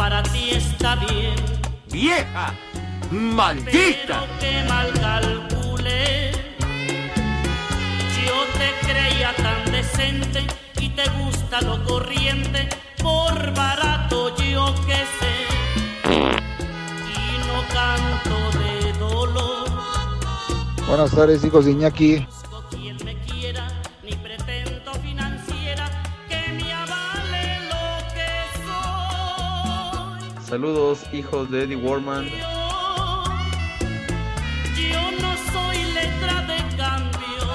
Para 0.00 0.22
ti 0.22 0.52
está 0.52 0.96
bien. 0.96 1.34
¡Vieja! 1.92 2.54
Pero 3.10 3.20
¡Maldita! 3.20 4.24
qué 4.40 4.64
mal 4.66 4.90
calculé. 4.98 6.32
Yo 8.24 8.36
te 8.58 8.68
creía 8.86 9.34
tan 9.36 9.70
decente 9.70 10.46
y 10.80 10.88
te 10.88 11.04
gusta 11.20 11.60
lo 11.60 11.84
corriente, 11.84 12.66
por 13.02 13.34
barato 13.54 14.34
yo 14.36 14.74
que 14.86 15.00
sé. 15.18 15.34
Y 16.16 17.26
no 17.48 17.58
canto 17.76 18.58
de 18.58 18.92
dolor. 18.98 19.68
Buenas 20.88 21.10
tardes, 21.10 21.44
hijos 21.44 21.66
de 21.66 21.72
Iñaki. 21.72 22.26
Saludos, 30.50 31.06
hijos 31.12 31.48
de 31.48 31.62
Eddie 31.62 31.76
Warman. 31.76 32.24
Yo, 32.26 32.32
yo 34.74 35.10
no 35.20 35.36
soy 35.52 35.78
letra 35.94 36.42
de 36.42 36.56
cambio, 36.76 37.46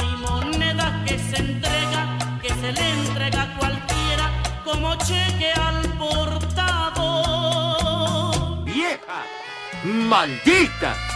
ni 0.00 0.10
moneda 0.16 1.04
que 1.06 1.16
se 1.16 1.36
entrega, 1.36 2.18
que 2.42 2.48
se 2.48 2.72
le 2.72 2.90
entrega 2.90 3.42
a 3.42 3.56
cualquiera 3.60 4.42
como 4.64 4.96
cheque 4.96 5.52
al 5.52 5.82
portador. 5.96 7.04
¡Vieja! 8.64 9.24
¡Maldita! 9.84 11.13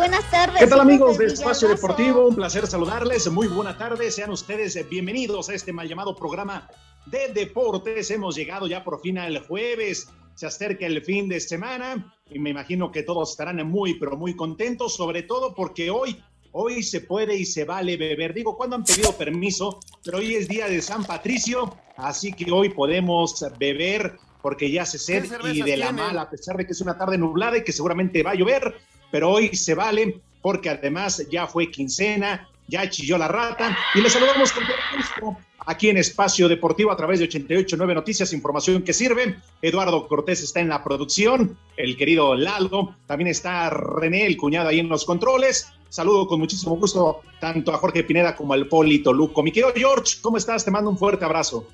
Buenas 0.00 0.30
tardes. 0.30 0.60
¿Qué 0.60 0.66
tal 0.66 0.80
amigos 0.80 1.18
de 1.18 1.26
Espacio. 1.26 1.68
Deportivo? 1.68 2.26
Un 2.26 2.34
placer 2.34 2.66
saludarles. 2.66 3.30
Muy 3.30 3.48
buena 3.48 3.76
tarde. 3.76 4.10
Sean 4.10 4.30
ustedes 4.30 4.88
bienvenidos 4.88 5.50
a 5.50 5.54
este 5.54 5.74
mal 5.74 5.86
llamado 5.86 6.16
programa 6.16 6.66
de 7.04 7.28
deportes. 7.34 8.10
Hemos 8.10 8.34
llegado 8.34 8.66
ya 8.66 8.82
por 8.82 9.02
fin 9.02 9.18
al 9.18 9.40
jueves. 9.40 10.08
Se 10.34 10.46
acerca 10.46 10.86
el 10.86 11.02
fin 11.02 11.28
de 11.28 11.38
semana 11.38 12.16
y 12.30 12.38
me 12.38 12.48
imagino 12.48 12.90
que 12.90 13.02
todos 13.02 13.32
estarán 13.32 13.62
muy, 13.68 13.98
pero 13.98 14.16
muy 14.16 14.34
contentos, 14.34 14.94
sobre 14.94 15.22
todo 15.24 15.54
porque 15.54 15.90
hoy, 15.90 16.18
hoy 16.52 16.82
se 16.82 17.02
puede 17.02 17.36
y 17.36 17.44
se 17.44 17.66
vale 17.66 17.98
beber. 17.98 18.32
Digo, 18.32 18.56
cuando 18.56 18.76
han 18.76 18.84
pedido 18.84 19.12
permiso, 19.12 19.80
pero 20.02 20.16
hoy 20.16 20.34
es 20.34 20.48
día 20.48 20.66
de 20.66 20.80
San 20.80 21.04
Patricio, 21.04 21.76
así 21.98 22.32
que 22.32 22.50
hoy 22.50 22.70
podemos 22.70 23.44
beber 23.58 24.16
porque 24.40 24.70
ya 24.70 24.84
hace 24.84 24.98
sed 24.98 25.24
y 25.52 25.60
de 25.60 25.76
la 25.76 25.88
tienen? 25.88 25.94
mala, 26.06 26.22
a 26.22 26.30
pesar 26.30 26.56
de 26.56 26.64
que 26.64 26.72
es 26.72 26.80
una 26.80 26.96
tarde 26.96 27.18
nublada 27.18 27.58
y 27.58 27.64
que 27.64 27.72
seguramente 27.72 28.22
va 28.22 28.30
a 28.30 28.34
llover, 28.34 28.74
pero 29.10 29.30
hoy 29.30 29.54
se 29.54 29.74
vale 29.74 30.20
porque 30.42 30.70
además 30.70 31.26
ya 31.30 31.46
fue 31.46 31.70
quincena, 31.70 32.48
ya 32.68 32.88
chilló 32.88 33.18
la 33.18 33.28
rata 33.28 33.76
y 33.94 34.00
les 34.00 34.12
saludamos 34.12 34.52
con 34.52 34.64
todo 34.64 34.76
gusto 34.96 35.36
aquí 35.66 35.88
en 35.88 35.98
Espacio 35.98 36.48
Deportivo 36.48 36.90
a 36.90 36.96
través 36.96 37.18
de 37.18 37.26
889 37.26 37.94
Noticias, 37.94 38.32
información 38.32 38.82
que 38.82 38.92
sirve. 38.92 39.36
Eduardo 39.62 40.08
Cortés 40.08 40.42
está 40.42 40.60
en 40.60 40.68
la 40.68 40.82
producción, 40.82 41.56
el 41.76 41.96
querido 41.96 42.34
Lalo, 42.34 42.94
también 43.06 43.28
está 43.28 43.70
René, 43.70 44.26
el 44.26 44.36
cuñado 44.36 44.68
ahí 44.68 44.80
en 44.80 44.88
los 44.88 45.04
controles. 45.04 45.68
Saludo 45.88 46.26
con 46.26 46.38
muchísimo 46.38 46.76
gusto 46.76 47.20
tanto 47.40 47.72
a 47.72 47.78
Jorge 47.78 48.04
Pineda 48.04 48.36
como 48.36 48.54
al 48.54 48.66
Polito 48.66 49.12
Luco. 49.12 49.42
Mi 49.42 49.52
querido 49.52 49.72
George, 49.74 50.18
¿cómo 50.22 50.36
estás? 50.36 50.64
Te 50.64 50.70
mando 50.70 50.90
un 50.90 50.98
fuerte 50.98 51.24
abrazo. 51.24 51.66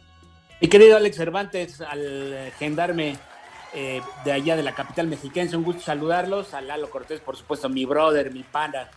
Mi 0.61 0.69
querido 0.69 0.97
Alex 0.97 1.17
Cervantes, 1.17 1.81
al 1.83 2.53
gendarme 2.59 3.17
eh, 3.77 4.01
de 4.25 4.33
allá 4.33 4.57
de 4.57 4.63
la 4.63 4.75
capital 4.75 5.07
mexiquense, 5.07 5.57
un 5.57 5.63
gusto 5.63 5.83
saludarlos. 5.83 6.55
A 6.55 6.61
Lalo 6.61 6.91
Cortés, 6.91 7.21
por 7.21 7.37
supuesto, 7.37 7.69
mi 7.69 7.85
brother, 7.85 8.33
mi 8.33 8.43
pana, 8.43 8.91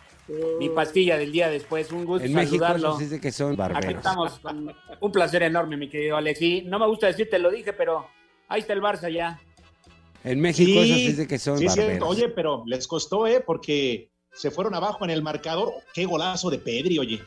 mi 0.59 0.69
pastilla 0.69 1.17
del 1.17 1.31
día 1.31 1.50
después, 1.50 1.91
un 1.91 2.06
gusto 2.06 2.25
En 2.25 2.34
México 2.34 2.66
saludarlo. 2.66 3.00
es 3.00 3.09
de 3.09 3.19
que 3.19 3.31
son 3.31 3.50
Aquí 3.51 3.57
barberos. 3.57 3.95
estamos, 3.95 4.40
con 4.40 4.75
un 5.01 5.12
placer 5.12 5.44
enorme, 5.44 5.75
mi 5.78 5.90
querido 5.90 6.17
Alex. 6.17 6.41
Y 6.41 6.62
no 6.63 6.79
me 6.79 6.88
gusta 6.88 7.07
decirte, 7.07 7.38
lo 7.40 7.51
dije, 7.51 7.73
pero 7.73 8.07
ahí 8.47 8.62
está 8.62 8.73
el 8.73 8.81
Barça 8.81 9.12
ya. 9.13 9.40
En 10.23 10.40
México 10.40 10.81
eso 10.81 10.94
sí 10.96 11.07
es 11.07 11.17
de 11.17 11.28
que 11.28 11.40
son 11.40 11.57
sí, 11.57 11.66
es 11.66 11.73
cierto. 11.73 11.91
barberos. 11.91 12.09
Oye, 12.09 12.29
pero 12.29 12.63
les 12.66 12.88
costó, 12.88 13.25
¿eh? 13.28 13.41
Porque 13.46 14.09
se 14.34 14.51
fueron 14.51 14.75
abajo 14.75 15.03
en 15.03 15.09
el 15.11 15.22
marcador. 15.22 15.72
Qué 15.94 16.06
golazo 16.06 16.50
de 16.50 16.59
Pedri, 16.59 17.00
oye. 17.00 17.22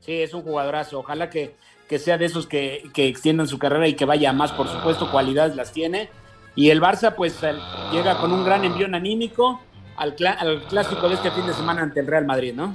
Sí, 0.00 0.12
es 0.22 0.34
un 0.34 0.42
jugadorazo. 0.42 0.98
Ojalá 0.98 1.30
que, 1.30 1.54
que 1.88 1.98
sea 1.98 2.18
de 2.18 2.24
esos 2.24 2.46
que, 2.46 2.82
que 2.92 3.06
extiendan 3.06 3.46
su 3.48 3.58
carrera 3.58 3.86
y 3.86 3.94
que 3.94 4.04
vaya 4.04 4.30
a 4.30 4.32
más, 4.32 4.50
por 4.52 4.66
supuesto, 4.68 5.10
cualidades 5.12 5.54
las 5.56 5.72
tiene. 5.72 6.08
Y 6.54 6.70
el 6.70 6.80
Barça, 6.80 7.14
pues, 7.14 7.38
llega 7.92 8.18
con 8.18 8.32
un 8.32 8.44
gran 8.44 8.64
envión 8.64 8.94
anímico 8.94 9.60
al, 9.96 10.14
cla- 10.16 10.36
al 10.38 10.62
clásico 10.64 11.08
de 11.08 11.14
este 11.14 11.30
fin 11.30 11.46
de 11.46 11.54
semana 11.54 11.82
ante 11.82 12.00
el 12.00 12.06
Real 12.06 12.26
Madrid, 12.26 12.52
¿no? 12.54 12.72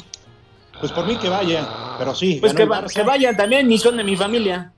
Pues 0.80 0.92
por 0.92 1.06
mí 1.06 1.18
que 1.18 1.30
vayan, 1.30 1.68
pero 1.98 2.14
sí. 2.16 2.38
Pues 2.40 2.54
que, 2.54 2.66
va- 2.66 2.86
que 2.86 3.04
vayan 3.04 3.36
también, 3.38 3.68
ni 3.68 3.78
son 3.78 3.98
de 3.98 4.04
mi 4.04 4.16
familia. 4.16 4.72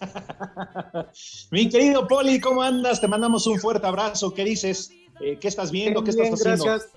Mi 1.50 1.68
querido 1.68 2.06
Poli, 2.06 2.40
¿cómo 2.40 2.62
andas? 2.62 3.00
Te 3.00 3.08
mandamos 3.08 3.46
un 3.46 3.58
fuerte 3.58 3.86
abrazo. 3.86 4.32
¿Qué 4.32 4.44
dices? 4.44 4.90
Eh, 5.20 5.38
¿Qué 5.40 5.48
estás 5.48 5.70
viendo? 5.72 6.04
¿Qué 6.04 6.12
Bien, 6.12 6.24
estás 6.26 6.40
haciendo? 6.40 6.64
gracias. 6.64 6.92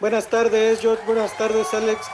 Buenas 0.00 0.26
tardes, 0.28 0.80
George. 0.80 1.02
Buenas 1.06 1.36
tardes, 1.36 1.72
Alex. 1.74 2.06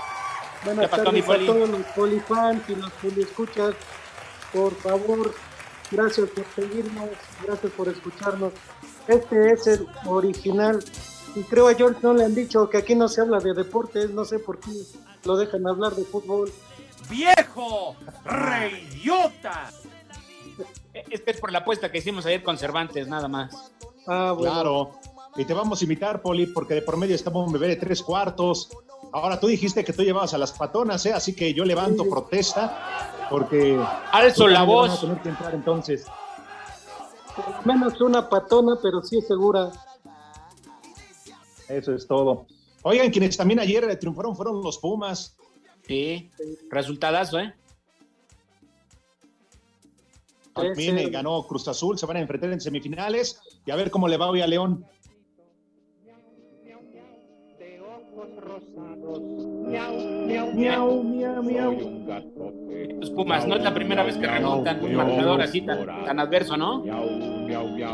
Buenas 0.65 0.85
¿Qué 0.85 0.89
pasó, 0.97 1.13
mi 1.13 1.21
tardes 1.23 1.25
Poli? 1.27 1.45
a 1.45 1.53
todos 1.53 1.69
los 1.69 1.83
polifans 1.95 2.63
y 2.71 2.77
los 2.77 2.91
poliescuchas. 2.93 3.75
Por 4.53 4.75
favor, 4.77 5.35
gracias 5.93 6.29
por 6.31 6.45
seguirnos, 6.57 7.11
gracias 7.47 7.73
por 7.73 7.89
escucharnos. 7.89 8.53
Este 9.07 9.53
es 9.53 9.67
el 9.67 9.87
original. 10.07 10.83
Y 11.35 11.43
creo 11.45 11.69
a 11.69 11.75
George 11.75 12.01
no 12.03 12.13
le 12.15 12.25
han 12.25 12.35
dicho 12.35 12.69
que 12.69 12.79
aquí 12.79 12.95
no 12.95 13.09
se 13.09 13.21
habla 13.21 13.39
de 13.39 13.55
deportes, 13.55 14.11
no 14.11 14.25
sé 14.25 14.39
por 14.39 14.59
qué 14.59 14.71
lo 15.25 15.37
dejan 15.37 15.67
hablar 15.67 15.95
de 15.95 16.05
fútbol. 16.05 16.53
¡Viejo! 17.09 17.97
¡Reyota! 18.25 19.71
Es 21.11 21.23
que 21.23 21.31
es 21.31 21.41
por 21.41 21.51
la 21.53 21.61
apuesta 21.61 21.91
que 21.91 21.99
hicimos 21.99 22.27
ayer 22.27 22.43
con 22.43 22.59
Cervantes, 22.59 23.09
nada 23.09 23.29
más. 23.29 23.73
Ah, 24.07 24.33
bueno. 24.37 24.53
Claro. 24.53 24.91
Y 25.37 25.45
te 25.47 25.55
vamos 25.55 25.81
a 25.81 25.85
invitar, 25.85 26.21
Poli, 26.21 26.47
porque 26.47 26.75
de 26.75 26.83
por 26.83 26.99
medio 26.99 27.15
estamos 27.15 27.47
un 27.47 27.53
bebé 27.53 27.69
de 27.69 27.77
tres 27.77 28.03
cuartos. 28.03 28.69
Ahora 29.13 29.41
tú 29.41 29.47
dijiste 29.47 29.85
que 29.85 29.93
tú 29.95 30.03
llevabas 30.03 30.35
a 30.35 30.39
las 30.39 30.53
patonas, 30.53 31.05
¿eh? 31.07 31.13
Así 31.13 31.35
que 31.35 31.55
yo 31.55 31.65
levanto 31.65 32.05
Sí. 32.05 32.11
protesta, 32.11 33.22
porque. 33.33 33.83
Alzo 34.13 34.47
la 34.47 34.61
Vamos 34.61 34.89
a 34.89 34.93
voz. 34.93 35.01
tener 35.01 35.23
que 35.23 35.29
entrar 35.31 35.55
entonces. 35.55 36.07
Por 37.35 37.67
menos 37.67 38.01
una 38.01 38.29
patona, 38.29 38.77
pero 38.81 39.03
sí 39.03 39.19
es 39.19 39.27
segura. 39.27 39.73
Eso 41.69 41.95
es 41.95 42.07
todo. 42.07 42.47
Oigan, 42.83 43.11
quienes 43.11 43.37
también 43.37 43.59
ayer 43.59 43.99
triunfaron 43.99 44.37
fueron 44.37 44.63
los 44.63 44.79
Pumas. 44.79 45.37
Sí, 45.87 46.31
resultadazo, 46.71 47.41
¿eh? 47.41 47.55
También 50.55 50.99
eh, 50.99 51.09
ganó 51.09 51.43
Cruz 51.47 51.67
Azul, 51.67 51.99
se 51.99 52.05
van 52.05 52.19
a 52.19 52.21
enfrentar 52.21 52.53
en 52.53 52.61
semifinales 52.61 53.41
y 53.65 53.71
a 53.71 53.77
ver 53.77 53.91
cómo 53.91 54.07
le 54.07 54.19
va 54.19 54.29
hoy 54.29 54.43
a 54.43 54.47
León. 54.47 54.87
Miau, 60.33 61.03
miau, 61.03 61.43
miau. 61.43 61.73
Los 63.01 63.11
Pumas, 63.11 63.47
no 63.47 63.57
es 63.57 63.63
la 63.63 63.75
primera 63.75 64.03
vez 64.03 64.17
que 64.17 64.27
remontan 64.27 64.83
un 64.83 64.95
marcador 64.95 65.43
así 65.43 65.61
tan, 65.61 65.85
tan 65.87 66.19
adverso, 66.19 66.57
¿no? 66.57 66.83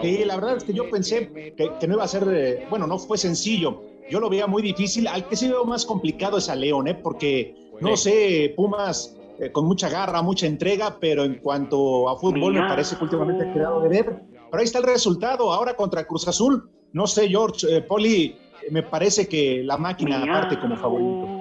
Sí, 0.02 0.24
la 0.24 0.36
verdad 0.36 0.56
es 0.56 0.64
que 0.64 0.72
yo 0.72 0.88
pensé 0.88 1.54
que, 1.56 1.72
que 1.80 1.88
no 1.88 1.94
iba 1.94 2.04
a 2.04 2.08
ser, 2.08 2.24
eh, 2.32 2.66
bueno, 2.70 2.86
no 2.86 2.98
fue 2.98 3.18
sencillo. 3.18 3.82
Yo 4.10 4.20
lo 4.20 4.30
veía 4.30 4.46
muy 4.46 4.62
difícil. 4.62 5.06
Al 5.06 5.26
que 5.26 5.36
sí 5.36 5.48
veo 5.48 5.64
más 5.64 5.84
complicado 5.84 6.38
es 6.38 6.48
a 6.48 6.54
León, 6.54 6.88
¿eh? 6.88 6.94
porque 6.94 7.54
no 7.80 7.96
sé, 7.96 8.52
Pumas 8.56 9.16
eh, 9.38 9.52
con 9.52 9.66
mucha 9.66 9.88
garra, 9.88 10.22
mucha 10.22 10.46
entrega, 10.46 10.96
pero 11.00 11.24
en 11.24 11.36
cuanto 11.36 12.08
a 12.08 12.16
fútbol 12.16 12.54
me 12.54 12.60
parece 12.60 12.96
que 12.96 13.04
últimamente 13.04 13.48
ha 13.48 13.52
quedado 13.52 13.80
de 13.80 13.88
ver. 13.88 14.22
Pero 14.50 14.60
ahí 14.60 14.64
está 14.64 14.78
el 14.78 14.84
resultado. 14.84 15.52
Ahora 15.52 15.74
contra 15.74 16.06
Cruz 16.06 16.26
Azul, 16.26 16.70
no 16.92 17.06
sé, 17.06 17.28
George, 17.28 17.66
eh, 17.76 17.82
Poli, 17.82 18.36
me 18.70 18.82
parece 18.82 19.28
que 19.28 19.62
la 19.64 19.76
máquina 19.76 20.22
aparte 20.22 20.58
como 20.58 20.76
favorito. 20.76 21.37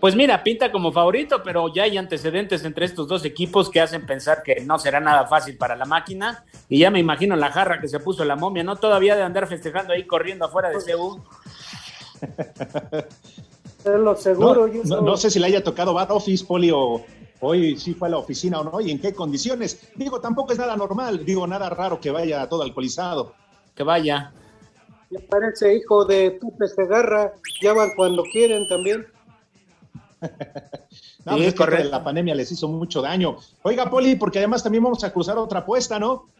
Pues 0.00 0.14
mira, 0.14 0.44
pinta 0.44 0.70
como 0.70 0.92
favorito, 0.92 1.42
pero 1.42 1.72
ya 1.74 1.82
hay 1.82 1.98
antecedentes 1.98 2.64
entre 2.64 2.86
estos 2.86 3.08
dos 3.08 3.24
equipos 3.24 3.68
que 3.68 3.80
hacen 3.80 4.06
pensar 4.06 4.44
que 4.44 4.60
no 4.60 4.78
será 4.78 5.00
nada 5.00 5.26
fácil 5.26 5.56
para 5.56 5.74
la 5.74 5.86
máquina. 5.86 6.44
Y 6.68 6.78
ya 6.78 6.90
me 6.90 7.00
imagino 7.00 7.34
la 7.34 7.50
jarra 7.50 7.80
que 7.80 7.88
se 7.88 7.98
puso 7.98 8.24
la 8.24 8.36
momia, 8.36 8.62
¿no? 8.62 8.76
Todavía 8.76 9.16
de 9.16 9.22
andar 9.22 9.48
festejando 9.48 9.92
ahí 9.92 10.06
corriendo 10.06 10.44
afuera 10.44 10.68
de. 10.70 10.76
Es 10.76 10.86
lo 13.84 14.14
seguro. 14.14 14.68
No, 14.68 14.72
yo 14.72 15.00
no- 15.02 15.16
sé 15.16 15.30
si 15.30 15.40
le 15.40 15.46
haya 15.46 15.64
tocado 15.64 15.92
bar 15.94 16.12
office, 16.12 16.44
Poli, 16.44 16.70
o 16.72 17.04
hoy 17.40 17.76
sí 17.76 17.94
fue 17.94 18.06
a 18.06 18.12
la 18.12 18.18
oficina 18.18 18.60
o 18.60 18.64
no, 18.64 18.80
y 18.80 18.92
en 18.92 19.00
qué 19.00 19.12
condiciones. 19.12 19.90
Digo, 19.96 20.20
tampoco 20.20 20.52
es 20.52 20.58
nada 20.60 20.76
normal, 20.76 21.24
digo, 21.24 21.44
nada 21.46 21.68
raro 21.70 22.00
que 22.00 22.12
vaya 22.12 22.48
todo 22.48 22.62
alcoholizado. 22.62 23.34
Que 23.74 23.82
vaya. 23.82 24.32
Me 25.10 25.20
parece 25.20 25.74
hijo 25.74 26.04
de 26.04 26.32
Pepe 26.32 26.68
Segarra. 26.68 27.32
Ya 27.62 27.72
van 27.72 27.90
cuando 27.96 28.22
quieren 28.24 28.68
también. 28.68 29.06
No, 31.24 31.36
Sí, 31.36 31.52
pues 31.52 31.68
es 31.72 31.82
que 31.82 31.84
la 31.84 32.02
pandemia 32.02 32.34
les 32.34 32.50
hizo 32.50 32.68
mucho 32.68 33.02
daño. 33.02 33.36
Oiga, 33.62 33.90
Poli, 33.90 34.16
porque 34.16 34.38
además 34.38 34.62
también 34.62 34.82
vamos 34.82 35.04
a 35.04 35.12
cruzar 35.12 35.36
otra 35.36 35.60
apuesta, 35.60 35.98
¿no? 35.98 36.30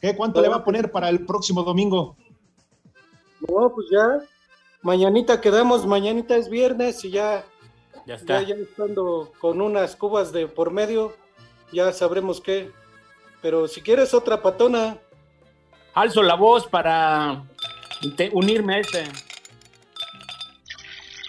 ¿Qué, 0.00 0.14
¿Cuánto 0.14 0.42
le 0.42 0.48
va 0.48 0.56
a 0.56 0.64
poner 0.64 0.90
para 0.90 1.08
el 1.08 1.24
próximo 1.24 1.62
domingo? 1.62 2.16
No, 3.48 3.70
pues 3.74 3.86
ya. 3.90 4.20
Mañanita 4.82 5.40
quedamos, 5.40 5.86
mañanita 5.86 6.36
es 6.36 6.50
viernes 6.50 7.02
y 7.04 7.10
ya, 7.12 7.44
Ya 8.06 8.16
está. 8.16 8.42
ya, 8.42 8.48
ya 8.48 8.54
estando 8.56 9.32
con 9.40 9.62
unas 9.62 9.96
cubas 9.96 10.30
de 10.30 10.46
por 10.46 10.70
medio, 10.70 11.14
ya 11.72 11.90
sabremos 11.92 12.40
qué. 12.42 12.70
Pero 13.40 13.66
si 13.66 13.80
quieres 13.80 14.12
otra 14.12 14.42
patona, 14.42 14.98
Alzo 15.94 16.22
la 16.22 16.34
voz 16.34 16.66
para 16.66 17.44
unirme 18.32 18.74
a 18.74 18.78
este. 18.80 19.04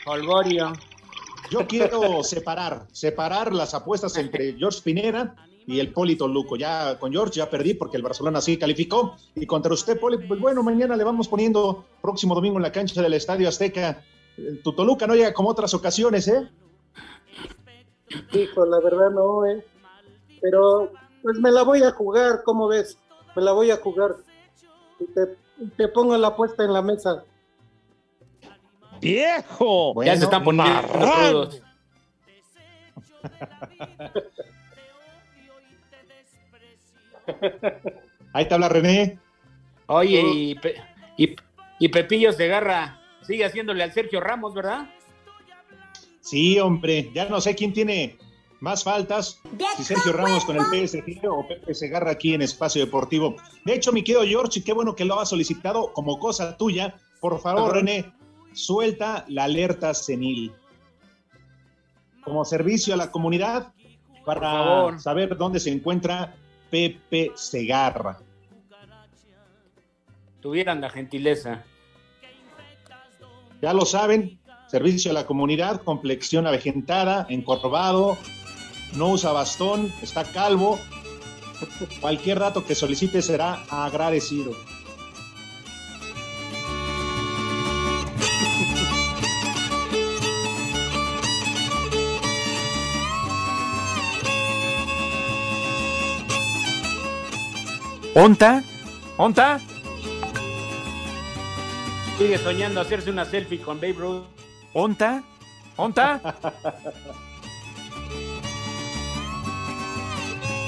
Holgorio. 0.05 0.73
Yo 1.49 1.67
quiero 1.67 2.23
separar, 2.23 2.87
separar 2.91 3.53
las 3.53 3.73
apuestas 3.73 4.17
entre 4.17 4.53
George 4.53 4.81
Pineda 4.83 5.35
y 5.67 5.79
el 5.79 5.91
Poli 5.93 6.15
Toluco. 6.15 6.55
Ya 6.55 6.97
con 6.99 7.11
George 7.11 7.35
ya 7.35 7.49
perdí 7.49 7.73
porque 7.73 7.97
el 7.97 8.03
Barcelona 8.03 8.41
sí 8.41 8.57
calificó. 8.57 9.15
Y 9.35 9.45
contra 9.45 9.73
usted, 9.73 9.99
Poli, 9.99 10.17
pues 10.27 10.39
bueno, 10.39 10.63
mañana 10.63 10.95
le 10.95 11.03
vamos 11.03 11.27
poniendo 11.27 11.85
próximo 12.01 12.35
domingo 12.35 12.57
en 12.57 12.63
la 12.63 12.71
cancha 12.71 13.01
del 13.01 13.13
Estadio 13.13 13.47
Azteca. 13.47 14.03
Tu 14.63 14.73
Toluca 14.73 15.07
no 15.07 15.15
llega 15.15 15.33
como 15.33 15.49
otras 15.49 15.73
ocasiones, 15.73 16.27
¿eh? 16.27 16.49
hijo, 18.33 18.65
la 18.65 18.79
verdad 18.79 19.09
no, 19.11 19.45
eh. 19.45 19.65
Pero 20.41 20.91
pues 21.21 21.39
me 21.39 21.51
la 21.51 21.63
voy 21.63 21.81
a 21.83 21.91
jugar, 21.91 22.43
¿cómo 22.43 22.67
ves? 22.67 22.97
Me 23.35 23.41
la 23.41 23.51
voy 23.51 23.71
a 23.71 23.77
jugar. 23.77 24.15
Y 24.99 25.67
te 25.77 25.87
pongo 25.87 26.17
la 26.17 26.27
apuesta 26.27 26.63
en 26.63 26.73
la 26.73 26.81
mesa. 26.81 27.23
¡Viejo! 29.01 30.03
ya 30.03 30.15
se 30.17 30.23
están 30.25 30.43
poniendo 30.43 30.81
crudos. 30.87 31.61
Ahí 38.33 38.47
te 38.47 38.53
habla 38.53 38.69
René. 38.69 39.17
Oye, 39.87 40.21
y, 40.33 40.55
Pe- 40.55 40.75
y, 41.17 41.35
y 41.79 41.87
Pepillo 41.89 42.31
Segarra 42.33 42.99
sigue 43.21 43.45
haciéndole 43.45 43.83
al 43.83 43.93
Sergio 43.93 44.19
Ramos, 44.19 44.53
¿verdad? 44.53 44.89
Sí, 46.21 46.59
hombre, 46.59 47.11
ya 47.13 47.25
no 47.29 47.39
sé 47.39 47.55
quién 47.55 47.71
tiene 47.71 48.17
más 48.59 48.83
faltas, 48.83 49.39
si 49.77 49.83
Sergio 49.83 50.11
Ramos 50.13 50.43
con 50.43 50.55
el 50.57 50.63
PSG 50.87 51.21
o 51.29 51.47
Pepe 51.47 51.73
Segarra 51.75 52.11
aquí 52.11 52.33
en 52.33 52.41
Espacio 52.41 52.83
Deportivo. 52.83 53.35
De 53.63 53.75
hecho, 53.75 53.91
mi 53.91 54.03
querido 54.03 54.23
George, 54.25 54.59
y 54.59 54.63
qué 54.63 54.73
bueno 54.73 54.95
que 54.95 55.05
lo 55.05 55.19
has 55.19 55.29
solicitado 55.29 55.93
como 55.93 56.17
cosa 56.19 56.57
tuya. 56.57 56.95
Por 57.21 57.39
favor. 57.39 57.73
René, 57.73 58.11
suelta 58.55 59.25
la 59.27 59.43
alerta 59.43 59.93
senil. 59.93 60.51
Como 62.23 62.43
servicio 62.45 62.93
a 62.93 62.97
la 62.97 63.11
comunidad 63.11 63.73
para 64.25 64.97
saber 64.97 65.37
dónde 65.37 65.59
se 65.59 65.71
encuentra 65.71 66.35
Pepe 66.71 67.31
Segarra. 67.35 68.19
Tuvieran 70.41 70.81
la 70.81 70.89
gentileza. 70.89 71.63
Ya 73.61 73.73
lo 73.73 73.85
saben, 73.85 74.39
servicio 74.67 75.11
a 75.11 75.13
la 75.13 75.25
comunidad, 75.25 75.81
complexión 75.81 76.47
avejentada, 76.47 77.25
encorvado, 77.29 78.17
no 78.95 79.09
usa 79.09 79.31
bastón, 79.31 79.91
está 80.01 80.23
calvo. 80.23 80.79
Cualquier 82.01 82.39
dato 82.39 82.65
que 82.65 82.75
solicite 82.75 83.21
será 83.21 83.63
agradecido. 83.69 84.53
¿Onta? 98.17 98.63
¿Onta? 99.17 99.59
Sigue 102.17 102.37
soñando 102.37 102.79
hacerse 102.79 103.09
una 103.09 103.25
selfie 103.25 103.59
con 103.59 103.81
Babe 103.81 103.91
Ruth. 103.91 104.23
¿Onta? 104.71 105.21
¿Onta? 105.75 106.21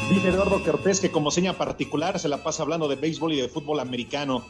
Dice 0.10 0.28
Eduardo 0.28 0.62
Cortés 0.62 1.00
que 1.00 1.10
como 1.10 1.32
seña 1.32 1.54
particular 1.54 2.20
se 2.20 2.28
la 2.28 2.44
pasa 2.44 2.64
hablando 2.64 2.90
de 2.90 2.98
béisbol 2.98 3.32
y 3.32 3.40
de 3.40 3.48
fútbol 3.48 3.80
americano. 3.80 4.44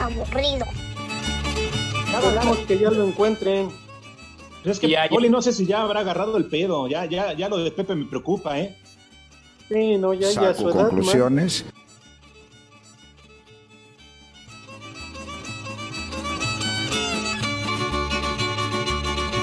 Aburrido. 0.00 0.64
Esperemos 2.06 2.56
que 2.60 2.78
ya 2.78 2.90
lo 2.90 3.06
encuentren. 3.06 3.85
Pero 4.66 4.72
es 4.74 4.80
que 4.80 4.88
Ya. 4.88 5.08
Poli 5.08 5.30
no 5.30 5.40
sé 5.40 5.52
si 5.52 5.64
ya 5.64 5.82
habrá 5.82 6.00
agarrado 6.00 6.36
el 6.36 6.46
pedo, 6.46 6.88
ya, 6.88 7.04
ya, 7.04 7.32
ya 7.34 7.48
lo 7.48 7.58
de 7.58 7.70
Pepe 7.70 7.94
me 7.94 8.04
preocupa, 8.04 8.58
¿eh? 8.58 8.76
Sí, 9.68 9.96
no, 9.96 10.12
ya, 10.12 10.28
ya 10.32 10.48
a 10.48 10.54
su 10.54 10.68
edad. 10.68 10.90
man. 10.90 11.48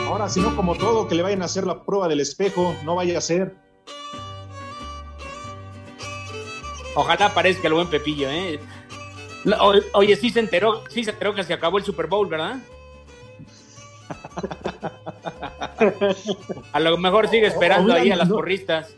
Ahora, 0.09 0.27
si 0.27 0.41
no, 0.41 0.53
como 0.57 0.75
todo, 0.75 1.07
que 1.07 1.15
le 1.15 1.23
vayan 1.23 1.41
a 1.41 1.45
hacer 1.45 1.65
la 1.65 1.85
prueba 1.85 2.09
del 2.09 2.19
espejo, 2.19 2.75
no 2.83 2.95
vaya 2.95 3.17
a 3.17 3.21
ser. 3.21 3.55
Ojalá 6.95 7.33
parezca 7.33 7.69
el 7.69 7.75
buen 7.75 7.87
Pepillo, 7.87 8.29
¿eh? 8.29 8.59
Oye, 9.93 10.17
sí 10.17 10.31
se 10.31 10.41
enteró, 10.41 10.83
sí 10.89 11.05
se 11.05 11.11
enteró 11.11 11.33
que 11.33 11.45
se 11.45 11.53
acabó 11.53 11.77
el 11.77 11.85
Super 11.85 12.07
Bowl, 12.07 12.27
¿verdad? 12.27 12.57
A 16.71 16.79
lo 16.79 16.97
mejor 16.97 17.27
sigue 17.29 17.47
esperando 17.47 17.93
O- 17.93 17.95
o 17.95 17.99
ahí 17.99 18.11
a 18.11 18.15
las 18.15 18.29
no. 18.29 18.35
porristas. 18.35 18.93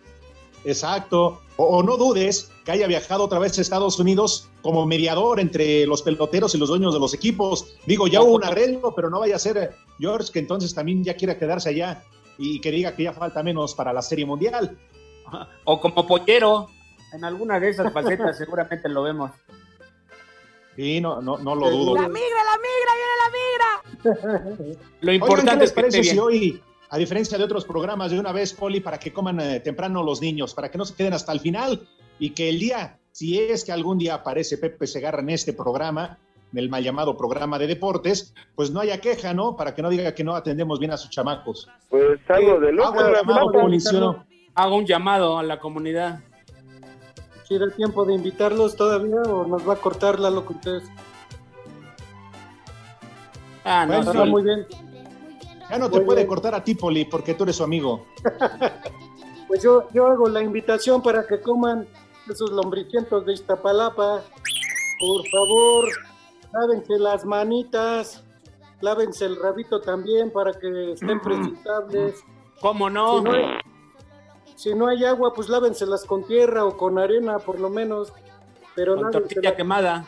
Exacto. 0.63 1.41
O, 1.57 1.63
o 1.77 1.83
no 1.83 1.95
dudes 1.97 2.51
que 2.65 2.71
haya 2.71 2.87
viajado 2.87 3.23
otra 3.23 3.39
vez 3.39 3.57
a 3.57 3.61
Estados 3.61 3.99
Unidos 3.99 4.49
como 4.61 4.85
mediador 4.85 5.39
entre 5.39 5.85
los 5.85 6.01
peloteros 6.01 6.55
y 6.55 6.57
los 6.57 6.69
dueños 6.69 6.93
de 6.93 6.99
los 6.99 7.13
equipos. 7.13 7.75
Digo, 7.85 8.07
ya 8.07 8.21
hubo 8.21 8.33
un 8.35 8.43
arreglo, 8.43 8.93
pero 8.95 9.09
no 9.09 9.19
vaya 9.19 9.35
a 9.35 9.39
ser 9.39 9.57
eh, 9.57 9.69
George 9.99 10.31
que 10.33 10.39
entonces 10.39 10.73
también 10.73 11.03
ya 11.03 11.15
quiera 11.15 11.37
quedarse 11.37 11.69
allá 11.69 12.03
y 12.37 12.59
que 12.59 12.71
diga 12.71 12.93
que 12.95 13.03
ya 13.03 13.13
falta 13.13 13.43
menos 13.43 13.75
para 13.75 13.93
la 13.93 14.01
Serie 14.01 14.25
Mundial. 14.25 14.77
O 15.63 15.79
como 15.79 16.05
pollero. 16.07 16.67
En 17.13 17.23
alguna 17.23 17.59
de 17.59 17.69
esas 17.69 17.93
facetas 17.93 18.37
seguramente 18.37 18.89
lo 18.89 19.03
vemos. 19.03 19.31
Sí, 20.75 20.99
no, 20.99 21.21
no, 21.21 21.37
no 21.37 21.55
lo 21.55 21.69
dudo. 21.69 21.95
La 21.95 22.07
migra, 22.07 22.43
la 22.43 22.57
migra, 22.57 22.91
viene 22.95 23.15
la 23.23 23.29
migra. 23.39 24.85
Lo 25.01 25.11
Oigan, 25.11 25.27
¿qué 25.27 25.33
importante 25.33 25.65
es 25.65 25.71
que 25.71 25.81
esté 25.81 26.03
si 26.03 26.19
hoy, 26.19 26.61
a 26.89 26.97
diferencia 26.97 27.37
de 27.37 27.43
otros 27.43 27.65
programas, 27.65 28.11
de 28.11 28.19
una 28.19 28.31
vez, 28.31 28.53
Poli, 28.53 28.81
para 28.81 28.97
que 28.97 29.13
coman 29.13 29.39
eh, 29.39 29.59
temprano 29.61 30.03
los 30.03 30.21
niños, 30.21 30.53
para 30.53 30.69
que 30.69 30.77
no 30.77 30.85
se 30.85 30.95
queden 30.95 31.13
hasta 31.13 31.31
el 31.31 31.39
final 31.39 31.87
y 32.19 32.31
que 32.31 32.49
el 32.49 32.59
día, 32.59 32.99
si 33.11 33.39
es 33.39 33.63
que 33.63 33.71
algún 33.71 33.97
día 33.97 34.15
aparece 34.15 34.57
Pepe 34.57 34.85
Segarra 34.85 35.21
en 35.21 35.29
este 35.29 35.53
programa, 35.53 36.17
en 36.51 36.59
el 36.59 36.69
mal 36.69 36.83
llamado 36.83 37.17
programa 37.17 37.57
de 37.57 37.67
deportes, 37.67 38.33
pues 38.55 38.71
no 38.71 38.81
haya 38.81 38.99
queja, 38.99 39.33
¿no? 39.33 39.55
Para 39.55 39.73
que 39.73 39.81
no 39.81 39.89
diga 39.89 40.13
que 40.13 40.23
no 40.23 40.35
atendemos 40.35 40.79
bien 40.79 40.91
a 40.91 40.97
sus 40.97 41.09
chamacos. 41.09 41.69
Pues 41.89 42.19
algo 42.29 42.59
de 42.59 42.71
loco. 42.71 42.99
Hago 44.57 44.75
un 44.77 44.85
llamado 44.85 45.37
a 45.37 45.43
la 45.43 45.59
comunidad. 45.59 46.19
Si 47.47 47.57
da 47.57 47.69
tiempo 47.69 48.05
de 48.05 48.13
invitarlos 48.15 48.75
todavía 48.75 49.21
o 49.21 49.45
nos 49.45 49.67
va 49.67 49.73
a 49.73 49.77
cortar 49.77 50.19
la 50.19 50.29
locución. 50.29 50.81
Ah, 53.63 53.85
no, 53.85 54.03
Bueno, 54.03 54.25
muy 54.27 54.43
bien. 54.43 54.65
Ya 55.69 55.79
no 55.79 55.89
te 55.89 55.97
Muy 55.97 56.05
puede 56.05 56.17
bien. 56.21 56.27
cortar 56.27 56.53
a 56.53 56.63
ti, 56.63 56.75
Poli, 56.75 57.05
porque 57.05 57.33
tú 57.33 57.43
eres 57.43 57.55
su 57.57 57.63
amigo. 57.63 58.05
Pues 59.47 59.61
yo, 59.61 59.87
yo 59.93 60.07
hago 60.07 60.27
la 60.27 60.41
invitación 60.41 61.03
para 61.03 61.27
que 61.27 61.39
coman 61.39 61.87
esos 62.27 62.49
lombricientos 62.49 63.27
de 63.27 63.33
Iztapalapa. 63.33 64.23
Por 64.99 65.27
favor, 65.29 65.85
lávense 66.51 66.97
las 66.97 67.23
manitas, 67.25 68.23
lávense 68.81 69.25
el 69.25 69.35
rabito 69.35 69.79
también 69.81 70.31
para 70.31 70.51
que 70.51 70.93
estén 70.93 71.19
presentables. 71.21 72.23
¿Cómo 72.59 72.89
no? 72.89 73.19
Si 73.19 73.23
no, 73.23 73.31
hay, 73.33 73.45
si 74.65 74.73
no 74.73 74.87
hay 74.87 75.05
agua, 75.05 75.31
pues 75.31 75.47
lávensela 75.47 75.95
con 76.07 76.23
tierra 76.23 76.65
o 76.65 76.75
con 76.75 76.97
arena, 76.97 77.37
por 77.37 77.59
lo 77.59 77.69
menos. 77.69 78.11
Pero 78.73 78.95
Con 78.95 79.11
tortilla 79.11 79.55
quemada. 79.55 80.07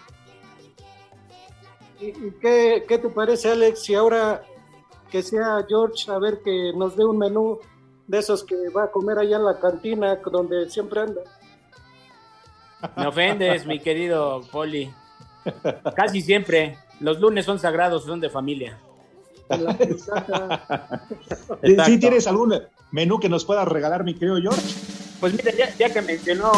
¿Y, 2.01 2.07
y 2.07 2.33
qué, 2.41 2.83
qué 2.87 2.97
te 2.97 3.07
parece, 3.09 3.51
Alex, 3.51 3.83
si 3.83 3.93
ahora 3.93 4.41
que 5.11 5.21
sea 5.21 5.63
George, 5.69 6.11
a 6.11 6.17
ver 6.17 6.41
que 6.43 6.73
nos 6.75 6.95
dé 6.97 7.05
un 7.05 7.19
menú 7.19 7.59
de 8.07 8.17
esos 8.17 8.43
que 8.43 8.55
va 8.75 8.85
a 8.85 8.91
comer 8.91 9.19
allá 9.19 9.37
en 9.37 9.45
la 9.45 9.59
cantina 9.59 10.15
donde 10.15 10.67
siempre 10.71 11.01
anda? 11.01 11.21
Me 12.95 13.05
ofendes, 13.05 13.63
mi 13.67 13.79
querido 13.79 14.41
Poli. 14.51 14.91
Casi 15.95 16.23
siempre. 16.23 16.79
Los 16.99 17.19
lunes 17.19 17.45
son 17.45 17.59
sagrados, 17.59 18.05
son 18.05 18.19
de 18.19 18.31
familia. 18.31 18.79
¿Sí 21.85 21.99
tienes 21.99 22.25
algún 22.25 22.59
menú 22.91 23.19
que 23.19 23.29
nos 23.29 23.45
puedas 23.45 23.67
regalar, 23.67 24.03
mi 24.03 24.13
querido 24.13 24.37
George? 24.41 24.61
Pues 25.19 25.33
mira, 25.33 25.51
ya, 25.51 25.73
ya 25.75 25.91
que 25.91 26.01
mencionó 26.01 26.51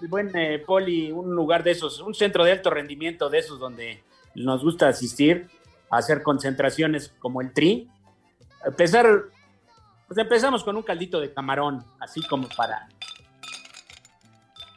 el 0.00 0.08
buen 0.08 0.30
eh, 0.36 0.58
Poli, 0.58 1.10
un 1.12 1.34
lugar 1.34 1.62
de 1.62 1.70
esos, 1.72 2.00
un 2.00 2.14
centro 2.14 2.44
de 2.44 2.52
alto 2.52 2.70
rendimiento 2.70 3.28
de 3.30 3.38
esos 3.38 3.58
donde 3.58 4.02
nos 4.34 4.62
gusta 4.62 4.88
asistir 4.88 5.48
a 5.90 5.98
hacer 5.98 6.22
concentraciones 6.22 7.12
como 7.18 7.40
el 7.40 7.52
tri. 7.52 7.88
Empezar, 8.64 9.06
pues 10.08 10.18
empezamos 10.18 10.64
con 10.64 10.76
un 10.76 10.82
caldito 10.82 11.20
de 11.20 11.32
camarón, 11.32 11.84
así 12.00 12.20
como 12.26 12.48
para 12.48 12.88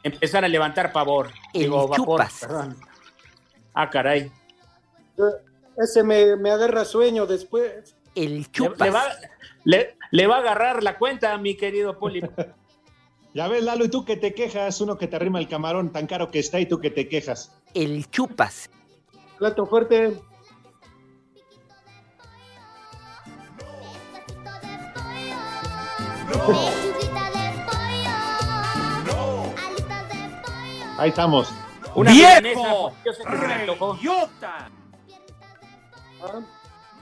empezar 0.02 0.44
a 0.44 0.48
levantar 0.48 0.92
pavor. 0.92 1.30
El 1.52 1.62
Digo, 1.62 1.88
vapor, 1.88 1.96
chupas. 1.96 2.38
perdón. 2.40 2.76
Ah, 3.74 3.90
caray. 3.90 4.30
Ese 5.76 6.02
me, 6.02 6.36
me 6.36 6.50
agarra 6.50 6.84
sueño 6.84 7.26
después. 7.26 7.94
El 8.14 8.38
Le, 8.38 8.44
chupas. 8.50 8.78
le 8.80 8.90
va, 8.90 9.04
le- 9.64 9.95
le 10.10 10.26
va 10.26 10.36
a 10.36 10.40
agarrar 10.40 10.82
la 10.82 10.98
cuenta, 10.98 11.36
mi 11.38 11.56
querido 11.56 11.98
Poli. 11.98 12.22
Ya 13.34 13.48
ves, 13.48 13.62
Lalo, 13.62 13.84
y 13.84 13.90
tú 13.90 14.06
que 14.06 14.16
te 14.16 14.32
quejas, 14.32 14.80
uno 14.80 14.96
que 14.96 15.08
te 15.08 15.16
arrima 15.16 15.38
el 15.38 15.46
camarón 15.46 15.92
tan 15.92 16.06
caro 16.06 16.30
que 16.30 16.38
está 16.38 16.58
y 16.58 16.64
tú 16.64 16.80
que 16.80 16.88
te 16.90 17.06
quejas. 17.06 17.54
El 17.74 18.08
chupas. 18.08 18.70
Plato 19.36 19.66
fuerte. 19.66 20.18
Ahí 30.98 31.10
estamos. 31.10 31.52
Una 31.94 32.10
¡Viejo! 32.10 32.94
yo 33.04 33.12
sé 33.12 33.22
que 33.22 33.36
se 33.38 33.46
me 33.46 33.52
antojó. 33.52 33.96
¡Idiota! 33.96 34.70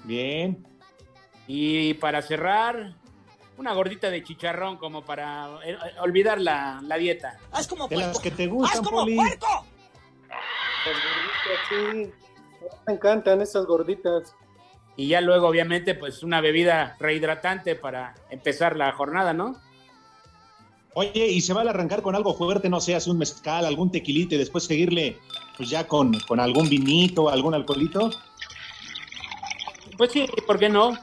Bien. 0.02 0.66
Y 1.46 1.94
para 1.94 2.22
cerrar, 2.22 2.94
una 3.56 3.72
gordita 3.74 4.10
de 4.10 4.22
chicharrón 4.22 4.76
como 4.76 5.04
para 5.04 5.58
eh, 5.64 5.72
eh, 5.72 6.00
olvidar 6.00 6.40
la, 6.40 6.80
la 6.82 6.96
dieta. 6.96 7.38
De 7.88 7.96
las 7.96 8.18
que 8.18 8.30
te 8.30 8.46
gustan, 8.46 8.82
Poli. 8.82 9.16
las 9.16 9.38
gorditas, 9.38 9.50
sí. 11.68 12.12
Me 12.86 12.94
encantan 12.94 13.40
esas 13.40 13.66
gorditas. 13.66 14.34
Y 14.96 15.08
ya 15.08 15.20
luego, 15.20 15.48
obviamente, 15.48 15.94
pues 15.94 16.22
una 16.22 16.40
bebida 16.40 16.96
rehidratante 17.00 17.74
para 17.74 18.14
empezar 18.30 18.76
la 18.76 18.92
jornada, 18.92 19.32
¿no? 19.32 19.60
Oye, 20.94 21.26
y 21.26 21.40
se 21.40 21.52
va 21.52 21.62
a 21.62 21.70
arrancar 21.70 22.02
con 22.02 22.14
algo 22.14 22.34
fuerte, 22.34 22.68
no 22.68 22.80
sé, 22.80 22.94
hace 22.94 23.10
un 23.10 23.18
mezcal, 23.18 23.66
algún 23.66 23.90
tequilito 23.90 24.36
y 24.36 24.38
después 24.38 24.64
seguirle, 24.64 25.18
pues 25.56 25.68
ya 25.68 25.88
con, 25.88 26.16
con 26.20 26.38
algún 26.38 26.68
vinito, 26.68 27.28
algún 27.28 27.54
alcoholito. 27.54 28.10
Pues 29.96 30.12
sí, 30.12 30.28
¿por 30.46 30.60
qué 30.60 30.68
no? 30.68 30.96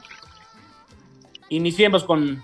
Iniciemos 1.52 2.04
con, 2.04 2.42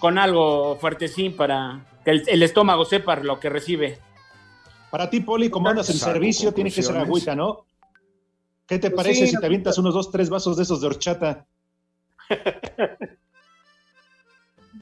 con 0.00 0.18
algo 0.18 0.76
fuertecín 0.80 1.36
para 1.36 1.86
que 2.04 2.10
el, 2.10 2.24
el 2.26 2.42
estómago 2.42 2.84
sepa 2.84 3.14
lo 3.16 3.38
que 3.38 3.48
recibe. 3.48 4.00
Para 4.90 5.08
ti, 5.08 5.20
Poli, 5.20 5.50
como 5.50 5.68
andas 5.68 5.88
en 5.88 5.96
servicio, 5.98 6.52
tiene 6.52 6.72
que 6.72 6.82
ser 6.82 6.96
agüita, 6.96 7.36
¿no? 7.36 7.64
¿Qué 8.66 8.80
te 8.80 8.90
Pues 8.90 9.04
parece 9.04 9.26
sí, 9.26 9.32
si 9.34 9.38
te 9.40 9.46
avientas 9.46 9.78
unos 9.78 9.94
dos, 9.94 10.10
tres 10.10 10.28
vasos 10.28 10.56
de 10.56 10.64
esos 10.64 10.80
de 10.80 10.88
horchata? 10.88 11.46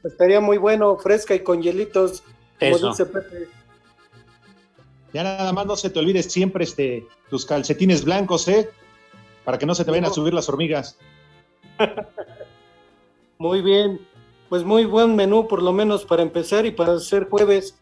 Estaría 0.03 0.39
muy 0.39 0.57
bueno, 0.57 0.97
fresca 0.97 1.35
y 1.35 1.41
con 1.41 1.61
hielitos, 1.61 2.23
como 2.59 2.75
Eso. 2.75 2.89
dice 2.89 3.05
Pepe. 3.05 3.49
Ya 5.13 5.21
nada 5.23 5.53
más 5.53 5.67
no 5.67 5.75
se 5.75 5.91
te 5.91 5.99
olvides 5.99 6.31
siempre 6.31 6.63
este, 6.63 7.05
tus 7.29 7.45
calcetines 7.45 8.03
blancos, 8.03 8.47
¿eh? 8.47 8.67
Para 9.45 9.59
que 9.59 9.67
no 9.67 9.75
se 9.75 9.85
te 9.85 9.91
vayan 9.91 10.05
a 10.05 10.09
subir 10.09 10.33
las 10.33 10.49
hormigas. 10.49 10.97
Muy 13.41 13.61
bien. 13.61 14.05
Pues 14.49 14.65
muy 14.65 14.83
buen 14.83 15.15
menú, 15.15 15.47
por 15.47 15.63
lo 15.63 15.71
menos 15.71 16.03
para 16.03 16.21
empezar 16.21 16.65
y 16.65 16.71
para 16.71 16.95
hacer 16.95 17.29
jueves. 17.29 17.81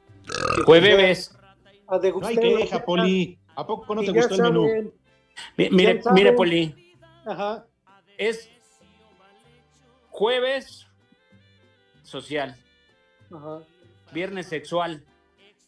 Jueves. 0.66 1.36
A 1.88 1.96
No 1.96 2.00
degustar. 2.00 2.32
hay 2.32 2.38
queja, 2.38 2.86
Poli. 2.86 3.40
¿A 3.56 3.66
poco 3.66 3.96
no 3.96 4.04
Y 4.04 4.06
te 4.06 4.12
gustó 4.12 4.36
el 4.36 4.42
menú? 4.44 4.68
saben. 4.68 4.94
Mire, 5.58 6.02
mire, 6.14 6.34
Poli. 6.34 6.96
Ajá. 7.26 7.66
Es 8.20 8.52
jueves 10.10 10.86
social, 12.04 12.56
Ajá. 13.34 13.62
viernes 14.14 14.46
sexual, 14.48 15.04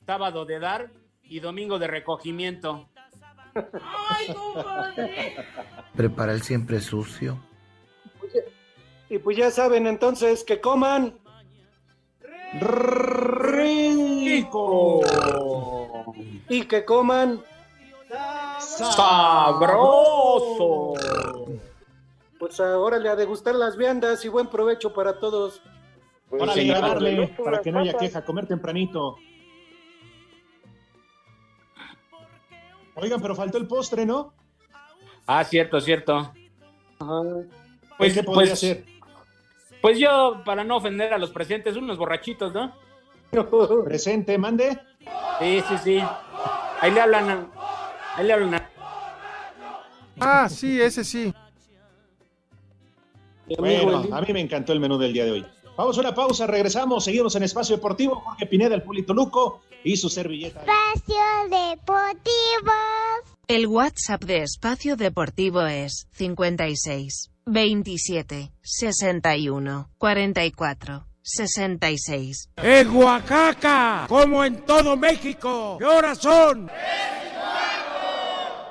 sábado 0.05 0.45
de 0.45 0.59
dar 0.59 0.91
y 1.23 1.39
domingo 1.39 1.79
de 1.79 1.87
recogimiento. 1.87 2.87
Prepara 5.95 6.33
el 6.33 6.43
siempre 6.43 6.79
sucio. 6.79 7.39
Y 9.09 9.17
pues 9.17 9.37
ya 9.37 9.49
saben 9.51 9.87
entonces 9.87 10.43
que 10.43 10.61
coman. 10.61 11.17
¡Rico! 12.59 14.11
Y 16.47 16.65
que 16.65 16.85
coman. 16.85 17.43
¡Sabroso! 18.59 19.73
Pues 22.39 22.59
ahora 22.59 22.99
le 22.99 23.09
a 23.09 23.15
degustar 23.15 23.55
las 23.55 23.75
viandas 23.77 24.23
y 24.25 24.29
buen 24.29 24.47
provecho 24.47 24.93
para 24.93 25.19
todos. 25.19 25.61
Órale, 26.31 26.53
Sí, 26.53 26.69
a 26.71 26.79
darle, 26.79 27.13
Locura, 27.13 27.43
para 27.43 27.61
que 27.61 27.71
no 27.71 27.79
haya 27.79 27.93
queja, 27.93 28.23
comer 28.23 28.45
tempranito. 28.47 29.17
Oigan, 32.95 33.21
pero 33.21 33.35
faltó 33.35 33.57
el 33.57 33.67
postre, 33.67 34.05
¿no? 34.05 34.33
Ah, 35.25 35.43
cierto, 35.43 35.81
cierto. 35.81 36.31
Ajá. 36.99 37.21
Pues, 37.97 38.13
¿Qué 38.13 38.23
podría 38.23 38.51
pues, 38.51 38.59
ser? 38.59 38.85
Pues 39.81 39.97
yo, 39.99 40.41
para 40.45 40.63
no 40.63 40.77
ofender 40.77 41.13
a 41.13 41.17
los 41.17 41.29
presentes, 41.31 41.75
unos 41.75 41.97
borrachitos, 41.97 42.53
¿no? 42.53 42.73
Presente, 43.85 44.37
mande. 44.37 44.77
Sí, 45.39 45.63
sí, 45.67 45.75
sí. 45.83 46.03
Ahí 46.81 46.91
le 46.91 47.01
hablan. 47.01 47.29
a- 47.29 47.47
Ahí 48.15 48.25
le 48.27 48.33
hablan. 48.33 48.53
a- 48.55 48.69
Ah, 50.19 50.49
sí, 50.49 50.81
ese 50.81 51.03
sí. 51.03 51.33
Bueno, 53.57 54.03
a 54.11 54.21
mí 54.21 54.33
me 54.33 54.41
encantó 54.41 54.73
el 54.73 54.79
menú 54.79 54.97
del 54.97 55.13
día 55.13 55.25
de 55.25 55.31
hoy. 55.31 55.45
Vamos 55.77 55.97
a 55.97 56.01
una 56.01 56.13
pausa, 56.13 56.45
regresamos, 56.45 57.05
seguimos 57.05 57.35
en 57.35 57.43
Espacio 57.43 57.77
Deportivo. 57.77 58.15
Jorge 58.15 58.45
Pineda, 58.45 58.75
el 58.75 58.83
Pulito 58.83 59.13
Luco 59.13 59.61
y 59.83 59.95
su 59.95 60.09
servilleta. 60.09 60.59
Espacio 60.59 61.15
Deportivo. 61.49 62.73
El 63.49 63.65
WhatsApp 63.65 64.23
de 64.25 64.43
Espacio 64.43 64.95
Deportivo 64.95 65.65
es 65.65 66.07
56 66.11 67.31
27 67.47 68.53
61 68.61 69.89
44 69.97 71.07
66. 71.23 72.51
¡En 72.57 72.95
Oaxaca! 72.95 74.05
¡Como 74.07 74.45
en 74.45 74.63
todo 74.67 74.95
México! 74.95 75.77
¿Qué 75.79 75.85
horas 75.85 76.19
son? 76.19 76.69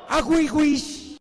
¡Aguihuis! 0.08 1.18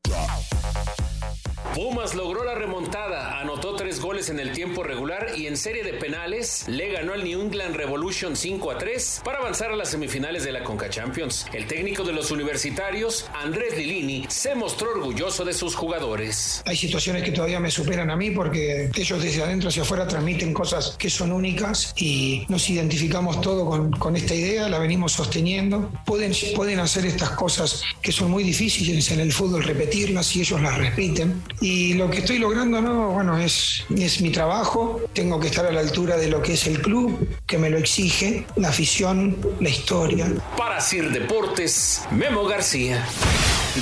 Pumas 1.73 2.13
logró 2.13 2.43
la 2.43 2.53
remontada, 2.53 3.39
anotó 3.39 3.75
tres 3.75 3.86
goles 4.17 4.29
en 4.29 4.39
el 4.39 4.51
tiempo 4.51 4.81
regular 4.81 5.33
y 5.37 5.45
en 5.45 5.55
serie 5.55 5.83
de 5.83 5.93
penales 5.93 6.65
le 6.67 6.91
ganó 6.91 7.13
al 7.13 7.23
New 7.23 7.39
England 7.39 7.75
Revolution 7.75 8.35
5 8.35 8.71
a 8.71 8.77
3 8.79 9.21
para 9.23 9.37
avanzar 9.37 9.71
a 9.71 9.75
las 9.75 9.89
semifinales 9.89 10.43
de 10.43 10.51
la 10.51 10.63
Conca 10.63 10.89
Champions. 10.89 11.45
El 11.53 11.67
técnico 11.67 12.03
de 12.03 12.13
los 12.13 12.31
universitarios, 12.31 13.29
Andrés 13.35 13.77
Lilini, 13.77 14.25
se 14.27 14.55
mostró 14.55 14.89
orgulloso 14.89 15.45
de 15.45 15.53
sus 15.53 15.75
jugadores. 15.75 16.63
Hay 16.65 16.75
situaciones 16.75 17.21
que 17.21 17.31
todavía 17.31 17.59
me 17.59 17.69
superan 17.69 18.09
a 18.09 18.15
mí 18.15 18.31
porque 18.31 18.89
ellos 18.95 19.21
desde 19.21 19.43
adentro 19.43 19.69
hacia 19.69 19.83
afuera 19.83 20.07
transmiten 20.07 20.51
cosas 20.51 20.95
que 20.97 21.11
son 21.11 21.31
únicas 21.31 21.93
y 21.95 22.43
nos 22.47 22.67
identificamos 22.71 23.39
todo 23.41 23.67
con, 23.67 23.91
con 23.91 24.15
esta 24.15 24.33
idea, 24.33 24.67
la 24.67 24.79
venimos 24.79 25.11
sosteniendo. 25.11 25.91
Pueden, 26.07 26.31
pueden 26.55 26.79
hacer 26.79 27.05
estas 27.05 27.31
cosas 27.31 27.83
que 28.01 28.11
son 28.11 28.31
muy 28.31 28.43
difíciles 28.43 29.11
en 29.11 29.19
el 29.19 29.31
fútbol, 29.31 29.63
repetirlas 29.63 30.35
y 30.35 30.41
ellos 30.41 30.59
las 30.59 30.75
repiten. 30.75 31.43
Y 31.61 31.93
lo 31.93 32.09
que 32.09 32.19
estoy 32.19 32.39
logrando, 32.39 32.81
no, 32.81 33.11
bueno, 33.11 33.37
es, 33.37 33.83
es 33.95 34.06
mi 34.21 34.31
trabajo. 34.31 35.01
Tengo 35.13 35.39
que 35.39 35.47
estar 35.47 35.65
a 35.65 35.71
la 35.71 35.81
altura 35.81 36.17
de 36.17 36.27
lo 36.27 36.41
que 36.41 36.53
es 36.53 36.67
el 36.67 36.81
club, 36.81 37.27
que 37.45 37.57
me 37.57 37.69
lo 37.69 37.77
exige, 37.77 38.45
la 38.55 38.69
afición, 38.69 39.37
la 39.59 39.69
historia. 39.69 40.31
Para 40.57 40.79
Sir 40.79 41.11
Deportes, 41.11 42.01
Memo 42.11 42.45
García. 42.45 43.05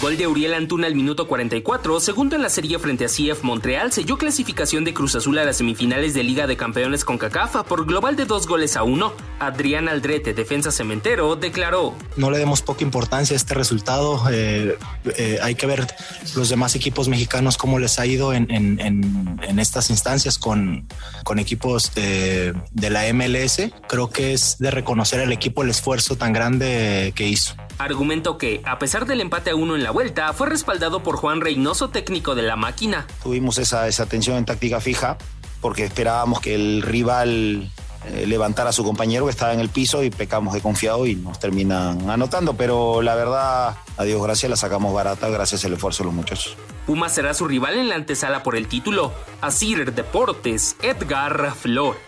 Gol 0.02 0.18
de 0.18 0.28
Uriel 0.28 0.54
Antuna 0.54 0.88
al 0.88 0.96
minuto 0.96 1.26
44, 1.28 2.00
segundo 2.00 2.36
en 2.36 2.42
la 2.42 2.50
serie 2.50 2.78
frente 2.80 3.06
a 3.06 3.08
CF 3.08 3.44
Montreal, 3.44 3.92
selló 3.92 4.18
clasificación 4.18 4.84
de 4.84 4.94
Cruz 4.94 5.16
Azul 5.16 5.38
a 5.40 5.46
las 5.46 5.58
semifinales 5.58 6.14
de 6.14 6.22
Liga 6.24 6.48
de 6.48 6.58
Campeones 6.58 7.06
con 7.06 7.18
Cacafa 7.18 7.64
por 7.64 7.86
global 7.86 8.16
de 8.16 8.26
dos 8.26 8.46
goles 8.46 8.76
a 8.76 8.84
uno. 8.84 9.14
Adrián 9.40 9.88
Aldrete, 9.88 10.34
defensa 10.34 10.72
cementero, 10.72 11.36
declaró. 11.36 11.96
No 12.18 12.30
le 12.30 12.38
demos 12.38 12.62
poca 12.62 12.84
importancia 12.84 13.36
a 13.36 13.38
este 13.38 13.54
resultado. 13.54 14.22
Eh, 14.32 14.78
eh, 15.18 15.40
hay 15.42 15.56
que 15.56 15.66
ver 15.66 15.88
los 16.36 16.50
demás 16.50 16.76
equipos 16.76 17.08
mexicanos 17.08 17.58
cómo 17.58 17.80
les 17.80 17.98
ha 17.98 18.06
ido 18.06 18.34
en, 18.34 18.52
en- 18.52 18.80
en- 18.82 19.40
en 19.42 19.60
estas 19.60 19.90
instancias 19.90 20.38
con, 20.38 20.88
con 21.24 21.40
equipos 21.40 21.94
de, 21.96 22.54
de 22.72 22.90
la 22.90 23.12
MLS. 23.14 23.72
Creo 23.88 24.10
que 24.10 24.34
es 24.34 24.58
de 24.60 24.72
reconocer 24.72 25.22
al 25.22 25.32
equipo 25.32 25.64
el 25.64 25.70
esfuerzo 25.70 26.16
tan 26.18 26.34
grande 26.34 27.14
que 27.16 27.28
hizo. 27.28 27.56
Argumento 27.78 28.38
que, 28.38 28.62
a 28.66 28.80
pesar 28.80 29.06
del 29.06 29.20
empate 29.20 29.50
a 29.50 29.56
uno 29.56 29.76
en 29.76 29.84
la 29.86 29.92
vuelta, 29.92 30.34
fue 30.34 30.50
respaldado 30.50 31.04
por 31.04 31.16
Juan 31.16 31.42
Reynoso, 31.42 31.90
técnico 31.90 32.34
de 32.34 32.42
la 32.42 32.56
máquina. 32.56 33.06
Tuvimos 33.22 33.60
esa, 33.60 33.88
esa 33.88 34.08
tensión 34.08 34.36
en 34.36 34.44
táctica 34.44 34.82
fija 34.82 35.20
porque 35.62 35.84
esperábamos 35.84 36.42
que 36.42 36.56
el 36.56 36.82
rival 36.82 37.70
eh, 38.08 38.26
levantara 38.26 38.72
a 38.72 38.74
su 38.74 38.84
compañero 38.84 39.26
que 39.26 39.32
estaba 39.32 39.54
en 39.54 39.60
el 39.60 39.70
piso 39.70 40.04
y 40.04 40.10
pecamos 40.10 40.56
de 40.56 40.62
confiado 40.62 41.06
y 41.06 41.14
nos 41.14 41.40
terminan 41.40 42.10
anotando. 42.10 42.56
Pero 42.56 43.04
la 43.04 43.14
verdad, 43.14 43.78
a 43.96 44.04
Dios 44.04 44.24
gracias, 44.24 44.50
la 44.50 44.56
sacamos 44.56 44.92
barata 44.92 45.30
gracias 45.30 45.64
al 45.66 45.74
esfuerzo 45.74 46.02
de 46.02 46.06
los 46.08 46.16
muchachos. 46.16 46.58
Puma 46.88 47.08
será 47.08 47.36
su 47.36 47.48
rival 47.48 47.76
en 47.76 47.88
la 47.88 47.94
antesala 47.94 48.42
por 48.42 48.56
el 48.56 48.68
título. 48.68 49.14
Asir 49.42 49.94
Deportes, 49.94 50.78
Edgar 50.82 51.54
Flores. 51.54 52.02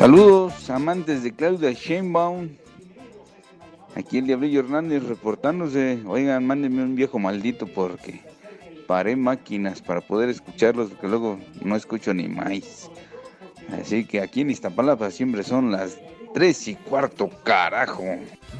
Saludos, 0.00 0.70
amantes 0.70 1.22
de 1.22 1.30
Claudia 1.30 1.72
Sheinbaum. 1.72 2.48
Aquí 3.94 4.16
el 4.16 4.26
Diablillo 4.26 4.60
Hernández 4.60 5.02
reportándose. 5.02 6.02
Oigan, 6.06 6.46
mándenme 6.46 6.82
un 6.82 6.94
viejo 6.94 7.18
maldito 7.18 7.66
porque 7.66 8.22
paré 8.86 9.14
máquinas 9.14 9.82
para 9.82 10.00
poder 10.00 10.30
escucharlos, 10.30 10.88
porque 10.88 11.06
luego 11.06 11.38
no 11.60 11.76
escucho 11.76 12.14
ni 12.14 12.28
más. 12.28 12.90
Así 13.78 14.06
que 14.06 14.22
aquí 14.22 14.40
en 14.40 14.48
Iztapalapa 14.48 15.10
siempre 15.10 15.42
son 15.42 15.70
las 15.70 15.98
tres 16.32 16.66
y 16.66 16.76
cuarto, 16.76 17.28
carajo. 17.44 18.02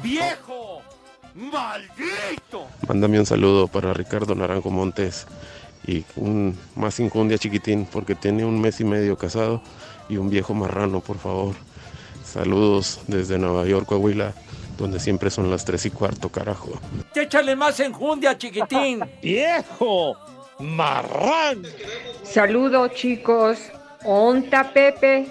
¡Viejo! 0.03 0.83
¡Maldito! 1.33 2.67
Mándame 2.87 3.19
un 3.19 3.25
saludo 3.25 3.67
para 3.67 3.95
Ricardo 3.95 4.35
Naranjo 4.35 4.69
Montes 4.69 5.25
y 5.87 6.05
un 6.17 6.55
más 6.75 6.99
injundia 6.99 7.39
chiquitín 7.39 7.87
porque 7.91 8.13
tiene 8.13 8.45
un 8.45 8.61
mes 8.61 8.79
y 8.79 8.83
medio 8.83 9.17
casado 9.17 9.63
y 10.11 10.17
un 10.17 10.29
viejo 10.29 10.53
marrano, 10.53 10.99
por 10.99 11.17
favor. 11.17 11.55
Saludos 12.25 12.99
desde 13.07 13.39
Nueva 13.39 13.65
York, 13.65 13.87
Coahuila, 13.87 14.33
donde 14.77 14.99
siempre 14.99 15.29
son 15.29 15.49
las 15.49 15.63
tres 15.63 15.85
y 15.85 15.89
cuarto, 15.89 16.29
carajo. 16.29 16.73
¡Échale 17.15 17.55
más 17.55 17.79
enjundia, 17.79 18.37
chiquitín! 18.37 18.99
¡Viejo! 19.23 20.17
¡Marrán! 20.59 21.63
Saludos 22.23 22.91
chicos. 22.93 23.57
Onta 24.03 24.71
Pepe. 24.73 25.27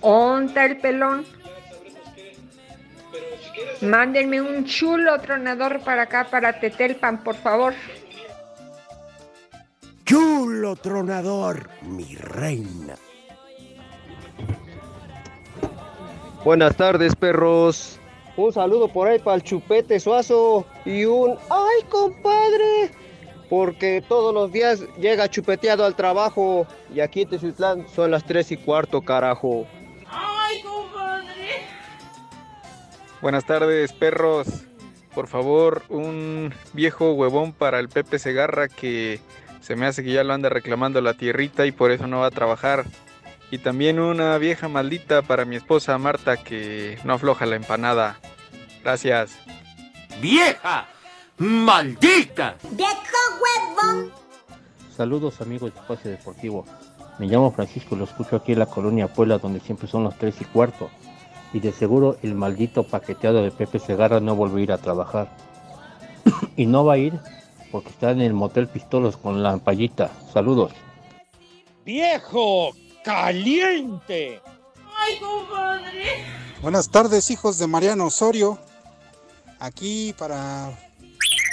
Onta 0.00 0.64
el 0.64 0.78
pelón. 0.78 1.24
Mándenme 3.82 4.40
un 4.40 4.64
chulo 4.64 5.20
tronador 5.20 5.80
para 5.80 6.02
acá, 6.02 6.26
para 6.28 6.58
Tetelpan, 6.58 7.22
por 7.22 7.36
favor. 7.36 7.74
Chulo 10.04 10.74
tronador, 10.76 11.68
mi 11.82 12.16
reina. 12.16 12.96
Buenas 16.46 16.76
tardes, 16.76 17.16
perros. 17.16 17.98
Un 18.36 18.52
saludo 18.52 18.86
por 18.86 19.08
ahí 19.08 19.18
para 19.18 19.34
el 19.34 19.42
chupete 19.42 19.98
suazo 19.98 20.64
y 20.84 21.04
un 21.04 21.36
¡ay, 21.50 21.82
compadre! 21.88 22.92
Porque 23.50 24.00
todos 24.08 24.32
los 24.32 24.52
días 24.52 24.84
llega 24.96 25.28
chupeteado 25.28 25.84
al 25.84 25.96
trabajo 25.96 26.64
y 26.94 27.00
aquí 27.00 27.22
en 27.22 27.30
Teziutlán 27.30 27.88
son 27.88 28.12
las 28.12 28.22
tres 28.22 28.52
y 28.52 28.58
cuarto, 28.58 29.02
carajo. 29.02 29.66
¡Ay, 30.08 30.62
compadre! 30.62 31.64
Buenas 33.20 33.44
tardes, 33.44 33.92
perros. 33.92 34.46
Por 35.16 35.26
favor, 35.26 35.82
un 35.88 36.54
viejo 36.74 37.12
huevón 37.14 37.54
para 37.54 37.80
el 37.80 37.88
Pepe 37.88 38.20
Segarra 38.20 38.68
que 38.68 39.18
se 39.62 39.74
me 39.74 39.86
hace 39.86 40.04
que 40.04 40.12
ya 40.12 40.22
lo 40.22 40.32
anda 40.32 40.48
reclamando 40.48 41.00
la 41.00 41.14
tierrita 41.14 41.66
y 41.66 41.72
por 41.72 41.90
eso 41.90 42.06
no 42.06 42.20
va 42.20 42.26
a 42.28 42.30
trabajar. 42.30 42.84
Y 43.50 43.58
también 43.58 44.00
una 44.00 44.36
vieja 44.38 44.68
maldita 44.68 45.22
para 45.22 45.44
mi 45.44 45.56
esposa 45.56 45.96
Marta 45.98 46.36
que 46.36 46.98
no 47.04 47.14
afloja 47.14 47.46
la 47.46 47.56
empanada. 47.56 48.18
Gracias. 48.82 49.38
¡Vieja! 50.20 50.86
¡Maldita! 51.38 52.56
¡Viejo 52.72 52.94
huevón! 53.40 54.12
Saludos 54.96 55.40
amigos 55.40 55.74
de 55.74 55.80
Espacio 55.80 56.10
Deportivo. 56.10 56.64
Me 57.18 57.26
llamo 57.26 57.52
Francisco, 57.52 57.94
lo 57.96 58.04
escucho 58.04 58.36
aquí 58.36 58.52
en 58.52 58.58
la 58.58 58.66
colonia 58.66 59.08
Puebla 59.08 59.38
donde 59.38 59.60
siempre 59.60 59.86
son 59.86 60.04
las 60.04 60.18
3 60.18 60.34
y 60.40 60.44
cuarto. 60.46 60.90
Y 61.52 61.60
de 61.60 61.72
seguro 61.72 62.16
el 62.22 62.34
maldito 62.34 62.82
paqueteado 62.82 63.42
de 63.42 63.50
Pepe 63.50 63.78
Segarra 63.78 64.20
no 64.20 64.34
volvió 64.34 64.58
a 64.58 64.62
ir 64.62 64.72
a 64.72 64.78
trabajar. 64.78 65.28
y 66.56 66.66
no 66.66 66.84
va 66.84 66.94
a 66.94 66.98
ir 66.98 67.14
porque 67.70 67.90
está 67.90 68.10
en 68.10 68.22
el 68.22 68.32
motel 68.32 68.66
Pistolos 68.66 69.16
con 69.16 69.42
la 69.42 69.52
ampallita. 69.52 70.10
Saludos. 70.32 70.72
¡Viejo! 71.84 72.72
¡Caliente! 73.06 74.42
¡Ay, 74.98 75.20
compadre! 75.20 76.24
Buenas 76.60 76.90
tardes, 76.90 77.30
hijos 77.30 77.56
de 77.56 77.68
Mariano 77.68 78.06
Osorio. 78.06 78.58
Aquí 79.60 80.12
para 80.18 80.76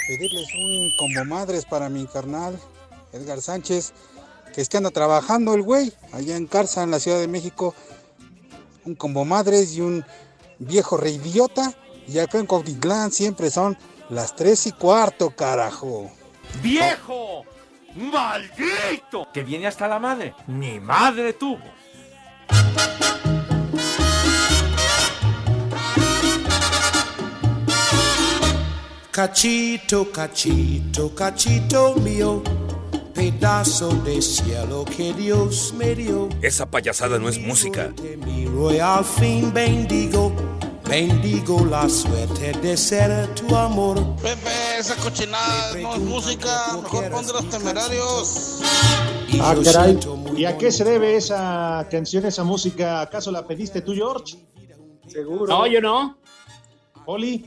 pedirles 0.08 0.48
un 0.52 0.90
combo 0.98 1.24
madres 1.24 1.64
para 1.64 1.88
mi 1.88 2.06
carnal 2.06 2.58
Edgar 3.12 3.40
Sánchez, 3.40 3.92
que 4.52 4.62
es 4.62 4.68
que 4.68 4.78
anda 4.78 4.90
trabajando 4.90 5.54
el 5.54 5.62
güey 5.62 5.92
allá 6.10 6.36
en 6.36 6.48
Carza, 6.48 6.82
en 6.82 6.90
la 6.90 6.98
Ciudad 6.98 7.20
de 7.20 7.28
México. 7.28 7.72
Un 8.84 8.96
combo 8.96 9.24
madres 9.24 9.76
y 9.76 9.80
un 9.80 10.04
viejo 10.58 10.96
reidiota. 10.96 11.72
Y 12.08 12.18
acá 12.18 12.40
en 12.40 12.46
Cuautitlán 12.46 13.12
siempre 13.12 13.52
son 13.52 13.78
las 14.10 14.34
tres 14.34 14.66
y 14.66 14.72
cuarto, 14.72 15.30
carajo. 15.30 16.10
¡Viejo! 16.60 17.44
¡Maldito! 17.94 19.28
Que 19.32 19.42
viene 19.42 19.66
hasta 19.66 19.86
la 19.86 19.98
madre. 19.98 20.34
Ni 20.46 20.80
madre 20.80 21.32
tuvo. 21.34 21.62
Cachito, 29.14 30.10
cachito, 30.10 31.14
cachito 31.14 31.94
mío, 31.94 32.42
pedazo 33.14 33.90
de 34.02 34.20
cielo 34.20 34.84
que 34.84 35.12
Dios 35.14 35.72
me 35.78 35.94
dio. 35.94 36.28
Esa 36.42 36.68
payasada 36.68 37.20
no 37.20 37.28
es 37.28 37.38
música. 37.38 37.92
Miro 38.26 38.74
y 38.74 38.80
al 38.80 39.04
fin 39.04 39.54
bendigo, 39.54 40.34
bendigo 40.88 41.64
la 41.64 41.88
suerte 41.88 42.52
de 42.60 42.76
ser 42.76 43.34
tu 43.34 43.54
amor. 43.56 43.98
Pepe, 44.16 44.78
esa 44.78 44.96
cochinada 44.96 45.74
no 45.80 45.94
es 45.94 46.00
música, 46.00 46.76
mejor 46.82 47.10
pon 47.10 47.26
de 47.26 47.32
los 47.32 47.48
temerarios. 47.48 48.60
Ah, 49.40 49.54
caray. 49.64 49.98
¿Y 50.36 50.44
a 50.44 50.56
qué 50.56 50.70
se 50.70 50.84
debe 50.84 51.16
esa 51.16 51.86
canción, 51.90 52.24
esa 52.26 52.44
música? 52.44 53.00
¿Acaso 53.00 53.30
la 53.30 53.46
pediste 53.46 53.80
tú, 53.80 53.94
George? 53.94 54.36
Seguro. 55.06 55.46
No, 55.46 55.66
yo 55.66 55.80
no. 55.80 56.18
¿Oli? 57.06 57.46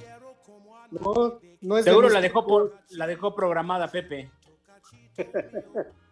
No, 0.92 1.40
no 1.62 1.78
es 1.78 1.86
de 1.86 1.92
Seguro 1.92 2.10
la 2.10 2.22
dejó, 2.22 2.46
por, 2.46 2.78
la 2.90 3.08
dejó 3.08 3.36
programada 3.36 3.88
Pepe. 3.88 4.32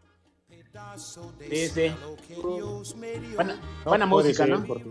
Sí, 1.50 1.68
sí. 1.68 1.92
Buena, 3.36 3.60
buena 3.86 4.06
música, 4.06 4.46
¿no? 4.46 4.64
porque- 4.66 4.86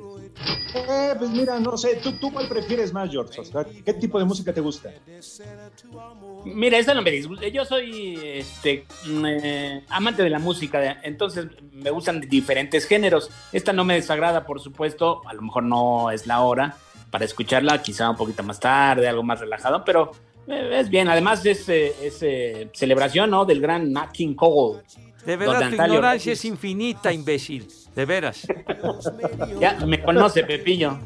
Eh, 0.76 1.14
pues 1.18 1.30
mira, 1.30 1.60
no 1.60 1.76
sé, 1.76 1.96
¿tú, 2.02 2.12
¿tú 2.18 2.32
cuál 2.32 2.48
prefieres 2.48 2.92
más, 2.92 3.08
George? 3.10 3.40
O 3.40 3.44
sea, 3.44 3.64
¿Qué 3.64 3.94
tipo 3.94 4.18
de 4.18 4.24
música 4.24 4.52
te 4.52 4.60
gusta? 4.60 4.90
Mira, 6.44 6.78
esa 6.78 6.94
no 6.94 7.02
me 7.02 7.10
disgusta. 7.12 7.46
Yo 7.48 7.64
soy 7.64 8.18
este, 8.24 8.84
mm, 9.06 9.24
eh, 9.26 9.84
amante 9.88 10.22
de 10.22 10.30
la 10.30 10.38
música, 10.40 11.00
entonces 11.02 11.46
me 11.72 11.90
gustan 11.90 12.20
diferentes 12.22 12.86
géneros. 12.86 13.30
Esta 13.52 13.72
no 13.72 13.84
me 13.84 13.94
desagrada, 13.94 14.44
por 14.44 14.60
supuesto. 14.60 15.22
A 15.26 15.34
lo 15.34 15.42
mejor 15.42 15.62
no 15.62 16.10
es 16.10 16.26
la 16.26 16.40
hora 16.42 16.76
para 17.10 17.24
escucharla, 17.24 17.80
quizá 17.80 18.10
un 18.10 18.16
poquito 18.16 18.42
más 18.42 18.58
tarde, 18.58 19.06
algo 19.08 19.22
más 19.22 19.38
relajado, 19.40 19.84
pero 19.84 20.10
eh, 20.48 20.70
es 20.80 20.88
bien. 20.90 21.08
Además, 21.08 21.46
es, 21.46 21.68
eh, 21.68 21.94
es, 22.02 22.18
eh, 22.22 22.68
celebración 22.74 23.30
¿no? 23.30 23.44
del 23.44 23.60
gran 23.60 23.92
Nat 23.92 24.10
King 24.10 24.34
Cole. 24.34 24.82
De 25.24 25.36
verdad, 25.36 25.54
Don 25.54 25.60
tu 25.60 25.66
Antalio 25.74 25.94
ignorancia 25.94 26.32
es 26.32 26.44
infinita, 26.44 27.12
imbécil. 27.12 27.66
De 27.94 28.04
veras. 28.04 28.46
Ya 29.60 29.74
me 29.86 30.02
conoce, 30.02 30.44
Pepillo. 30.44 30.98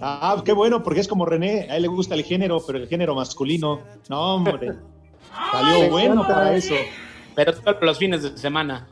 Ah, 0.00 0.42
qué 0.44 0.52
bueno, 0.52 0.82
porque 0.82 1.00
es 1.00 1.08
como 1.08 1.24
René, 1.24 1.68
a 1.70 1.76
él 1.76 1.82
le 1.82 1.88
gusta 1.88 2.14
el 2.14 2.24
género, 2.24 2.62
pero 2.66 2.78
el 2.78 2.88
género 2.88 3.14
masculino. 3.14 3.80
No, 4.08 4.34
hombre. 4.34 4.74
Salió 5.52 5.90
bueno 5.90 6.26
para 6.26 6.54
eso. 6.54 6.74
Pero 7.34 7.54
todos 7.54 7.76
los 7.80 7.98
fines 7.98 8.22
de 8.22 8.36
semana. 8.36 8.86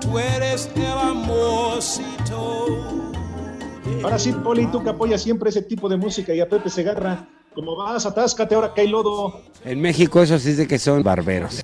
Tú 0.00 0.18
eres 0.18 0.70
el 0.76 0.86
amorcito. 0.86 2.66
Ahora 4.02 4.18
sí, 4.18 4.32
Poli, 4.32 4.66
tú 4.66 4.82
que 4.82 4.90
apoyas 4.90 5.22
siempre 5.22 5.50
ese 5.50 5.62
tipo 5.62 5.88
de 5.88 5.96
música 5.96 6.34
y 6.34 6.40
a 6.40 6.48
Pepe 6.48 6.70
Segarra, 6.70 7.28
como 7.54 7.76
vas, 7.76 8.06
atáscate 8.06 8.54
ahora 8.54 8.72
que 8.74 8.82
hay 8.82 8.88
lodo. 8.88 9.40
En 9.64 9.80
México 9.80 10.22
eso 10.22 10.38
sí 10.38 10.52
de 10.54 10.66
que 10.66 10.78
son 10.78 11.02
barberos. 11.02 11.62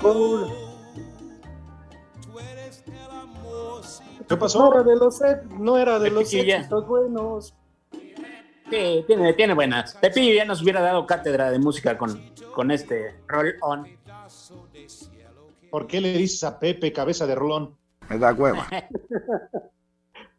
Cole. 0.00 0.52
¿Qué 4.28 4.36
pasó? 4.36 4.58
No 4.58 4.72
era 4.72 4.82
de 4.82 4.96
los, 4.96 5.20
no 5.58 5.78
era 5.78 5.98
de 5.98 6.10
los 6.10 6.32
éxitos 6.32 6.86
buenos. 6.86 7.54
Sí, 8.70 9.04
tiene, 9.06 9.32
tiene 9.34 9.54
buenas. 9.54 9.94
Pepillo 10.00 10.34
ya 10.34 10.44
nos 10.44 10.62
hubiera 10.62 10.80
dado 10.80 11.06
cátedra 11.06 11.50
de 11.50 11.58
música 11.58 11.98
con, 11.98 12.30
con 12.54 12.70
este 12.70 13.14
roll 13.28 13.54
on. 13.60 13.86
¿Por 15.70 15.86
qué 15.86 16.00
le 16.00 16.16
dices 16.16 16.42
a 16.44 16.58
Pepe 16.58 16.92
cabeza 16.92 17.26
de 17.26 17.34
rolón? 17.34 17.76
Me 18.08 18.18
da 18.18 18.32
hueva. 18.32 18.66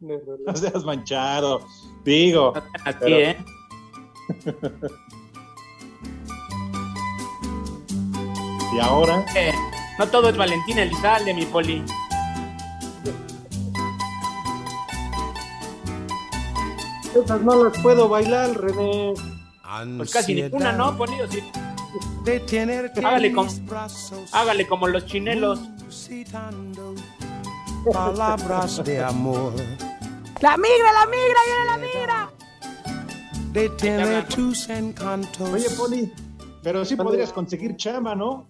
No 0.00 0.54
seas 0.54 0.84
manchado. 0.84 1.60
Digo. 2.04 2.52
Así, 2.84 2.98
pero- 3.00 3.16
¿eh? 3.16 3.36
Y 8.74 8.78
ahora, 8.78 9.24
Eh, 9.34 9.52
no 9.98 10.06
todo 10.08 10.28
es 10.28 10.36
Valentín 10.36 10.78
Elizalde, 10.78 11.32
mi 11.32 11.46
poli. 11.46 11.82
Esas 17.14 17.40
no 17.40 17.64
las 17.64 17.78
puedo 17.82 18.08
bailar, 18.08 18.50
René. 18.60 19.14
Pues 19.96 20.10
casi 20.12 20.34
ninguna, 20.34 20.72
¿no, 20.72 20.96
poli? 20.96 21.20
O 21.20 21.30
sí. 21.30 21.42
De 22.24 22.40
tenerte 22.40 23.04
Hágale, 23.04 23.28
en 23.28 23.34
com- 23.34 23.46
mis 23.46 23.64
brazos, 23.64 24.34
hágale 24.34 24.66
como 24.66 24.88
los 24.88 25.06
chinelos. 25.06 25.60
palabras 27.92 28.84
de 28.84 29.02
amor. 29.02 29.54
La 30.40 30.56
migra, 30.56 30.92
la 30.92 31.06
migra, 31.06 31.40
viene 31.46 31.64
la 31.70 31.76
migra. 31.78 32.30
De 33.56 33.70
tener 33.70 34.28
tus 34.28 34.68
encantos. 34.68 35.50
oye, 35.50 35.70
Poli, 35.78 36.12
pero 36.62 36.84
sí 36.84 36.94
podrías 36.94 37.32
conseguir 37.32 37.74
chama, 37.74 38.14
¿no? 38.14 38.46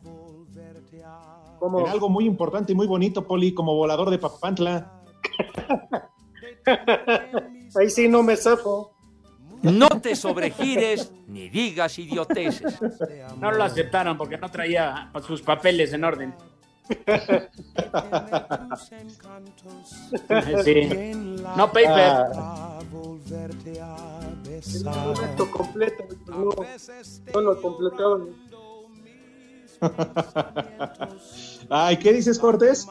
Como 1.60 1.78
En 1.78 1.86
algo 1.86 2.08
muy 2.08 2.24
importante 2.24 2.72
y 2.72 2.74
muy 2.74 2.88
bonito, 2.88 3.24
Poli, 3.24 3.54
como 3.54 3.76
volador 3.76 4.10
de 4.10 4.18
Papantla. 4.18 5.00
ahí 7.76 7.88
sí 7.88 8.08
no 8.08 8.24
me 8.24 8.36
zafo. 8.36 8.96
No 9.62 9.88
te 10.00 10.16
sobregires 10.16 11.12
ni 11.28 11.50
digas 11.50 11.96
idioteces. 12.00 12.76
No 13.38 13.52
lo 13.52 13.62
aceptaron 13.62 14.18
porque 14.18 14.38
no 14.38 14.50
traía 14.50 15.12
sus 15.24 15.40
papeles 15.40 15.92
en 15.92 16.02
orden. 16.02 16.34
Sí. 20.64 20.88
No 21.56 21.72
paper. 21.72 22.12
Ah. 22.34 24.15
El 24.64 24.82
documento 24.82 25.50
completo, 25.50 26.04
no, 26.26 26.50
no 27.34 27.40
lo 27.40 27.62
completaban. 27.62 28.28
Ay, 31.68 31.96
¿qué 31.98 32.12
dices, 32.12 32.38
Cortés? 32.38 32.86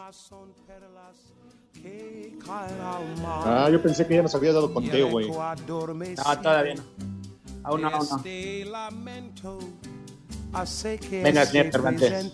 Ah, 2.47 3.69
yo 3.71 3.82
pensé 3.82 4.06
que 4.06 4.15
ya 4.15 4.21
nos 4.21 4.36
habías 4.36 4.54
dado 4.54 4.71
conteo, 4.73 5.10
güey. 5.10 5.30
No, 5.30 6.41
todavía 6.41 6.75
no. 6.75 6.84
Aún 7.63 7.82
no, 7.82 7.89
aún 7.89 8.08
no. 8.10 8.21
Venga, 11.23 11.45
señor 11.45 11.71
Cervantes. 11.71 12.32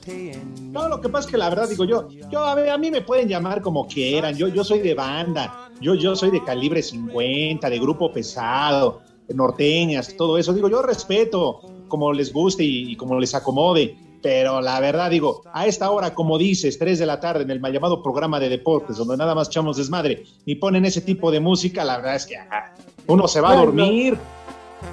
No, 0.61 0.87
lo 0.89 1.01
que 1.01 1.09
pasa 1.09 1.25
es 1.27 1.31
que 1.31 1.37
la 1.37 1.49
verdad 1.49 1.69
digo 1.69 1.85
yo, 1.85 2.07
yo 2.09 2.39
a, 2.39 2.53
ver, 2.53 2.69
a 2.69 2.77
mí 2.77 2.91
me 2.91 3.01
pueden 3.01 3.27
llamar 3.27 3.61
como 3.61 3.87
quieran, 3.87 4.35
yo, 4.35 4.47
yo 4.47 4.63
soy 4.63 4.79
de 4.79 4.93
banda, 4.93 5.71
yo, 5.79 5.95
yo 5.95 6.15
soy 6.15 6.29
de 6.29 6.43
calibre 6.43 6.83
50, 6.83 7.67
de 7.69 7.79
grupo 7.79 8.11
pesado, 8.11 9.01
norteñas, 9.35 10.15
todo 10.17 10.37
eso. 10.37 10.53
Digo, 10.53 10.69
yo 10.69 10.81
respeto 10.81 11.61
como 11.87 12.13
les 12.13 12.31
guste 12.31 12.63
y, 12.63 12.91
y 12.91 12.95
como 12.95 13.19
les 13.19 13.35
acomode, 13.35 13.95
pero 14.21 14.61
la 14.61 14.79
verdad 14.79 15.09
digo, 15.09 15.41
a 15.53 15.65
esta 15.65 15.89
hora, 15.89 16.13
como 16.13 16.37
dices, 16.37 16.77
3 16.77 16.99
de 16.99 17.05
la 17.05 17.19
tarde 17.19 17.43
en 17.43 17.51
el 17.51 17.59
mal 17.59 17.73
llamado 17.73 18.03
programa 18.03 18.39
de 18.39 18.49
deportes, 18.49 18.97
donde 18.97 19.17
nada 19.17 19.33
más 19.35 19.47
echamos 19.47 19.77
desmadre 19.77 20.23
y 20.45 20.55
ponen 20.55 20.85
ese 20.85 21.01
tipo 21.01 21.31
de 21.31 21.39
música, 21.39 21.83
la 21.83 21.97
verdad 21.97 22.15
es 22.15 22.25
que 22.27 22.37
ah, 22.37 22.73
uno 23.07 23.27
se 23.27 23.41
va 23.41 23.51
a 23.51 23.55
dormir. 23.55 24.17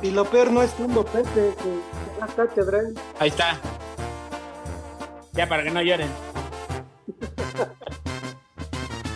Y 0.02 0.10
lo 0.10 0.24
peor 0.24 0.50
no 0.50 0.62
es 0.62 0.72
Tumbo 0.74 1.04
Pepe, 1.04 1.28
que, 1.34 1.62
que 1.62 2.20
da 2.20 2.26
cátedra. 2.26 2.78
¿eh? 2.78 2.94
Ahí 3.18 3.28
está. 3.28 3.58
Ya 5.32 5.48
para 5.48 5.62
que 5.62 5.70
no 5.70 5.82
lloren. 5.82 6.08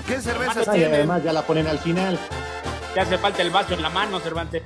¿Qué 0.07 0.21
cervezas 0.21 0.69
Ay, 0.69 0.79
tienen? 0.81 0.95
además 0.95 1.25
ya 1.25 1.33
la 1.33 1.43
ponen 1.43 1.67
al 1.67 1.79
final. 1.79 2.19
Ya 2.95 3.03
hace 3.03 3.19
falta 3.19 3.43
el 3.43 3.51
vaso 3.51 3.75
en 3.75 3.83
la 3.83 3.91
mano, 3.91 4.21
Cervantes. 4.21 4.63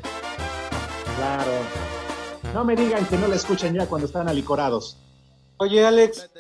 Claro. 1.27 1.53
No 2.55 2.65
me 2.65 2.77
digan 2.77 3.05
que 3.07 3.17
no 3.19 3.27
la 3.27 3.35
escuchan 3.35 3.75
ya 3.75 3.87
cuando 3.87 4.07
están 4.07 4.29
alicorados. 4.29 4.97
Oye, 5.59 5.85
Alex. 5.85 6.31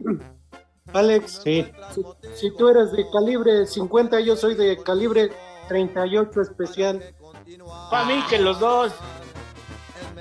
Alex, 0.92 1.40
Sí. 1.44 1.66
si, 1.94 2.02
si 2.34 2.56
tú 2.56 2.68
eres 2.68 2.92
de 2.92 3.04
calibre 3.10 3.66
50, 3.66 4.20
yo 4.20 4.36
soy 4.36 4.54
de 4.54 4.82
calibre 4.82 5.30
38 5.68 6.40
especial. 6.40 7.14
Para 7.90 8.04
mí 8.06 8.22
que 8.30 8.38
los 8.38 8.58
dos. 8.60 8.92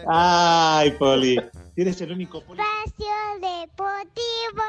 Ay, 0.08 0.92
Poli. 0.92 1.40
Eres 1.76 2.02
el 2.02 2.12
único 2.12 2.42
Poli. 2.42 2.60
Espacio 2.86 3.14
Deportivo. 3.40 4.64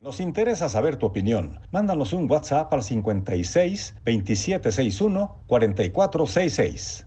Nos 0.00 0.18
interesa 0.20 0.68
saber 0.68 0.96
tu 0.96 1.06
opinión. 1.06 1.60
Mándanos 1.70 2.12
un 2.12 2.28
WhatsApp 2.30 2.72
al 2.74 2.82
56 2.82 3.94
2761 4.04 5.44
4466. 5.46 7.06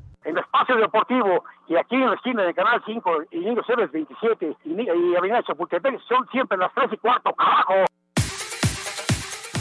Espacio 0.66 0.82
Deportivo 0.82 1.44
y 1.68 1.76
aquí 1.76 1.96
en 1.96 2.10
la 2.10 2.16
esquina 2.16 2.44
de 2.44 2.54
Canal 2.54 2.82
5 2.86 3.12
y 3.32 3.40
Niño 3.40 3.62
Ceres 3.68 3.92
27 3.92 4.58
y, 4.66 4.82
y 4.82 5.16
Avenida 5.16 5.44
Chapultepec 5.44 6.02
son 6.08 6.28
siempre 6.30 6.58
las 6.58 6.74
3 6.74 6.94
y 6.94 6.98
cuarto, 6.98 7.34
carajo. 7.34 7.86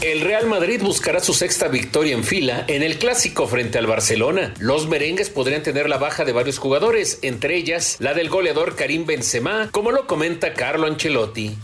El 0.04 0.20
Real 0.20 0.46
Madrid 0.46 0.82
buscará 0.82 1.18
su 1.20 1.32
sexta 1.32 1.68
victoria 1.68 2.12
en 2.12 2.24
fila 2.24 2.66
en 2.68 2.82
el 2.82 2.98
clásico 2.98 3.46
frente 3.46 3.78
al 3.78 3.86
Barcelona. 3.86 4.52
Los 4.58 4.86
merengues 4.86 5.30
podrían 5.30 5.62
tener 5.62 5.88
la 5.88 5.96
baja 5.96 6.26
de 6.26 6.32
varios 6.32 6.58
jugadores, 6.58 7.20
entre 7.22 7.56
ellas 7.56 7.96
la 8.00 8.12
del 8.12 8.28
goleador 8.28 8.76
Karim 8.76 9.06
Benzema, 9.06 9.70
como 9.72 9.92
lo 9.92 10.06
comenta 10.06 10.52
Carlo 10.52 10.86
Ancelotti. 10.88 11.56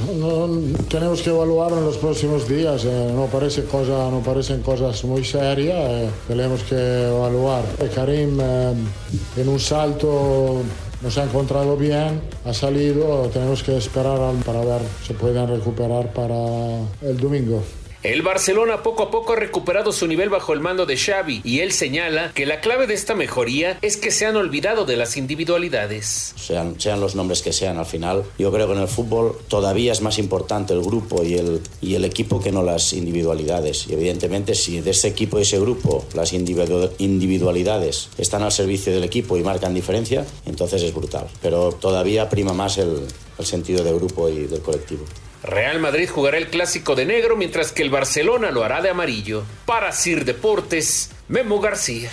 Tenemos 0.88 1.20
que 1.20 1.29
evaluarlo 1.29 1.81
en 1.81 1.85
los 1.85 1.98
próximos 1.98 2.48
días. 2.48 2.87
eh, 2.87 3.12
no, 3.14 3.26
parece 3.26 3.64
cosa, 3.64 4.11
no 4.11 4.22
parecen 4.24 4.62
cosas 4.62 5.05
muy 5.05 5.22
serias. 5.22 5.76
eh, 5.76 6.09
tenemos 6.26 6.62
que 6.62 6.76
evaluar. 7.09 7.62
Eh, 7.79 7.90
Karim 7.94 8.40
en 8.40 9.48
un 9.48 9.61
salto 9.61 10.62
nos 11.03 11.18
ha 11.18 11.24
encontrado 11.24 11.76
bien, 11.76 12.22
ha 12.46 12.55
salido. 12.55 13.29
Tenemos 13.35 13.62
que 13.62 13.76
esperar 13.76 14.33
para 14.46 14.61
ver 14.64 14.81
si 15.07 15.12
pueden 15.12 15.46
recuperar 15.46 16.11
para 16.14 16.81
el 17.03 17.18
domingo. 17.18 17.62
El 18.03 18.23
Barcelona 18.23 18.83
poco 18.83 19.03
a 19.03 19.11
poco 19.11 19.35
ha 19.35 19.37
recuperado 19.37 19.93
su 19.93 20.07
nivel 20.07 20.31
bajo 20.31 20.55
el 20.55 20.61
mando 20.61 20.87
de 20.87 20.97
Xavi 20.97 21.43
y 21.45 21.59
él 21.61 21.71
señala 21.71 22.33
que 22.35 22.47
la 22.47 22.63
clave 22.63 22.87
de 22.87 22.95
esta 22.95 23.15
mejoría 23.15 23.79
es 23.83 23.99
que 23.99 24.11
se 24.11 24.25
han 24.25 24.37
olvidado 24.37 24.87
de 24.87 24.97
las 24.97 25.19
individualidades. 25.19 26.33
sean, 26.37 26.77
los 26.99 27.15
nombres 27.15 27.43
que 27.43 27.53
sean 27.53 27.77
al 27.77 27.85
final. 27.85 28.25
Yo 28.39 28.51
creo 28.53 28.67
que 28.69 28.73
en 28.73 28.79
el 28.81 28.89
fútbol 28.89 29.37
todavía 29.49 29.93
es 29.93 30.01
más 30.01 30.19
importante 30.19 30.73
el 30.73 30.81
grupo 30.81 31.23
y 31.25 31.35
el, 31.35 31.61
y 31.83 31.95
el 31.95 32.07
equipo 32.07 32.41
que 32.41 32.53
no 32.53 32.63
las 32.63 32.95
individualidades. 32.95 33.87
Y 33.87 33.93
evidentemente 33.93 34.55
si 34.55 34.81
de 34.81 34.93
ese 34.93 35.09
equipo 35.09 35.39
y 35.39 35.43
ese 35.43 35.61
grupo 35.61 36.07
las 36.15 36.33
individu- 36.33 36.91
individualidades 36.97 38.09
están 38.17 38.43
al 38.43 38.53
servicio 38.53 38.95
del 38.95 39.05
equipo 39.05 39.37
y 39.37 39.43
marcan 39.43 39.75
diferencia, 39.75 40.25
entonces 40.47 40.83
es 40.83 40.95
brutal. 40.95 41.27
Pero 41.43 41.73
todavía 41.73 42.31
prima 42.31 42.55
más 42.55 42.79
el, 42.79 43.07
el 43.39 43.45
sentido 43.45 43.85
de 43.85 43.93
grupo 43.93 44.31
y 44.31 44.47
del 44.47 44.63
colectivo. 44.63 45.05
Real 45.42 45.81
Madrid 45.81 46.09
jugará 46.09 46.38
el 46.38 46.48
clásico 46.48 46.94
de 46.94 47.07
negro 47.07 47.37
mientras 47.37 47.72
que 47.72 47.83
el 47.83 47.90
Barcelona 47.90 48.50
lo 48.50 48.64
hará 48.64 48.83
de 48.83 48.90
amarillo. 48.90 49.44
Para 49.66 49.92
Sir 49.92 50.24
Deportes, 50.24 51.11
Memo 51.29 51.61
García. 51.61 52.11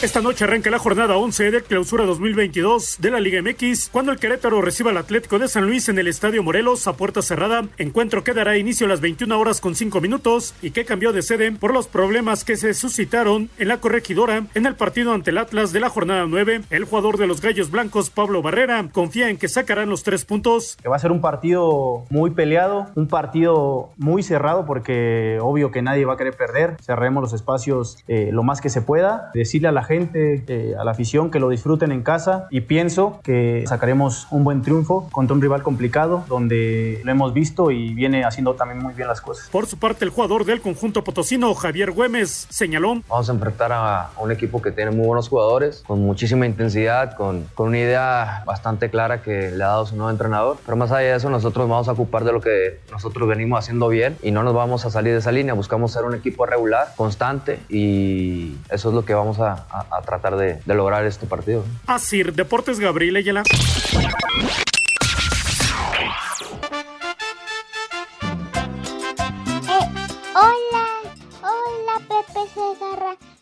Esta 0.00 0.20
noche 0.20 0.44
arranca 0.44 0.70
la 0.70 0.78
jornada 0.78 1.16
11 1.16 1.50
de 1.50 1.60
clausura 1.60 2.06
2022 2.06 2.98
de 3.00 3.10
la 3.10 3.18
Liga 3.18 3.42
MX 3.42 3.88
cuando 3.88 4.12
el 4.12 4.20
Querétaro 4.20 4.62
reciba 4.62 4.92
al 4.92 4.96
Atlético 4.96 5.40
de 5.40 5.48
San 5.48 5.66
Luis 5.66 5.88
en 5.88 5.98
el 5.98 6.06
Estadio 6.06 6.44
Morelos 6.44 6.86
a 6.86 6.92
puerta 6.92 7.20
cerrada. 7.20 7.64
Encuentro 7.78 8.22
que 8.22 8.32
dará 8.32 8.56
inicio 8.56 8.86
a 8.86 8.90
las 8.90 9.00
21 9.00 9.36
horas 9.36 9.60
con 9.60 9.74
5 9.74 10.00
minutos 10.00 10.54
y 10.62 10.70
que 10.70 10.84
cambió 10.84 11.12
de 11.12 11.22
sede 11.22 11.50
por 11.50 11.74
los 11.74 11.88
problemas 11.88 12.44
que 12.44 12.56
se 12.56 12.74
suscitaron 12.74 13.50
en 13.58 13.66
la 13.66 13.78
corregidora 13.78 14.44
en 14.54 14.66
el 14.66 14.76
partido 14.76 15.12
ante 15.14 15.32
el 15.32 15.38
Atlas 15.38 15.72
de 15.72 15.80
la 15.80 15.90
jornada 15.90 16.26
9. 16.28 16.60
El 16.70 16.84
jugador 16.84 17.18
de 17.18 17.26
los 17.26 17.40
Gallos 17.40 17.72
Blancos, 17.72 18.08
Pablo 18.08 18.40
Barrera, 18.40 18.88
confía 18.92 19.30
en 19.30 19.36
que 19.36 19.48
sacarán 19.48 19.90
los 19.90 20.04
tres 20.04 20.24
puntos. 20.24 20.76
que 20.80 20.88
va 20.88 20.94
a 20.94 21.00
ser 21.00 21.10
un 21.10 21.20
partido 21.20 22.04
muy 22.08 22.30
peleado, 22.30 22.86
un 22.94 23.08
partido 23.08 23.90
muy 23.96 24.22
cerrado 24.22 24.64
porque 24.64 25.40
obvio 25.42 25.72
que 25.72 25.82
nadie 25.82 26.04
va 26.04 26.14
a 26.14 26.16
querer 26.16 26.36
perder. 26.36 26.76
Cerremos 26.80 27.20
los 27.20 27.32
espacios 27.32 27.98
eh, 28.06 28.30
lo 28.30 28.44
más 28.44 28.60
que 28.60 28.70
se 28.70 28.80
pueda. 28.80 29.32
Decirle 29.34 29.66
a 29.66 29.72
la 29.72 29.87
gente, 29.88 30.44
eh, 30.46 30.74
a 30.78 30.84
la 30.84 30.92
afición, 30.92 31.30
que 31.30 31.40
lo 31.40 31.48
disfruten 31.48 31.90
en 31.90 32.02
casa 32.02 32.46
y 32.50 32.60
pienso 32.60 33.20
que 33.24 33.64
sacaremos 33.66 34.28
un 34.30 34.44
buen 34.44 34.62
triunfo 34.62 35.08
contra 35.10 35.34
un 35.34 35.42
rival 35.42 35.62
complicado 35.62 36.24
donde 36.28 37.00
lo 37.02 37.10
hemos 37.10 37.34
visto 37.34 37.70
y 37.70 37.94
viene 37.94 38.24
haciendo 38.24 38.54
también 38.54 38.80
muy 38.80 38.94
bien 38.94 39.08
las 39.08 39.20
cosas. 39.20 39.48
Por 39.48 39.66
su 39.66 39.78
parte, 39.78 40.04
el 40.04 40.10
jugador 40.10 40.44
del 40.44 40.60
conjunto 40.60 41.02
potosino, 41.02 41.54
Javier 41.54 41.90
Güemes, 41.90 42.46
señaló. 42.50 43.02
Vamos 43.08 43.28
a 43.28 43.32
enfrentar 43.32 43.72
a, 43.72 44.10
un 44.18 44.30
equipo 44.30 44.60
que 44.62 44.70
tiene 44.70 44.90
muy 44.90 45.06
buenos 45.06 45.28
jugadores, 45.28 45.82
con 45.86 46.00
muchísima 46.00 46.46
intensidad, 46.46 47.16
con, 47.16 47.44
con 47.54 47.68
una 47.68 47.78
idea 47.78 48.42
bastante 48.46 48.90
clara 48.90 49.22
que 49.22 49.50
le 49.50 49.64
ha 49.64 49.68
dado 49.68 49.86
su 49.86 49.96
nuevo 49.96 50.10
entrenador. 50.10 50.58
Pero 50.64 50.76
más 50.76 50.92
allá 50.92 51.10
de 51.10 51.16
eso, 51.16 51.30
nosotros 51.30 51.68
vamos 51.68 51.88
a 51.88 51.92
ocupar 51.92 52.24
de 52.24 52.32
lo 52.32 52.40
que 52.40 52.80
nosotros 52.90 53.28
venimos 53.28 53.58
haciendo 53.58 53.88
bien 53.88 54.16
y 54.22 54.30
no 54.30 54.42
nos 54.42 54.54
vamos 54.54 54.84
a 54.84 54.90
salir 54.90 55.12
de 55.12 55.20
esa 55.20 55.32
línea. 55.32 55.54
Buscamos 55.54 55.92
ser 55.92 56.04
un 56.04 56.14
equipo 56.14 56.46
regular, 56.46 56.88
constante 56.96 57.60
y 57.68 58.56
eso 58.70 58.88
es 58.90 58.94
lo 58.94 59.04
que 59.04 59.14
vamos 59.14 59.40
a, 59.40 59.66
a, 59.70 59.77
tratar 60.04 60.36
de, 60.36 60.60
de, 60.64 60.74
lograr 60.74 61.04
este 61.04 61.26
partido. 61.26 61.64
Así, 61.86 62.22
Deportes 62.22 62.80
Gabriel 62.80 63.16
Ayala. 63.16 63.42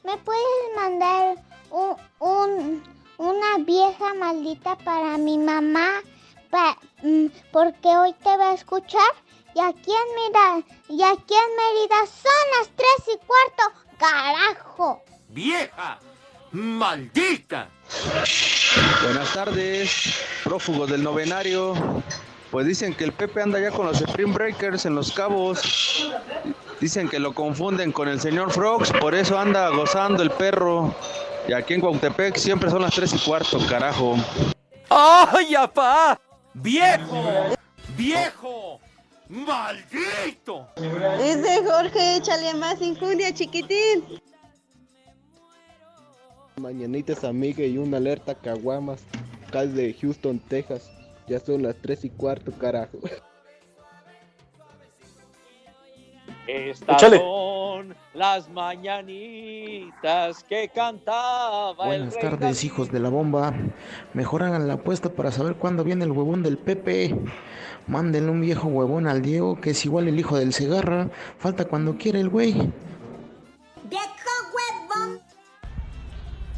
¿Me 0.04 0.16
puedes 0.18 0.76
mandar 0.76 1.36
un, 2.20 2.82
una 3.18 3.64
vieja 3.64 4.14
maldita 4.14 4.76
para 4.76 5.18
mi 5.18 5.36
mamá? 5.36 6.00
Mm, 7.02 7.26
porque 7.52 7.88
hoy 7.88 8.12
te 8.22 8.36
va 8.36 8.50
a 8.50 8.54
escuchar. 8.54 9.10
Y 9.54 9.60
aquí 9.60 9.90
en 9.90 10.14
Mérida, 10.14 10.74
y 10.88 11.02
aquí 11.02 11.34
en 11.34 11.56
Mérida 11.56 12.06
son 12.06 12.44
las 12.58 12.68
tres 12.76 13.14
y 13.14 13.26
cuarto. 13.26 13.80
¡Carajo! 13.98 15.02
¡Vieja! 15.28 15.98
¡Maldita! 16.56 17.68
Buenas 19.02 19.30
tardes, 19.34 19.90
prófugos 20.42 20.90
del 20.90 21.02
novenario. 21.02 21.74
Pues 22.50 22.66
dicen 22.66 22.94
que 22.94 23.04
el 23.04 23.12
Pepe 23.12 23.42
anda 23.42 23.60
ya 23.60 23.70
con 23.70 23.84
los 23.84 24.00
Spring 24.00 24.32
Breakers 24.32 24.86
en 24.86 24.94
los 24.94 25.12
cabos. 25.12 26.10
Dicen 26.80 27.10
que 27.10 27.18
lo 27.18 27.34
confunden 27.34 27.92
con 27.92 28.08
el 28.08 28.22
señor 28.22 28.50
Frogs, 28.50 28.90
por 28.92 29.14
eso 29.14 29.38
anda 29.38 29.68
gozando 29.68 30.22
el 30.22 30.30
perro. 30.30 30.94
Y 31.46 31.52
aquí 31.52 31.74
en 31.74 31.82
Cuautepec 31.82 32.36
siempre 32.36 32.70
son 32.70 32.80
las 32.80 32.94
3 32.94 33.12
y 33.12 33.18
cuarto, 33.18 33.58
carajo. 33.68 34.16
¡Ay, 34.88 35.54
apá! 35.56 36.18
¡Viejo! 36.54 37.54
¡Viejo! 37.98 38.80
¡Maldito! 39.28 40.68
Dice 41.18 41.62
Jorge, 41.66 42.16
échale 42.16 42.54
más 42.54 42.80
injundia, 42.80 43.34
chiquitín. 43.34 44.22
Mañanitas 46.60 47.22
amiga 47.22 47.64
y 47.64 47.76
una 47.76 47.98
alerta 47.98 48.34
caguamas, 48.34 49.04
cal 49.52 49.74
de 49.74 49.92
Houston, 49.92 50.38
Texas. 50.38 50.90
Ya 51.28 51.38
son 51.38 51.62
las 51.62 51.76
3 51.82 52.06
y 52.06 52.10
cuarto, 52.10 52.50
carajo. 52.52 52.96
Estas 56.46 57.02
son 57.02 57.94
las 58.14 58.48
mañanitas 58.48 60.42
que 60.44 60.70
cantaba. 60.74 61.74
Buenas 61.74 62.18
tardes, 62.18 62.64
hijos 62.64 62.90
de 62.90 63.00
la 63.00 63.10
bomba. 63.10 63.52
Mejor 64.14 64.42
hagan 64.42 64.66
la 64.66 64.74
apuesta 64.74 65.10
para 65.10 65.32
saber 65.32 65.56
cuándo 65.56 65.84
viene 65.84 66.06
el 66.06 66.12
huevón 66.12 66.42
del 66.42 66.56
Pepe. 66.56 67.14
Mándenle 67.86 68.30
un 68.30 68.40
viejo 68.40 68.68
huevón 68.68 69.06
al 69.06 69.20
Diego, 69.20 69.60
que 69.60 69.70
es 69.70 69.84
igual 69.84 70.08
el 70.08 70.18
hijo 70.18 70.38
del 70.38 70.54
Segarra. 70.54 71.10
Falta 71.36 71.66
cuando 71.66 71.98
quiere 71.98 72.20
el 72.20 72.30
güey. 72.30 72.72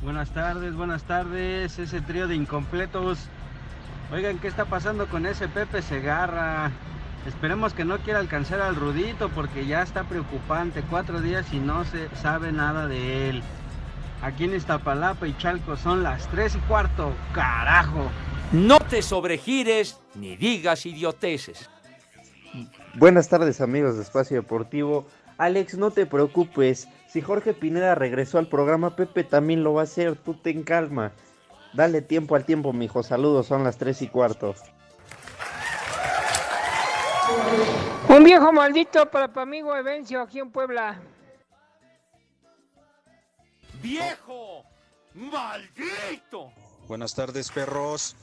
Buenas 0.08 0.30
tardes, 0.30 0.74
buenas 0.74 1.02
tardes. 1.02 1.78
Ese 1.78 2.00
trío 2.00 2.26
de 2.28 2.34
incompletos. 2.34 3.18
Oigan, 4.10 4.38
¿qué 4.38 4.48
está 4.48 4.64
pasando 4.64 5.06
con 5.06 5.26
ese 5.26 5.48
Pepe 5.48 5.82
Segarra? 5.82 6.70
Esperemos 7.26 7.74
que 7.74 7.84
no 7.84 7.98
quiera 7.98 8.18
alcanzar 8.18 8.62
al 8.62 8.74
Rudito 8.74 9.28
porque 9.28 9.66
ya 9.66 9.82
está 9.82 10.04
preocupante. 10.04 10.82
Cuatro 10.88 11.20
días 11.20 11.52
y 11.52 11.58
no 11.58 11.84
se 11.84 12.08
sabe 12.16 12.52
nada 12.52 12.86
de 12.86 13.28
él. 13.28 13.42
Aquí 14.22 14.44
en 14.44 14.54
Iztapalapa 14.54 15.26
y 15.26 15.36
Chalco 15.36 15.76
son 15.76 16.02
las 16.02 16.26
tres 16.28 16.54
y 16.54 16.58
cuarto. 16.60 17.12
¡Carajo! 17.34 18.10
No 18.50 18.78
te 18.80 19.02
sobregires 19.02 20.00
ni 20.14 20.36
digas 20.36 20.86
idioteces. 20.86 21.68
Buenas 22.94 23.28
tardes 23.28 23.60
amigos 23.60 23.96
de 23.96 24.04
Espacio 24.04 24.38
Deportivo. 24.38 25.06
Alex, 25.36 25.76
no 25.76 25.90
te 25.90 26.06
preocupes. 26.06 26.88
Si 27.08 27.22
Jorge 27.22 27.54
Pineda 27.54 27.94
regresó 27.94 28.38
al 28.38 28.48
programa, 28.48 28.94
Pepe 28.94 29.24
también 29.24 29.64
lo 29.64 29.72
va 29.72 29.80
a 29.80 29.84
hacer. 29.84 30.16
Tú 30.16 30.34
ten 30.34 30.62
calma. 30.62 31.12
Dale 31.72 32.02
tiempo 32.02 32.36
al 32.36 32.44
tiempo, 32.44 32.72
mijo. 32.74 33.02
Saludos, 33.02 33.46
son 33.46 33.64
las 33.64 33.78
tres 33.78 34.02
y 34.02 34.08
cuarto. 34.08 34.54
Un 38.08 38.24
viejo 38.24 38.52
maldito 38.52 39.10
para 39.10 39.32
tu 39.32 39.40
amigo 39.40 39.74
Evencio 39.74 40.20
aquí 40.20 40.38
en 40.38 40.50
Puebla. 40.50 41.00
¡Viejo! 43.82 44.64
¡Maldito! 45.14 46.52
Buenas 46.88 47.14
tardes, 47.14 47.50
perros. 47.50 48.16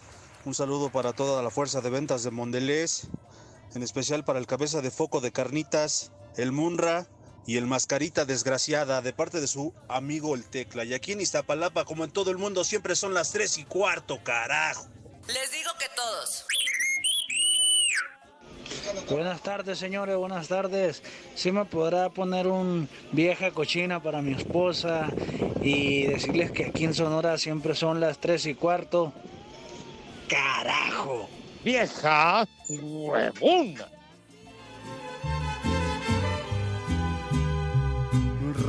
Un 0.43 0.54
saludo 0.54 0.89
para 0.89 1.13
toda 1.13 1.41
la 1.41 1.50
fuerza 1.50 1.82
de 1.82 1.89
ventas 1.89 2.24
de 2.24 2.30
Mondelez, 2.30 3.08
en 3.74 3.82
especial 3.82 4.24
para 4.24 4.38
el 4.38 4.45
cabeza 4.45 4.82
de 4.82 4.91
foco 4.91 5.21
de 5.21 5.32
carnitas, 5.32 6.12
el 6.36 6.52
Munra 6.52 7.08
y 7.47 7.58
el 7.58 7.67
Mascarita 7.67 8.25
Desgraciada, 8.25 9.01
de 9.01 9.13
parte 9.13 9.39
de 9.39 9.47
su 9.47 9.73
amigo 9.88 10.36
el 10.36 10.45
Tecla. 10.45 10.84
Y 10.84 10.93
aquí 10.93 11.12
en 11.12 11.21
Iztapalapa, 11.21 11.86
como 11.86 12.03
en 12.03 12.12
todo 12.12 12.31
el 12.31 12.38
mundo, 12.38 12.63
siempre 12.63 12.95
son 12.95 13.13
las 13.13 13.31
tres 13.31 13.58
y 13.58 13.65
cuarto, 13.65 14.23
carajo. 14.23 14.88
Les 15.27 15.51
digo 15.51 15.71
que 15.79 15.88
todos. 15.95 16.45
Buenas 19.10 19.41
tardes, 19.41 19.77
señores, 19.77 20.15
buenas 20.15 20.47
tardes. 20.47 21.01
Si 21.36 21.51
me 21.51 21.65
podrá 21.65 22.10
poner 22.10 22.47
un 22.47 22.89
vieja 23.12 23.51
cochina 23.51 24.01
para 24.01 24.21
mi 24.21 24.34
esposa 24.34 25.08
y 25.62 26.08
decirles 26.08 26.51
que 26.51 26.65
aquí 26.65 26.86
en 26.86 26.93
Sonora 26.93 27.38
siempre 27.38 27.75
son 27.75 27.99
las 27.99 28.19
tres 28.19 28.45
y 28.45 28.55
cuarto. 28.55 29.13
¡Carajo! 30.27 31.29
¡Vieja 31.63 32.47
huevona! 32.69 33.94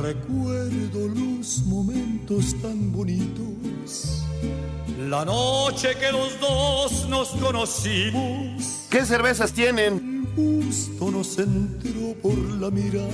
Recuerdo 0.01 1.07
los 1.07 1.63
momentos 1.65 2.55
tan 2.61 2.91
bonitos 2.91 4.23
la 5.09 5.23
noche 5.23 5.95
que 5.99 6.11
los 6.11 6.39
dos 6.39 7.07
nos 7.07 7.29
conocimos. 7.29 8.87
¿Qué 8.89 9.05
cervezas 9.05 9.53
tienen? 9.53 10.27
Justo 10.35 11.11
nos 11.11 11.37
entró 11.39 12.13
por 12.21 12.37
la 12.37 12.69
mirada. 12.69 13.07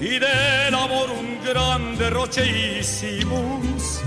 Y 0.00 0.18
del 0.18 0.74
amor 0.74 1.08
un 1.10 1.44
gran 1.44 1.96
derroche 1.96 2.80
hicimos. 2.80 4.00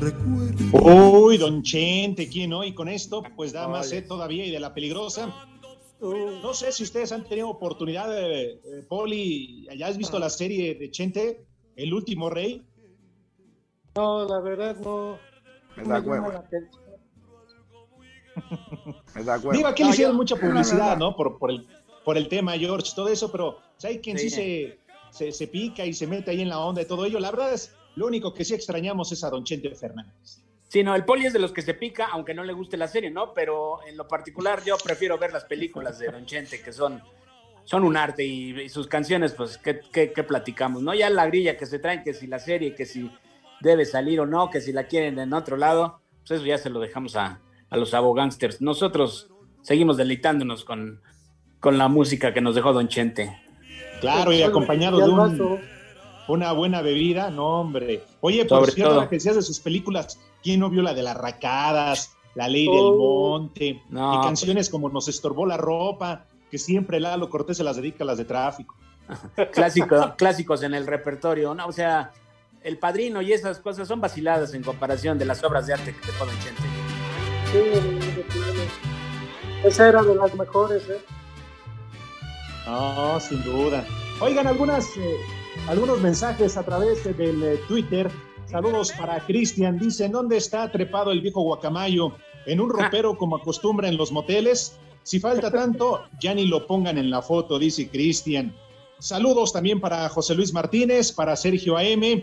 Recuerdo. 0.00 1.24
Uy, 1.24 1.36
don 1.36 1.62
Chente, 1.62 2.28
¿quién 2.28 2.50
no? 2.50 2.64
Y 2.64 2.72
con 2.72 2.88
esto, 2.88 3.22
pues 3.36 3.52
da 3.52 3.68
más 3.68 3.88
sed 3.88 4.06
todavía 4.06 4.46
y 4.46 4.50
de 4.50 4.60
la 4.60 4.72
peligrosa. 4.72 5.28
No 6.02 6.52
sé 6.52 6.72
si 6.72 6.82
ustedes 6.82 7.12
han 7.12 7.22
tenido 7.22 7.48
oportunidad, 7.48 8.10
de, 8.10 8.58
Poli, 8.88 9.68
¿ya 9.76 9.86
has 9.86 9.96
visto 9.96 10.18
la 10.18 10.30
serie 10.30 10.74
de 10.74 10.90
Chente, 10.90 11.46
El 11.76 11.94
último 11.94 12.28
rey? 12.28 12.60
No, 13.94 14.26
la 14.26 14.40
verdad 14.40 14.76
no. 14.78 15.16
Me 15.76 15.84
da 15.84 16.00
hueva. 16.00 16.44
Me 19.14 19.22
da 19.22 19.38
hueva. 19.38 19.52
Digo, 19.52 19.68
aquí 19.68 19.84
le 19.84 19.90
hicieron 19.90 20.16
mucha 20.16 20.34
publicidad, 20.34 20.96
¿no? 20.96 21.14
Por, 21.14 21.38
por, 21.38 21.52
el, 21.52 21.68
por 22.04 22.16
el 22.16 22.26
tema, 22.26 22.58
George, 22.58 22.90
todo 22.96 23.06
eso, 23.06 23.30
pero 23.30 23.58
hay 23.84 24.00
quien 24.00 24.18
sí, 24.18 24.28
se, 24.28 24.80
se, 25.12 25.30
se, 25.30 25.46
pica 25.46 25.86
y 25.86 25.94
se 25.94 26.08
mete 26.08 26.32
ahí 26.32 26.40
en 26.40 26.48
la 26.48 26.58
onda 26.58 26.82
y 26.82 26.86
todo 26.86 27.04
ello. 27.04 27.20
La 27.20 27.30
verdad 27.30 27.52
es, 27.52 27.76
lo 27.94 28.06
único 28.06 28.34
que 28.34 28.44
sí 28.44 28.54
extrañamos 28.54 29.12
es 29.12 29.22
a 29.22 29.30
Don 29.30 29.44
Chente 29.44 29.72
Fernández. 29.76 30.41
Sí, 30.72 30.82
no, 30.82 30.94
el 30.94 31.04
poli 31.04 31.26
es 31.26 31.34
de 31.34 31.38
los 31.38 31.52
que 31.52 31.60
se 31.60 31.74
pica, 31.74 32.08
aunque 32.12 32.32
no 32.32 32.44
le 32.44 32.54
guste 32.54 32.78
la 32.78 32.88
serie, 32.88 33.10
¿no? 33.10 33.34
Pero 33.34 33.86
en 33.86 33.94
lo 33.94 34.08
particular 34.08 34.64
yo 34.64 34.78
prefiero 34.82 35.18
ver 35.18 35.30
las 35.30 35.44
películas 35.44 35.98
de 35.98 36.06
Don 36.06 36.24
Chente, 36.24 36.62
que 36.62 36.72
son, 36.72 37.02
son 37.64 37.84
un 37.84 37.94
arte 37.94 38.24
y, 38.24 38.70
sus 38.70 38.86
canciones, 38.86 39.34
pues, 39.34 39.58
¿qué, 39.58 39.80
¿qué, 39.92 40.14
qué, 40.14 40.22
platicamos? 40.22 40.82
¿No? 40.82 40.94
Ya 40.94 41.10
la 41.10 41.26
grilla 41.26 41.58
que 41.58 41.66
se 41.66 41.78
traen, 41.78 42.02
que 42.02 42.14
si 42.14 42.26
la 42.26 42.38
serie, 42.38 42.74
que 42.74 42.86
si 42.86 43.10
debe 43.60 43.84
salir 43.84 44.18
o 44.20 44.24
no, 44.24 44.48
que 44.48 44.62
si 44.62 44.72
la 44.72 44.84
quieren 44.84 45.18
en 45.18 45.34
otro 45.34 45.58
lado, 45.58 46.00
pues 46.20 46.40
eso 46.40 46.46
ya 46.46 46.56
se 46.56 46.70
lo 46.70 46.80
dejamos 46.80 47.16
a, 47.16 47.42
a 47.68 47.76
los 47.76 47.92
abogánsters. 47.92 48.62
Nosotros 48.62 49.28
seguimos 49.60 49.98
deleitándonos 49.98 50.64
con, 50.64 51.02
con 51.60 51.76
la 51.76 51.88
música 51.88 52.32
que 52.32 52.40
nos 52.40 52.54
dejó 52.54 52.72
Don 52.72 52.88
Chente. 52.88 53.38
Claro, 54.00 54.32
y 54.32 54.42
acompañado 54.42 55.00
de 55.00 55.10
un, 55.10 55.60
una 56.28 56.52
buena 56.52 56.82
bebida, 56.82 57.30
no, 57.30 57.60
hombre. 57.60 58.04
Oye, 58.20 58.44
por 58.44 58.60
Sobre 58.60 58.72
cierto, 58.72 59.08
que 59.08 59.16
decías 59.16 59.36
de 59.36 59.42
sus 59.42 59.60
películas, 59.60 60.18
¿quién 60.42 60.60
no 60.60 60.70
vio 60.70 60.82
la 60.82 60.94
de 60.94 61.02
las 61.02 61.16
racadas, 61.16 62.16
La 62.34 62.48
Ley 62.48 62.66
del 62.66 62.80
oh. 62.80 63.38
Monte, 63.38 63.66
y 63.66 63.74
pues. 63.74 64.18
canciones 64.22 64.70
como 64.70 64.88
Nos 64.88 65.08
estorbó 65.08 65.46
la 65.46 65.56
ropa, 65.56 66.26
que 66.50 66.58
siempre 66.58 67.00
Lalo 67.00 67.28
Cortés 67.28 67.56
se 67.56 67.64
las 67.64 67.76
dedica 67.76 68.04
a 68.04 68.06
las 68.06 68.18
de 68.18 68.24
tráfico? 68.24 68.74
Clásico, 69.52 70.14
clásicos 70.16 70.62
en 70.62 70.74
el 70.74 70.86
repertorio, 70.86 71.54
¿no? 71.54 71.66
O 71.66 71.72
sea, 71.72 72.12
El 72.62 72.78
Padrino 72.78 73.20
y 73.22 73.32
esas 73.32 73.58
cosas 73.58 73.88
son 73.88 74.00
vaciladas 74.00 74.54
en 74.54 74.62
comparación 74.62 75.18
de 75.18 75.24
las 75.24 75.42
obras 75.44 75.66
de 75.66 75.74
arte 75.74 75.94
que 75.94 76.06
dejó 76.06 76.26
Don 76.26 76.34
Chente. 76.40 76.62
Sí, 77.52 77.58
esa 79.64 79.88
era 79.88 80.02
de 80.02 80.14
las 80.14 80.34
mejores, 80.34 80.82
¿eh? 80.88 81.00
No, 82.66 83.20
sin 83.20 83.42
duda. 83.44 83.84
Oigan, 84.20 84.46
algunas, 84.46 84.86
eh, 84.96 85.16
algunos 85.68 86.00
mensajes 86.00 86.56
a 86.56 86.64
través 86.64 87.04
del 87.16 87.42
eh, 87.42 87.60
Twitter. 87.68 88.10
Saludos 88.46 88.92
para 88.92 89.24
Cristian. 89.24 89.78
Dicen, 89.78 90.12
¿dónde 90.12 90.36
está 90.36 90.70
trepado 90.70 91.12
el 91.12 91.20
viejo 91.20 91.42
guacamayo? 91.42 92.12
¿En 92.46 92.60
un 92.60 92.70
ropero 92.70 93.16
como 93.16 93.36
acostumbra 93.36 93.88
en 93.88 93.96
los 93.96 94.12
moteles? 94.12 94.78
Si 95.02 95.20
falta 95.20 95.50
tanto, 95.50 96.02
ya 96.20 96.34
ni 96.34 96.46
lo 96.46 96.66
pongan 96.66 96.98
en 96.98 97.10
la 97.10 97.22
foto, 97.22 97.58
dice 97.58 97.88
Cristian. 97.88 98.54
Saludos 98.98 99.52
también 99.52 99.80
para 99.80 100.08
José 100.08 100.34
Luis 100.34 100.52
Martínez, 100.52 101.12
para 101.12 101.34
Sergio 101.34 101.76
AM, 101.76 102.22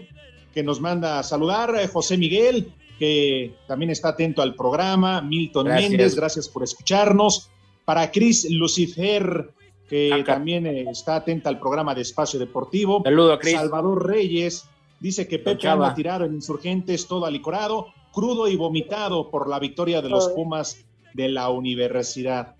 que 0.53 0.63
nos 0.63 0.79
manda 0.79 1.19
a 1.19 1.23
saludar, 1.23 1.75
eh, 1.75 1.87
José 1.87 2.17
Miguel, 2.17 2.73
que 2.97 3.55
también 3.67 3.91
está 3.91 4.09
atento 4.09 4.41
al 4.41 4.55
programa, 4.55 5.21
Milton 5.21 5.65
Gracias. 5.65 5.89
Méndez, 5.89 6.15
gracias 6.15 6.47
por 6.47 6.63
escucharnos, 6.63 7.49
para 7.85 8.11
Cris 8.11 8.49
Lucifer, 8.49 9.51
que 9.89 10.13
Acá. 10.13 10.35
también 10.35 10.67
eh, 10.67 10.85
está 10.89 11.15
atenta 11.15 11.49
al 11.49 11.59
programa 11.59 11.95
de 11.95 12.01
Espacio 12.01 12.39
Deportivo. 12.39 13.01
Saludo 13.03 13.33
a 13.33 13.39
Cris. 13.39 13.55
Salvador 13.55 14.07
Reyes 14.07 14.69
dice 14.99 15.27
que 15.27 15.39
Pepe 15.39 15.67
anda 15.67 15.89
a 15.89 15.95
tirar 15.95 16.21
en 16.21 16.35
Insurgentes 16.35 17.07
todo 17.07 17.25
alicorado, 17.25 17.87
crudo 18.13 18.47
y 18.47 18.55
vomitado 18.55 19.29
por 19.29 19.49
la 19.49 19.59
victoria 19.59 20.01
de 20.01 20.09
los. 20.09 20.29
Pumas 20.29 20.85
de 21.13 21.27
la 21.27 21.49
universidad. 21.49 22.55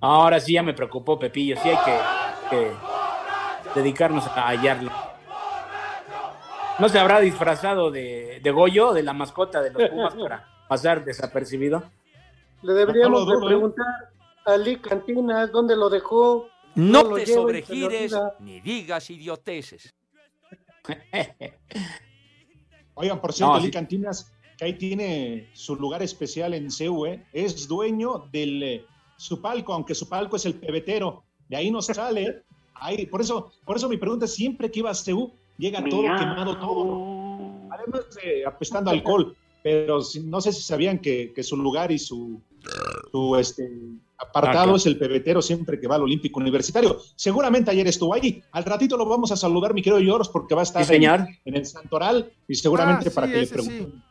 Ahora 0.00 0.40
sí 0.40 0.54
ya 0.54 0.62
me 0.62 0.74
preocupó, 0.74 1.18
Pepillo. 1.18 1.56
Sí 1.62 1.68
hay 1.68 1.76
que, 1.84 1.98
que 2.50 3.80
dedicarnos 3.80 4.26
a 4.26 4.48
hallarlo. 4.48 4.90
¿No 6.78 6.88
se 6.88 6.98
habrá 6.98 7.20
disfrazado 7.20 7.90
de, 7.90 8.40
de 8.42 8.50
Goyo, 8.50 8.92
de 8.92 9.02
la 9.02 9.12
mascota 9.12 9.62
de 9.62 9.70
los 9.70 9.88
Pumas, 9.90 10.14
para 10.14 10.46
pasar 10.68 11.04
desapercibido? 11.04 11.84
Le 12.62 12.72
deberíamos 12.74 13.26
de 13.26 13.34
¿eh? 13.34 13.38
preguntar 13.46 13.86
a 14.46 14.56
Lee 14.56 14.76
Cantinas 14.76 15.52
dónde 15.52 15.76
lo 15.76 15.90
dejó. 15.90 16.48
No 16.76 17.02
lo 17.02 17.16
te 17.16 17.26
sobregires 17.26 18.14
ni 18.40 18.60
digas 18.60 19.10
idioteces. 19.10 19.94
Oigan, 22.94 23.20
por 23.20 23.32
cierto, 23.32 23.56
No, 23.56 23.60
sí. 23.60 23.70
Cantinas, 23.70 24.32
que 24.56 24.64
ahí 24.66 24.74
tiene 24.74 25.50
su 25.52 25.76
lugar 25.76 26.02
especial 26.02 26.54
en 26.54 26.70
CEU, 26.70 27.06
¿eh? 27.06 27.26
es 27.32 27.66
dueño 27.66 28.28
del 28.30 28.62
eh, 28.62 28.86
su 29.16 29.42
palco, 29.42 29.74
aunque 29.74 29.94
su 29.94 30.08
palco 30.08 30.36
es 30.36 30.46
el 30.46 30.54
pebetero, 30.54 31.24
de 31.48 31.56
ahí 31.56 31.70
no 31.70 31.82
sale. 31.82 32.42
Ahí, 32.74 33.06
por 33.06 33.20
eso, 33.22 33.52
por 33.64 33.76
eso 33.76 33.88
mi 33.88 33.96
pregunta 33.96 34.26
es, 34.26 34.34
siempre 34.34 34.70
que 34.70 34.80
iba 34.80 34.90
a 34.90 34.94
CEU, 34.94 35.32
llega 35.58 35.82
todo 35.82 36.02
quemado, 36.02 36.58
todo. 36.58 37.68
Además 37.70 38.14
de 38.22 38.46
apestando 38.46 38.90
alcohol, 38.90 39.34
pero 39.66 40.00
si- 40.00 40.20
no 40.20 40.40
sé 40.40 40.52
si 40.52 40.62
sabían 40.62 41.00
que, 41.00 41.32
que 41.34 41.42
su 41.42 41.56
lugar 41.56 41.90
y 41.90 41.98
su, 41.98 42.40
su 43.10 43.34
este, 43.36 43.68
apartado 44.16 44.74
Ah, 44.74 44.76
es 44.76 44.86
el 44.86 44.96
pebetero 44.96 45.42
siempre 45.42 45.80
que 45.80 45.88
va 45.88 45.96
al 45.96 46.02
Olímpico 46.02 46.38
Universitario. 46.38 47.00
Seguramente 47.16 47.72
ayer 47.72 47.84
estuvo 47.88 48.14
ahí. 48.14 48.44
Al 48.52 48.62
ratito 48.62 48.96
lo 48.96 49.04
vamos 49.06 49.32
a 49.32 49.36
saludar, 49.36 49.74
mi 49.74 49.82
querido 49.82 49.98
Yoros, 49.98 50.28
porque 50.28 50.54
va 50.54 50.60
a 50.60 50.62
estar. 50.62 50.84
En, 50.94 51.02
en 51.44 51.56
el 51.56 51.66
Santoral 51.66 52.30
y 52.46 52.54
seguramente 52.54 53.08
Ah, 53.08 53.12
para 53.12 53.26
que 53.26 53.38
le 53.38 53.46
sí. 53.46 53.54
pregunten. 53.54 54.04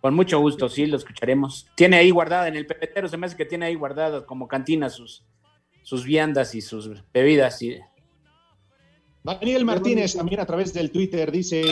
Con 0.00 0.14
mucho 0.14 0.38
gusto, 0.38 0.68
sí, 0.68 0.86
lo 0.86 0.98
escucharemos. 0.98 1.66
Tiene 1.74 1.96
ahí 1.96 2.10
guardada 2.10 2.46
en 2.46 2.54
el 2.54 2.64
pepetero, 2.64 3.08
se 3.08 3.16
me 3.16 3.26
hace 3.26 3.36
que 3.36 3.44
tiene 3.44 3.66
ahí 3.66 3.74
guardadas 3.74 4.22
como 4.22 4.46
cantina 4.46 4.88
sus, 4.88 5.24
sus 5.82 6.04
viandas 6.04 6.54
y 6.54 6.60
sus 6.60 6.88
bebidas. 7.12 7.60
Y... 7.60 7.76
Daniel 9.24 9.64
Martínez 9.64 10.14
también 10.16 10.40
a 10.40 10.46
través 10.46 10.72
del 10.74 10.90
Twitter 10.90 11.30
dice, 11.30 11.62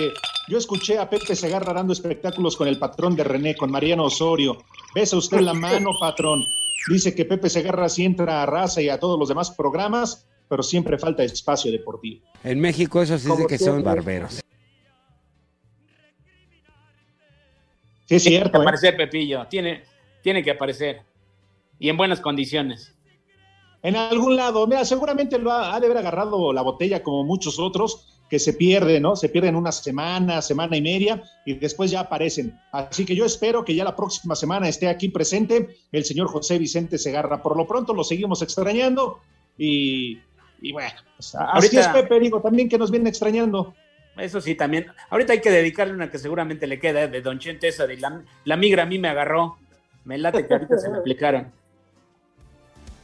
yo 0.49 0.59
escuché 0.59 0.99
a 0.99 1.11
Pepe 1.11 1.35
Segarra 1.35 1.73
dando 1.73 1.93
espectáculos 1.93 2.57
con 2.57 2.69
el 2.69 2.79
patrón 2.79 3.17
de 3.17 3.25
René, 3.25 3.57
con 3.57 3.71
Mariano 3.73 4.05
Osorio. 4.05 4.59
Besa 4.95 5.17
usted 5.17 5.41
la 5.41 5.53
mano, 5.55 5.91
patrón. 5.99 6.45
Dice 6.89 7.15
que 7.15 7.25
Pepe 7.25 7.51
Segarra 7.51 7.89
sí 7.89 8.05
entra 8.05 8.43
a 8.43 8.47
raza 8.47 8.81
y 8.81 8.89
a 8.89 9.01
todos 9.01 9.19
los 9.19 9.29
demás 9.29 9.51
programas, 9.51 10.29
pero 10.49 10.63
siempre 10.63 10.97
falta 10.97 11.25
espacio 11.25 11.73
deportivo. 11.73 12.25
En 12.45 12.61
México 12.61 13.03
eso 13.03 13.19
sí 13.19 13.23
es 13.23 13.25
de 13.25 13.29
Como 13.31 13.47
que 13.49 13.59
son 13.59 13.83
barberos. 13.83 14.41
Sí, 18.07 18.15
es 18.17 18.23
Tiene 18.23 18.39
que 18.39 18.43
cierto. 18.43 18.59
¿eh? 18.59 18.63
aparecer, 18.63 18.97
Pepillo, 18.97 19.47
tiene, 19.49 19.83
tiene 20.23 20.43
que 20.45 20.53
aparecer. 20.53 21.03
Y 21.81 21.89
en 21.89 21.97
buenas 21.97 22.21
condiciones. 22.21 22.95
En 23.83 23.97
algún 23.97 24.37
lado, 24.37 24.67
mira, 24.67 24.85
seguramente 24.85 25.39
lo 25.39 25.51
ha, 25.53 25.75
ha 25.75 25.81
de 25.81 25.87
haber 25.87 25.99
agarrado 25.99 26.53
la 26.53 26.63
botella 26.63 27.03
como 27.03 27.25
muchos 27.25 27.59
otros 27.59 28.07
que 28.29 28.39
se 28.39 28.53
pierden, 28.53 29.03
¿no? 29.03 29.17
Se 29.17 29.29
pierden 29.29 29.57
una 29.57 29.73
semana, 29.73 30.41
semana 30.43 30.77
y 30.77 30.83
media 30.83 31.23
y 31.45 31.55
después 31.55 31.91
ya 31.91 32.01
aparecen. 32.01 32.57
Así 32.71 33.05
que 33.05 33.17
yo 33.17 33.25
espero 33.25 33.65
que 33.65 33.75
ya 33.75 33.83
la 33.83 33.97
próxima 33.97 34.37
semana 34.37 34.69
esté 34.69 34.87
aquí 34.89 35.09
presente 35.09 35.77
el 35.91 36.05
señor 36.05 36.29
José 36.29 36.59
Vicente 36.59 36.97
Segarra. 36.99 37.43
Por 37.43 37.57
lo 37.57 37.67
pronto 37.67 37.93
lo 37.95 38.05
seguimos 38.05 38.41
extrañando 38.43 39.19
y, 39.59 40.19
y 40.63 40.73
bueno, 40.73 40.91
pues, 41.17 41.35
así 41.35 41.47
Ahorita- 41.77 41.81
es 41.81 41.89
Pepe, 41.89 42.21
digo, 42.21 42.41
también 42.41 42.69
que 42.69 42.79
nos 42.79 42.91
viene 42.91 43.09
extrañando. 43.09 43.75
Eso 44.17 44.41
sí, 44.41 44.55
también. 44.55 44.87
Ahorita 45.09 45.33
hay 45.33 45.41
que 45.41 45.51
dedicarle 45.51 45.95
una 45.95 46.11
que 46.11 46.19
seguramente 46.19 46.67
le 46.67 46.79
queda, 46.79 47.05
¿eh? 47.05 47.09
de 47.09 47.23
Don 47.23 47.39
Chente, 47.39 47.69
esa 47.69 47.87
de 47.87 47.97
la, 47.97 48.23
la 48.45 48.57
migra 48.57 48.83
a 48.83 48.87
mí 48.87 48.99
me 48.99 49.09
agarró. 49.09 49.57
Me 50.05 50.19
late 50.19 50.47
que 50.47 50.53
ahorita 50.55 50.79
se 50.79 50.89
me 50.91 50.99
aplicaron. 50.99 51.51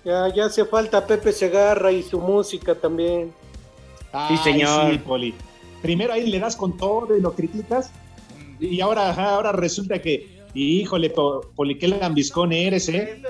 Ya, 0.07 0.33
ya 0.33 0.45
hace 0.45 0.65
falta 0.65 1.05
Pepe 1.05 1.33
Segarra 1.33 1.91
y 1.91 2.01
su 2.05 2.21
música 2.21 2.77
también. 2.77 3.33
Ay, 4.13 4.37
señor. 4.39 4.93
sí, 4.93 4.99
Poli. 4.99 5.35
Primero 5.83 6.13
ahí 6.13 6.31
le 6.31 6.39
das 6.39 6.55
con 6.55 6.77
todo 6.77 7.17
y 7.17 7.21
lo 7.21 7.33
criticas 7.33 7.91
y 8.61 8.81
ahora, 8.81 9.11
ahora 9.13 9.51
resulta 9.51 10.01
que, 10.01 10.45
híjole, 10.55 11.11
Po- 11.11 11.41
Poli, 11.57 11.77
qué 11.77 11.89
lambiscón 11.89 12.53
eres, 12.53 12.89
¿eh? 12.89 13.21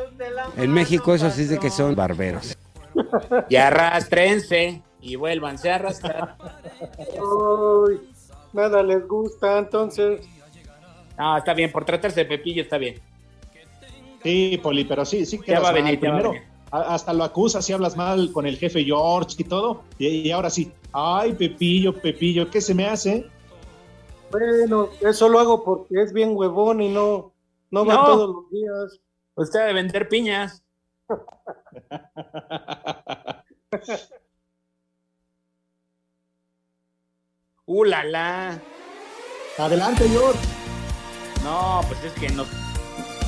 En 0.59 0.71
México 0.71 1.15
eso 1.15 1.31
sí 1.31 1.43
es 1.43 1.49
de 1.49 1.59
que 1.59 1.71
son 1.71 1.95
barberos. 1.95 2.57
Y 3.49 3.57
arrastrense 3.57 4.83
y 5.01 5.17
vuélvanse 5.17 5.71
a 5.71 5.77
arrastrar. 5.77 6.37
Ay, 6.41 8.01
nada 8.53 8.83
les 8.83 9.07
gusta, 9.09 9.59
entonces. 9.59 10.21
Ah, 11.17 11.37
está 11.39 11.55
bien, 11.55 11.73
por 11.73 11.85
tratarse 11.87 12.21
de 12.21 12.27
Pepillo 12.27 12.63
está 12.63 12.77
bien. 12.79 13.01
Sí, 14.23 14.59
Poli, 14.63 14.85
pero 14.85 15.05
sí, 15.07 15.25
sí 15.25 15.39
Ya 15.39 15.45
quedas 15.45 15.65
va 15.65 15.69
a 15.71 15.73
venir, 15.73 16.01
ya 16.01 16.11
va 16.11 16.17
a 16.17 16.21
Primero, 16.21 16.31
venir. 16.31 16.56
Hasta 16.71 17.13
lo 17.13 17.25
acusas 17.25 17.69
y 17.69 17.73
hablas 17.73 17.97
mal 17.97 18.33
con 18.33 18.47
el 18.47 18.57
jefe 18.59 18.85
George 18.85 19.37
y 19.39 19.45
todo, 19.45 19.83
y, 19.99 20.09
y 20.09 20.31
ahora 20.33 20.51
sí, 20.51 20.73
ay, 20.93 21.33
Pepillo, 21.35 21.93
Pepillo, 21.95 22.51
¿qué 22.51 22.61
se 22.61 22.75
me 22.75 22.87
hace? 22.87 23.29
Bueno, 24.31 24.89
eso 25.01 25.29
lo 25.29 25.39
hago 25.39 25.65
porque 25.65 26.03
es 26.03 26.13
bien 26.13 26.31
huevón 26.35 26.81
y 26.81 26.89
no, 26.89 27.33
no 27.71 27.87
va 27.87 27.95
No. 27.95 28.05
todos 28.05 28.35
los 28.35 28.51
días. 28.51 29.01
Usted 29.37 29.61
debe 29.61 29.73
vender 29.75 30.09
piñas. 30.09 30.63
Uh, 37.67 37.85
la, 37.85 38.05
la. 38.05 38.61
Adelante, 39.59 40.09
George. 40.09 40.39
No, 41.43 41.81
pues 41.89 42.05
es 42.05 42.13
que 42.13 42.29
nos, 42.31 42.47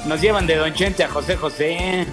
nos 0.07 0.20
llevan 0.20 0.46
de 0.46 0.57
Don 0.57 0.72
Chente 0.74 1.05
a 1.05 1.09
José 1.09 1.37
José. 1.37 2.07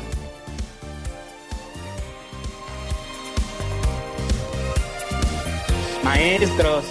Maestros. 6.06 6.86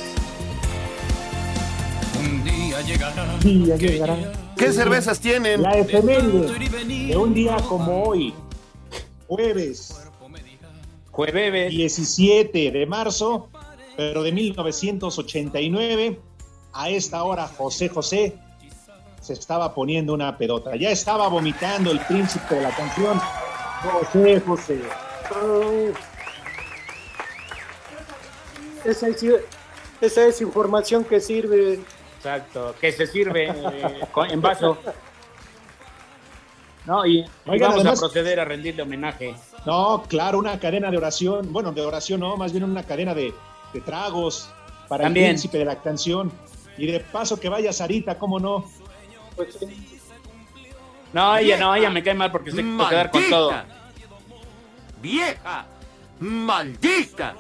Un 2.18 2.42
día 2.42 2.80
llegará. 2.80 3.40
Sí, 3.40 3.64
ya 3.64 3.76
llegará. 3.76 4.16
¿Qué 4.56 4.72
cervezas 4.72 5.20
tienen? 5.20 5.62
La 5.62 5.78
efeméride 5.78 7.06
de 7.06 7.16
un 7.16 7.32
día 7.32 7.56
como 7.68 8.02
hoy, 8.02 8.34
jueves 9.28 10.00
Jueves. 11.12 11.70
17 11.70 12.72
de 12.72 12.86
marzo, 12.86 13.48
pero 13.96 14.24
de 14.24 14.32
1989, 14.32 16.20
a 16.72 16.88
esta 16.88 17.22
hora 17.22 17.46
José 17.46 17.88
José 17.88 18.36
se 19.20 19.34
estaba 19.34 19.72
poniendo 19.74 20.12
una 20.12 20.36
pedota. 20.36 20.74
Ya 20.74 20.90
estaba 20.90 21.28
vomitando 21.28 21.92
el 21.92 22.00
príncipe 22.00 22.56
de 22.56 22.62
la 22.62 22.70
canción. 22.70 23.20
José 23.80 24.40
José. 24.40 24.80
Esa 28.84 29.08
es, 29.08 29.24
esa 30.00 30.26
es 30.26 30.40
información 30.40 31.04
que 31.04 31.20
sirve. 31.20 31.80
Exacto. 32.18 32.74
Que 32.80 32.92
se 32.92 33.06
sirve 33.06 33.48
eh, 33.50 34.00
con- 34.12 34.30
en 34.30 34.40
vaso. 34.40 34.78
No, 36.86 37.06
y, 37.06 37.24
Oigan, 37.46 37.70
vamos 37.70 37.74
además- 37.82 37.98
a 37.98 38.02
proceder 38.02 38.40
a 38.40 38.44
rendirle 38.44 38.82
homenaje. 38.82 39.34
No, 39.64 40.02
claro, 40.06 40.38
una 40.38 40.58
cadena 40.60 40.90
de 40.90 40.98
oración. 40.98 41.50
Bueno, 41.52 41.72
de 41.72 41.80
oración 41.80 42.20
no, 42.20 42.36
más 42.36 42.52
bien 42.52 42.64
una 42.64 42.82
cadena 42.82 43.14
de, 43.14 43.32
de 43.72 43.80
tragos 43.80 44.50
para 44.88 45.04
También. 45.04 45.26
el 45.26 45.30
príncipe 45.32 45.58
de 45.58 45.64
la 45.64 45.80
canción. 45.80 46.30
Y 46.76 46.86
de 46.86 47.00
paso 47.00 47.38
que 47.40 47.48
vaya 47.48 47.72
Sarita, 47.72 48.18
¿cómo 48.18 48.38
no? 48.38 48.64
Pues 49.36 49.54
sí. 49.58 49.98
No, 51.14 51.36
ella 51.38 51.56
no, 51.56 51.74
ella 51.74 51.88
me 51.88 52.02
cae 52.02 52.12
mal 52.14 52.30
porque 52.32 52.50
se 52.50 52.56
quiere 52.62 52.88
quedar 52.88 53.10
con 53.10 53.30
todo. 53.30 53.52
¡Vieja! 55.00 55.66
¡Maldita! 56.20 57.34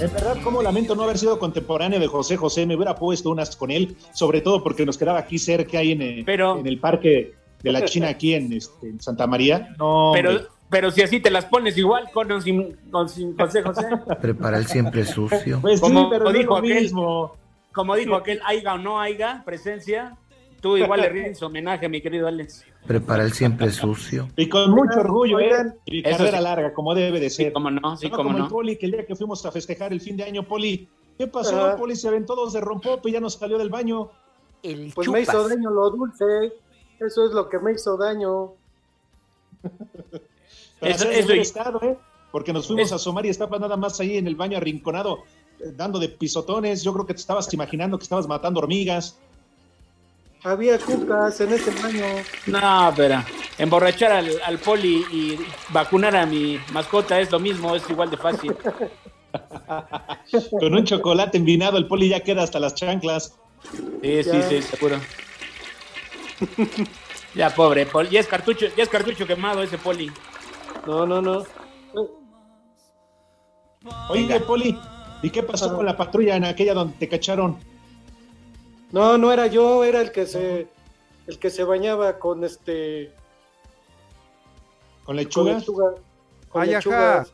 En 0.00 0.12
verdad, 0.12 0.36
como 0.42 0.60
lamento 0.60 0.94
no 0.94 1.04
haber 1.04 1.18
sido 1.18 1.38
contemporáneo 1.38 1.98
de 2.00 2.06
José 2.08 2.36
José, 2.36 2.66
me 2.66 2.74
hubiera 2.76 2.94
puesto 2.94 3.30
unas 3.30 3.56
con 3.56 3.70
él, 3.70 3.96
sobre 4.12 4.40
todo 4.40 4.62
porque 4.62 4.84
nos 4.84 4.98
quedaba 4.98 5.20
aquí 5.20 5.38
cerca, 5.38 5.78
ahí 5.78 5.92
en 5.92 6.02
el, 6.02 6.28
en 6.28 6.66
el 6.66 6.78
parque 6.78 7.34
de 7.62 7.72
la 7.72 7.84
China, 7.84 8.08
aquí 8.08 8.34
en, 8.34 8.52
este, 8.52 8.88
en 8.88 9.00
Santa 9.00 9.26
María. 9.26 9.74
No, 9.78 10.10
Pero, 10.12 10.30
hombre. 10.30 10.44
pero 10.68 10.90
si 10.90 11.00
así 11.02 11.20
te 11.20 11.30
las 11.30 11.46
pones 11.46 11.78
igual 11.78 12.10
con 12.12 12.30
o 12.32 12.40
sin, 12.40 12.76
con 12.90 13.08
sin 13.08 13.36
José 13.36 13.62
José. 13.62 13.86
Prepara 14.20 14.58
el 14.58 14.66
siempre 14.66 15.04
sucio. 15.06 15.60
Pues 15.62 15.80
sí, 15.80 15.86
como, 15.86 16.10
pero 16.10 16.24
no 16.24 16.30
es 16.30 16.36
dijo 16.38 16.50
lo 16.50 16.56
aquel, 16.58 16.82
mismo. 16.82 17.36
como 17.72 17.94
dijo 17.94 18.16
aquel, 18.16 18.40
haiga 18.44 18.74
o 18.74 18.78
no 18.78 19.00
haiga, 19.00 19.42
presencia, 19.46 20.16
tú 20.64 20.76
igual 20.78 21.00
le 21.02 21.08
rindes 21.10 21.42
homenaje, 21.42 21.88
mi 21.90 22.00
querido 22.00 22.26
Alex. 22.26 22.64
Prepara 22.86 23.22
el 23.22 23.32
siempre 23.34 23.70
sucio. 23.70 24.28
Y 24.36 24.48
con 24.48 24.70
mucho 24.70 25.00
orgullo, 25.00 25.38
¿eh? 25.38 25.44
Oigan. 25.52 25.74
Y 25.84 26.02
carrera 26.02 26.38
sí. 26.38 26.42
larga, 26.44 26.72
como 26.72 26.94
debe 26.94 27.20
de 27.20 27.28
ser. 27.28 27.48
Sí, 27.48 27.52
cómo 27.52 27.70
no, 27.70 27.96
sí, 27.98 28.08
No 28.08 28.16
cómo 28.16 28.28
como 28.30 28.38
el 28.38 28.44
no. 28.44 28.48
Poli, 28.48 28.76
que 28.76 28.86
el 28.86 28.92
día 28.92 29.04
que 29.06 29.14
fuimos 29.14 29.44
a 29.44 29.52
festejar 29.52 29.92
el 29.92 30.00
fin 30.00 30.16
de 30.16 30.24
año, 30.24 30.42
Poli, 30.48 30.88
¿qué 31.18 31.26
pasó? 31.26 31.76
Poli 31.76 31.94
se 31.96 32.08
aventó 32.08 32.34
dos 32.34 32.52
de 32.54 32.60
rompope 32.62 33.10
y 33.10 33.12
ya 33.12 33.20
nos 33.20 33.34
salió 33.34 33.58
del 33.58 33.68
baño. 33.68 34.08
El 34.62 34.90
Pues 34.94 35.06
me 35.08 35.20
hizo 35.20 35.32
chupas. 35.32 35.50
daño 35.50 35.70
lo 35.70 35.90
dulce. 35.90 36.24
Eso 36.98 37.26
es 37.26 37.32
lo 37.32 37.48
que 37.50 37.58
me 37.58 37.72
hizo 37.72 37.96
daño. 37.98 38.52
Eso- 40.80 41.08
eso 41.10 41.34
y- 41.34 41.38
estado, 41.40 41.80
¿eh? 41.82 41.96
Porque 42.32 42.52
nos 42.52 42.66
fuimos 42.66 42.86
Es- 42.86 42.92
a 42.92 42.96
asomar 42.96 43.24
y 43.26 43.28
estaba 43.28 43.58
nada 43.58 43.76
más 43.76 44.00
ahí 44.00 44.16
en 44.18 44.26
el 44.26 44.34
baño 44.34 44.56
arrinconado, 44.56 45.18
eh, 45.60 45.72
dando 45.76 45.98
de 45.98 46.08
pisotones. 46.08 46.82
Yo 46.82 46.92
creo 46.92 47.06
que 47.06 47.14
te 47.14 47.20
estabas 47.20 47.52
imaginando 47.54 47.96
que 47.98 48.02
estabas 48.02 48.26
matando 48.26 48.60
hormigas. 48.60 49.18
Había 50.44 50.78
cucas 50.78 51.40
en 51.40 51.52
ese 51.54 51.70
baño. 51.82 52.04
No, 52.46 52.92
pero 52.94 53.22
emborrachar 53.58 54.12
al, 54.12 54.30
al 54.44 54.58
poli 54.58 55.04
y 55.10 55.38
vacunar 55.70 56.14
a 56.16 56.26
mi 56.26 56.60
mascota 56.72 57.18
es 57.20 57.30
lo 57.30 57.40
mismo, 57.40 57.74
es 57.74 57.88
igual 57.88 58.10
de 58.10 58.16
fácil. 58.18 58.54
Con 60.60 60.74
un 60.74 60.84
chocolate 60.84 61.38
envinado, 61.38 61.76
el 61.78 61.88
Poli 61.88 62.08
ya 62.08 62.20
queda 62.20 62.42
hasta 62.44 62.60
las 62.60 62.74
chanclas. 62.74 63.34
Sí, 64.02 64.22
sí, 64.22 64.30
Ya. 64.30 64.48
sí, 64.48 64.62
seguro. 64.62 65.00
Ya, 67.34 67.50
pobre, 67.50 67.86
poli. 67.86 68.10
Ya 68.10 68.20
es 68.20 68.26
cartucho, 68.28 68.66
ya 68.76 68.82
es 68.84 68.88
cartucho 68.88 69.26
quemado 69.26 69.62
ese 69.62 69.78
poli. 69.78 70.10
No, 70.86 71.04
no, 71.06 71.20
no. 71.20 71.42
Oye, 74.08 74.40
Poli, 74.40 74.78
¿y 75.22 75.30
qué 75.30 75.42
pasó 75.42 75.74
con 75.74 75.84
la 75.86 75.96
patrulla 75.96 76.36
en 76.36 76.44
aquella 76.44 76.74
donde 76.74 76.96
te 76.96 77.08
cacharon? 77.08 77.58
No, 78.94 79.18
no 79.18 79.32
era 79.32 79.48
yo, 79.48 79.82
era 79.82 80.00
el 80.00 80.12
que 80.12 80.24
se 80.24 80.68
el 81.26 81.38
que 81.40 81.50
se 81.50 81.64
bañaba 81.64 82.20
con 82.20 82.44
este 82.44 83.12
¿Con 85.04 85.16
con 85.16 85.16
lechuga? 85.16 85.94
Con 86.48 86.62
Ay, 86.62 86.70
lechuga. 86.70 87.22
ajá. 87.22 87.30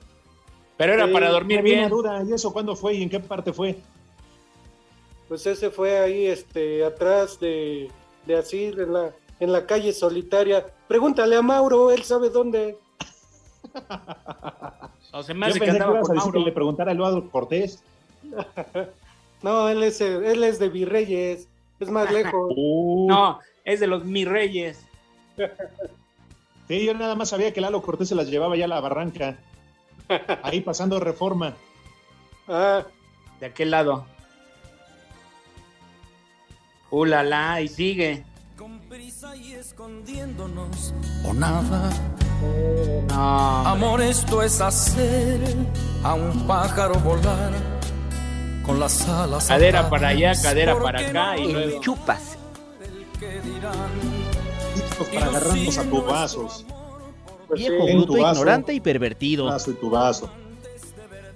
Pero 0.78 0.94
era 0.94 1.12
para 1.12 1.28
dormir 1.28 1.60
bien. 1.60 1.90
duda, 1.90 2.22
¿y 2.26 2.32
eso 2.32 2.50
cuándo 2.50 2.74
fue 2.74 2.94
y 2.94 3.02
en 3.02 3.10
qué 3.10 3.20
parte 3.20 3.52
fue? 3.52 3.76
Pues 5.28 5.46
ese 5.46 5.68
fue 5.70 5.98
ahí, 5.98 6.24
este, 6.24 6.82
atrás 6.82 7.38
de, 7.38 7.90
de 8.24 8.36
así, 8.38 8.64
en 8.64 8.92
la, 8.94 9.10
en 9.38 9.52
la 9.52 9.66
calle 9.66 9.92
solitaria. 9.92 10.66
Pregúntale 10.88 11.36
a 11.36 11.42
Mauro, 11.42 11.90
él 11.90 12.02
sabe 12.04 12.30
dónde. 12.30 12.78
O 15.12 15.22
se 15.24 15.34
me 15.34 15.46
hace 15.46 15.58
pensé 15.58 15.58
que 15.58 15.64
que 15.64 15.70
andaba 15.72 15.98
ibas 15.98 16.04
a 16.04 16.06
con 16.06 16.16
decir 16.16 16.32
que 16.32 16.38
Mauro. 16.38 16.48
le 16.48 16.54
preguntara 16.54 16.90
a 16.92 16.94
Eduardo 16.94 17.28
Cortés. 17.30 17.82
No, 19.42 19.68
él 19.68 19.82
es, 19.82 20.00
él 20.00 20.44
es 20.44 20.58
de 20.58 20.68
Virreyes, 20.68 21.48
es 21.78 21.90
más 21.90 22.10
lejos. 22.12 22.52
No, 22.56 23.38
es 23.64 23.80
de 23.80 23.86
los 23.86 24.04
mi 24.04 24.24
reyes. 24.24 24.80
Sí, 26.68 26.86
yo 26.86 26.94
nada 26.94 27.16
más 27.16 27.30
sabía 27.30 27.52
que 27.52 27.60
Lalo 27.60 27.82
Cortés 27.82 28.10
se 28.10 28.14
las 28.14 28.28
llevaba 28.28 28.56
ya 28.56 28.66
a 28.66 28.68
la 28.68 28.80
barranca. 28.80 29.36
Ahí 30.44 30.60
pasando 30.60 31.00
reforma. 31.00 31.54
Ah, 32.52 32.84
De 33.40 33.46
aquel 33.46 33.72
lado. 33.72 34.06
Uh, 36.90 37.04
la, 37.04 37.24
la, 37.24 37.60
y 37.60 37.66
sigue. 37.68 38.24
Con 38.56 38.78
prisa 38.88 39.36
y 39.36 39.52
escondiéndonos 39.54 40.94
o 41.24 41.32
nada. 41.32 41.90
No. 43.08 43.66
Amor, 43.66 44.00
esto 44.00 44.42
es 44.42 44.60
hacer 44.60 45.40
a 46.04 46.14
un 46.14 46.46
pájaro 46.46 46.94
volar 47.00 47.79
con 48.70 48.80
las 48.80 49.08
alas. 49.08 49.46
Cadera 49.48 49.80
atadas. 49.80 49.90
para 49.90 50.08
allá, 50.08 50.32
cadera 50.40 50.72
¿Por 50.74 50.82
para 50.82 51.00
acá 51.00 51.38
y 51.38 51.52
luego. 51.52 51.80
Chupas. 51.80 52.38
Listos 54.76 55.08
para 55.08 55.26
agarrarnos 55.26 55.78
a 55.78 55.84
tubazos. 55.84 56.64
pues 57.48 57.60
Viejo 57.60 57.86
sí. 57.86 57.92
Bruto, 57.92 58.12
tu 58.12 58.20
vaso. 58.22 58.40
ignorante 58.40 58.72
y 58.72 58.80
pervertido. 58.80 59.46
Tubazo 59.46 59.70
y 59.70 59.74
tubazo. 59.74 60.30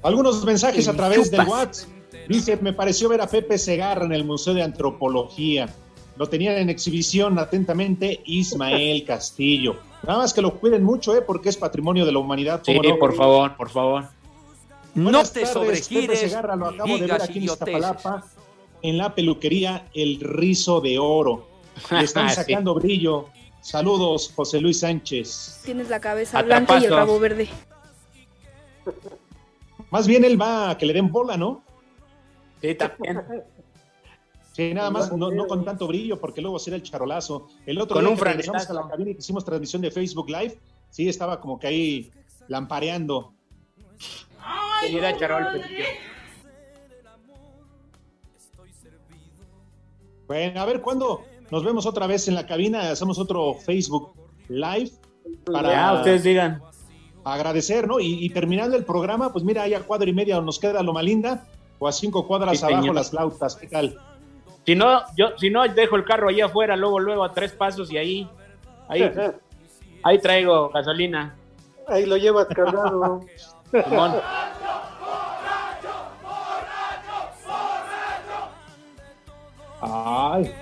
Algunos 0.02 0.44
mensajes 0.44 0.86
a 0.86 0.94
través 0.94 1.30
del. 1.30 1.46
WhatsApp. 1.46 1.90
Dice, 2.28 2.56
me 2.56 2.72
pareció 2.72 3.08
ver 3.08 3.20
a 3.20 3.26
Pepe 3.26 3.58
Segarra 3.58 4.04
en 4.04 4.12
el 4.12 4.24
Museo 4.24 4.54
de 4.54 4.62
Antropología. 4.62 5.68
Lo 6.16 6.28
tenían 6.28 6.56
en 6.56 6.70
exhibición 6.70 7.38
atentamente 7.38 8.22
Ismael 8.24 9.04
Castillo. 9.04 9.76
Nada 10.04 10.20
más 10.20 10.32
que 10.32 10.40
lo 10.40 10.54
cuiden 10.54 10.84
mucho, 10.84 11.14
¿eh? 11.16 11.22
Porque 11.22 11.48
es 11.48 11.56
patrimonio 11.56 12.06
de 12.06 12.12
la 12.12 12.20
humanidad. 12.20 12.62
Sí, 12.64 12.78
por 12.98 13.14
favor, 13.14 13.56
por 13.56 13.68
favor. 13.68 14.04
No 14.94 15.22
te 15.24 15.40
tardes, 15.40 15.50
sobregires 15.50 16.20
Segarra, 16.20 16.56
lo 16.56 16.70
ni 16.70 16.74
acabo 16.76 16.92
de 16.94 17.00
ver 17.00 17.02
digas 17.02 17.22
aquí 17.24 17.38
en 17.38 17.44
idioteces. 17.44 17.74
Iztapalapa, 17.74 18.26
en 18.82 18.98
la 18.98 19.14
peluquería 19.14 19.88
El 19.94 20.20
Rizo 20.20 20.80
de 20.80 20.98
Oro. 20.98 21.48
Le 21.90 22.04
están 22.04 22.28
Sí. 22.30 22.36
sacando 22.36 22.74
brillo. 22.74 23.26
Saludos, 23.60 24.30
José 24.36 24.60
Luis 24.60 24.80
Sánchez. 24.80 25.62
Tienes 25.64 25.88
la 25.88 25.98
cabeza 26.00 26.42
blanca 26.42 26.78
y 26.78 26.84
el 26.84 26.90
rabo 26.94 27.18
verde. 27.18 27.48
Más 29.90 30.06
bien 30.06 30.24
él 30.24 30.40
va 30.40 30.70
a 30.70 30.78
que 30.78 30.86
le 30.86 30.92
den 30.92 31.10
bola, 31.10 31.36
¿no? 31.36 31.62
Sí, 32.60 32.74
también. 32.74 33.22
Sí, 34.52 34.72
nada 34.74 34.90
más, 34.90 35.10
no, 35.12 35.30
no 35.30 35.46
con 35.46 35.64
tanto 35.64 35.86
brillo, 35.88 36.20
porque 36.20 36.40
luego 36.40 36.58
será 36.58 36.76
el 36.76 36.82
charolazo. 36.82 37.48
El 37.66 37.80
otro 37.80 37.94
Con 37.96 38.04
día 38.04 38.12
un 38.12 38.18
que 38.18 38.24
regresamos 38.24 38.68
a 38.70 38.72
la 38.74 38.88
cabina 38.88 39.10
y 39.10 39.14
que 39.14 39.20
hicimos 39.20 39.44
transmisión 39.44 39.82
de 39.82 39.90
Facebook 39.90 40.28
Live, 40.28 40.58
sí, 40.90 41.08
estaba 41.08 41.40
como 41.40 41.58
que 41.58 41.66
ahí 41.66 42.10
lampareando. 42.48 43.32
Era 44.90 45.16
charol. 45.16 45.60
Bueno, 50.26 50.60
a 50.60 50.64
ver, 50.64 50.80
¿cuándo 50.80 51.22
nos 51.50 51.64
vemos 51.64 51.86
otra 51.86 52.06
vez 52.06 52.28
en 52.28 52.34
la 52.34 52.46
cabina? 52.46 52.90
Hacemos 52.90 53.18
otro 53.18 53.54
Facebook 53.54 54.12
Live 54.48 54.90
para 55.50 55.70
Ya, 55.70 55.92
ustedes 55.94 56.22
digan. 56.22 56.62
agradecer, 57.24 57.86
¿no? 57.86 58.00
Y, 58.00 58.24
y 58.24 58.30
terminando 58.30 58.76
el 58.76 58.84
programa, 58.84 59.32
pues 59.32 59.44
mira, 59.44 59.62
ahí 59.62 59.74
a 59.74 59.80
cuadra 59.82 60.08
y 60.08 60.12
media 60.12 60.40
nos 60.40 60.58
queda 60.58 60.82
Loma 60.82 61.02
Linda, 61.02 61.46
o 61.78 61.88
a 61.88 61.92
cinco 61.92 62.26
cuadras 62.26 62.58
Sí, 62.58 62.64
abajo 62.64 62.80
señor. 62.82 62.94
las 62.94 63.10
flautas, 63.10 63.56
¿qué 63.56 63.66
tal? 63.66 63.98
Si 64.66 64.74
no, 64.74 65.02
yo, 65.16 65.36
si 65.36 65.50
no, 65.50 65.66
dejo 65.68 65.96
el 65.96 66.04
carro 66.04 66.28
ahí 66.30 66.40
afuera, 66.40 66.74
luego, 66.76 66.98
luego 67.00 67.24
a 67.24 67.32
tres 67.32 67.52
pasos 67.52 67.90
y 67.92 67.98
ahí, 67.98 68.28
ahí, 68.88 69.02
ahí 70.02 70.18
traigo 70.20 70.70
gasolina. 70.70 71.36
Ahí 71.86 72.06
lo 72.06 72.16
llevas 72.16 72.46
cargado. 72.46 73.20
Ay, 80.34 80.52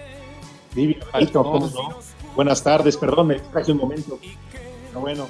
divino, 0.74 1.02
Jalito, 1.12 1.42
¿cómo 1.42 1.66
no? 1.66 1.98
Buenas 2.36 2.62
tardes, 2.62 2.94
perdón, 2.98 3.28
me 3.28 3.40
traje 3.40 3.72
un 3.72 3.78
momento. 3.78 4.18
Pero 4.50 5.00
bueno. 5.00 5.28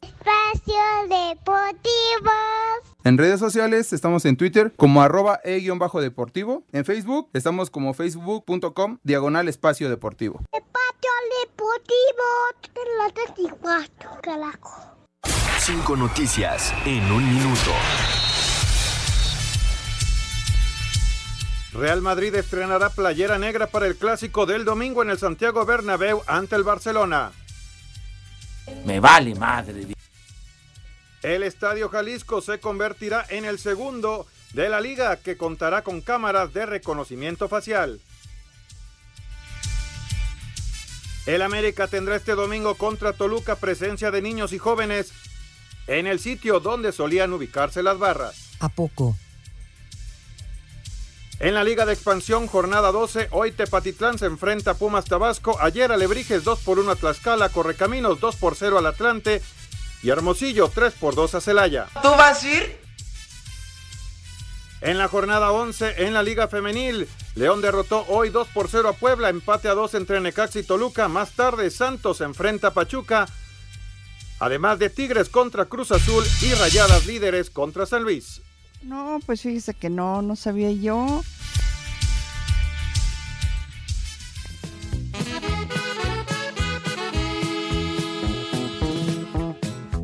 Espacio 0.00 0.74
Deportivo. 1.08 2.30
En 3.02 3.18
redes 3.18 3.40
sociales 3.40 3.92
estamos 3.92 4.24
en 4.24 4.36
Twitter 4.36 4.72
como 4.76 5.02
arroba 5.02 5.40
e-deportivo. 5.42 6.62
En 6.70 6.84
Facebook 6.84 7.28
estamos 7.32 7.70
como 7.70 7.92
facebook.com 7.92 8.98
diagonal 9.02 9.48
espacio 9.48 9.90
deportivo. 9.90 10.40
Espacio 10.52 11.10
Deportivo. 11.42 12.72
Te 12.72 12.80
la 12.98 13.12
34, 13.12 14.10
carajo. 14.22 14.96
Cinco 15.58 15.96
noticias 15.96 16.72
en 16.84 17.10
un 17.10 17.34
minuto. 17.34 17.72
Real 21.72 22.00
Madrid 22.00 22.34
estrenará 22.34 22.90
playera 22.90 23.38
negra 23.38 23.66
para 23.66 23.86
el 23.86 23.96
clásico 23.96 24.46
del 24.46 24.64
domingo 24.64 25.02
en 25.02 25.10
el 25.10 25.18
Santiago 25.18 25.64
Bernabéu 25.66 26.22
ante 26.26 26.56
el 26.56 26.62
Barcelona. 26.62 27.32
Me 28.84 29.00
vale 29.00 29.34
madre. 29.34 29.86
El 31.22 31.42
Estadio 31.42 31.88
Jalisco 31.88 32.40
se 32.40 32.60
convertirá 32.60 33.24
en 33.28 33.44
el 33.44 33.58
segundo 33.58 34.26
de 34.52 34.68
la 34.68 34.80
liga 34.80 35.16
que 35.16 35.36
contará 35.36 35.82
con 35.82 36.00
cámaras 36.00 36.54
de 36.54 36.66
reconocimiento 36.66 37.48
facial. 37.48 38.00
El 41.26 41.42
América 41.42 41.88
tendrá 41.88 42.14
este 42.14 42.36
domingo 42.36 42.76
contra 42.76 43.12
Toluca 43.12 43.56
presencia 43.56 44.12
de 44.12 44.22
niños 44.22 44.52
y 44.52 44.58
jóvenes 44.58 45.12
en 45.88 46.06
el 46.06 46.20
sitio 46.20 46.60
donde 46.60 46.92
solían 46.92 47.32
ubicarse 47.32 47.82
las 47.82 47.98
barras. 47.98 48.50
¿A 48.60 48.68
poco? 48.68 49.16
En 51.38 51.52
la 51.52 51.64
Liga 51.64 51.84
de 51.84 51.92
Expansión, 51.92 52.46
jornada 52.46 52.92
12, 52.92 53.28
hoy 53.30 53.52
Tepatitlán 53.52 54.18
se 54.18 54.24
enfrenta 54.24 54.70
a 54.70 54.74
Pumas 54.74 55.04
Tabasco, 55.04 55.58
ayer 55.60 55.92
Alebrijes 55.92 56.44
2 56.44 56.60
por 56.60 56.78
1 56.78 56.92
a 56.92 56.96
Tlaxcala, 56.96 57.50
Correcaminos 57.50 58.20
2 58.20 58.36
por 58.36 58.56
0 58.56 58.78
al 58.78 58.86
Atlante 58.86 59.42
y 60.02 60.08
Hermosillo 60.08 60.70
3 60.74 60.94
por 60.94 61.14
2 61.14 61.34
a 61.34 61.40
Celaya. 61.42 61.88
¿Tú 62.00 62.08
vas 62.08 62.42
a 62.42 62.48
ir? 62.48 62.80
En 64.80 64.96
la 64.96 65.08
jornada 65.08 65.52
11 65.52 66.06
en 66.06 66.14
la 66.14 66.22
Liga 66.22 66.48
Femenil, 66.48 67.06
León 67.34 67.60
derrotó 67.60 68.06
hoy 68.08 68.30
2 68.30 68.48
por 68.54 68.68
0 68.68 68.88
a 68.88 68.92
Puebla, 68.94 69.28
empate 69.28 69.68
a 69.68 69.74
2 69.74 69.94
entre 69.94 70.20
Necaxa 70.22 70.60
y 70.60 70.62
Toluca. 70.62 71.06
Más 71.08 71.32
tarde, 71.32 71.70
Santos 71.70 72.22
enfrenta 72.22 72.68
a 72.68 72.74
Pachuca. 72.74 73.26
Además 74.38 74.78
de 74.78 74.88
Tigres 74.88 75.28
contra 75.28 75.66
Cruz 75.66 75.92
Azul 75.92 76.24
y 76.40 76.54
Rayadas 76.54 77.04
líderes 77.04 77.50
contra 77.50 77.84
San 77.84 78.04
Luis. 78.04 78.42
No, 78.82 79.18
pues 79.26 79.42
fíjese 79.42 79.74
que 79.74 79.90
no, 79.90 80.22
no 80.22 80.36
sabía 80.36 80.70
yo. 80.70 81.22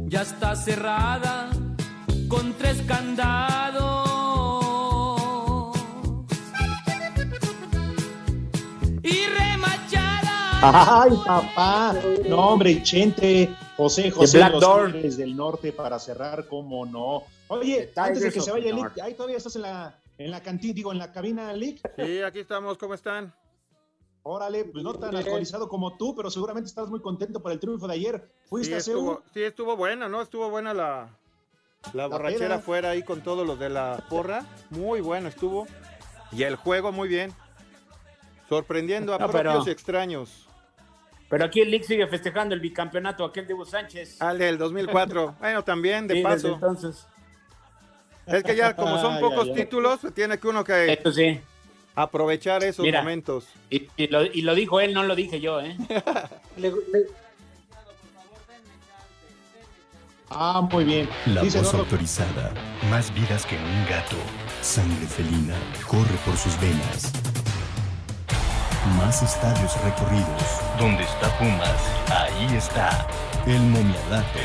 Ya 0.09 0.23
está 0.23 0.55
cerrada 0.57 1.51
con 2.29 2.53
tres 2.55 2.83
candados. 2.83 4.03
Y 9.03 9.25
remachada. 9.27 11.03
Ay, 11.03 11.13
papá. 11.25 11.95
No, 12.29 12.49
hombre, 12.49 12.83
Chente, 12.83 13.55
José 13.77 14.11
José, 14.11 14.39
Black 14.39 14.53
los 14.53 14.61
Door. 14.61 14.93
Del 14.93 15.37
Norte 15.37 15.73
para 15.73 15.99
cerrar, 15.99 16.47
cómo 16.47 16.85
no. 16.85 17.25
Oye, 17.61 17.93
antes 17.97 18.23
de 18.23 18.33
que 18.33 18.41
se 18.41 18.51
vaya 18.51 18.65
the 18.65 18.71
el 18.71 18.77
North. 18.77 18.99
ahí 19.01 19.15
todavía 19.15 19.37
estás 19.37 19.57
en 19.57 19.63
la, 19.63 19.99
en 20.19 20.31
la 20.31 20.43
cantina, 20.43 20.75
digo, 20.75 20.93
en 20.93 20.99
la 20.99 21.13
cabina, 21.13 21.53
Lick. 21.53 21.81
Sí, 21.97 22.23
aquí 22.23 22.41
estamos, 22.41 22.79
¿cómo 22.79 22.95
están? 22.95 23.35
Órale, 24.25 24.65
pues 24.67 24.85
no 24.85 24.95
tan 24.95 25.17
actualizado 25.17 25.69
como 25.69 25.97
tú, 25.97 26.15
pero 26.15 26.31
seguramente 26.31 26.69
estás 26.69 26.89
muy 26.89 27.01
contento 27.01 27.43
por 27.43 27.51
el 27.53 27.59
triunfo 27.59 27.87
de 27.89 27.95
ayer. 27.95 28.33
Fuiste 28.49 28.69
Sí 28.69 28.75
a 28.75 28.79
estuvo, 28.79 29.23
sí, 29.35 29.43
estuvo 29.43 29.77
buena, 29.77 30.09
¿no? 30.09 30.23
Estuvo 30.23 30.49
buena 30.49 30.73
la, 30.73 31.19
la 31.93 32.07
borrachera 32.07 32.47
peda. 32.57 32.59
fuera 32.61 32.91
ahí 32.91 33.03
con 33.03 33.21
todos 33.23 33.45
los 33.47 33.59
de 33.59 33.69
la 33.69 34.05
porra. 34.09 34.45
Muy 34.71 35.01
bueno 35.01 35.29
estuvo. 35.29 35.67
Y 36.31 36.45
el 36.45 36.55
juego 36.57 36.93
muy 36.93 37.09
bien. 37.09 37.33
Sorprendiendo 38.49 39.13
a 39.15 39.19
No, 39.19 39.29
propios 39.29 39.55
pero- 39.55 39.65
y 39.67 39.71
extraños. 39.71 40.47
Pero 41.29 41.47
aquí 41.47 41.61
el 41.61 41.71
League 41.71 41.85
sigue 41.85 42.07
festejando 42.07 42.55
el 42.55 42.61
bicampeonato 42.61 43.25
aquel 43.25 43.47
de 43.47 43.55
Hugo 43.55 43.65
Sánchez. 43.65 44.21
Al 44.21 44.39
del 44.39 44.59
2004. 44.59 45.37
bueno, 45.41 45.65
también, 45.65 46.07
de 46.07 46.15
Sí, 46.15 46.23
desde 46.23 46.35
paso. 46.35 46.55
entonces. 46.55 47.07
Es 48.27 48.43
que 48.45 48.55
ya, 48.57 48.75
como 48.77 49.01
son 49.01 49.19
pocos 49.21 49.45
ay, 49.45 49.51
ay. 49.51 49.55
títulos, 49.57 50.01
tiene 50.15 50.39
que 50.39 50.49
uno 50.49 50.63
que 50.65 50.93
Esto 50.93 51.13
sí. 51.13 51.41
aprovechar 51.95 52.63
esos 52.65 52.85
Mira. 52.85 53.01
momentos. 53.01 53.47
Y, 53.71 53.89
y 53.97 54.07
lo, 54.09 54.23
y 54.25 54.43
lo 54.43 54.55
dijo 54.55 54.81
él, 54.81 54.95
no 54.95 55.03
lo 55.03 55.15
dije 55.17 55.41
yo, 55.41 55.61
¿eh? 55.61 55.77
Ah, 60.35 60.67
muy 60.73 60.85
bien. 60.85 61.09
La 61.27 61.43
Dice 61.43 61.59
voz 61.59 61.75
autorizada. 61.75 62.53
Más 62.91 63.13
vidas 63.15 63.45
que 63.45 63.57
un 63.57 63.85
gato. 63.89 64.17
Sangre 64.63 65.07
felina 65.07 65.55
corre 65.87 66.17
por 66.25 66.35
sus 66.39 66.59
venas. 66.59 67.13
Más 68.99 69.23
estadios 69.23 69.79
recorridos. 69.85 70.43
Donde 70.79 71.03
está 71.05 71.29
Pumas, 71.39 71.77
ahí 72.11 72.57
está. 72.57 73.07
El 73.47 73.61
momiadato. 73.61 74.39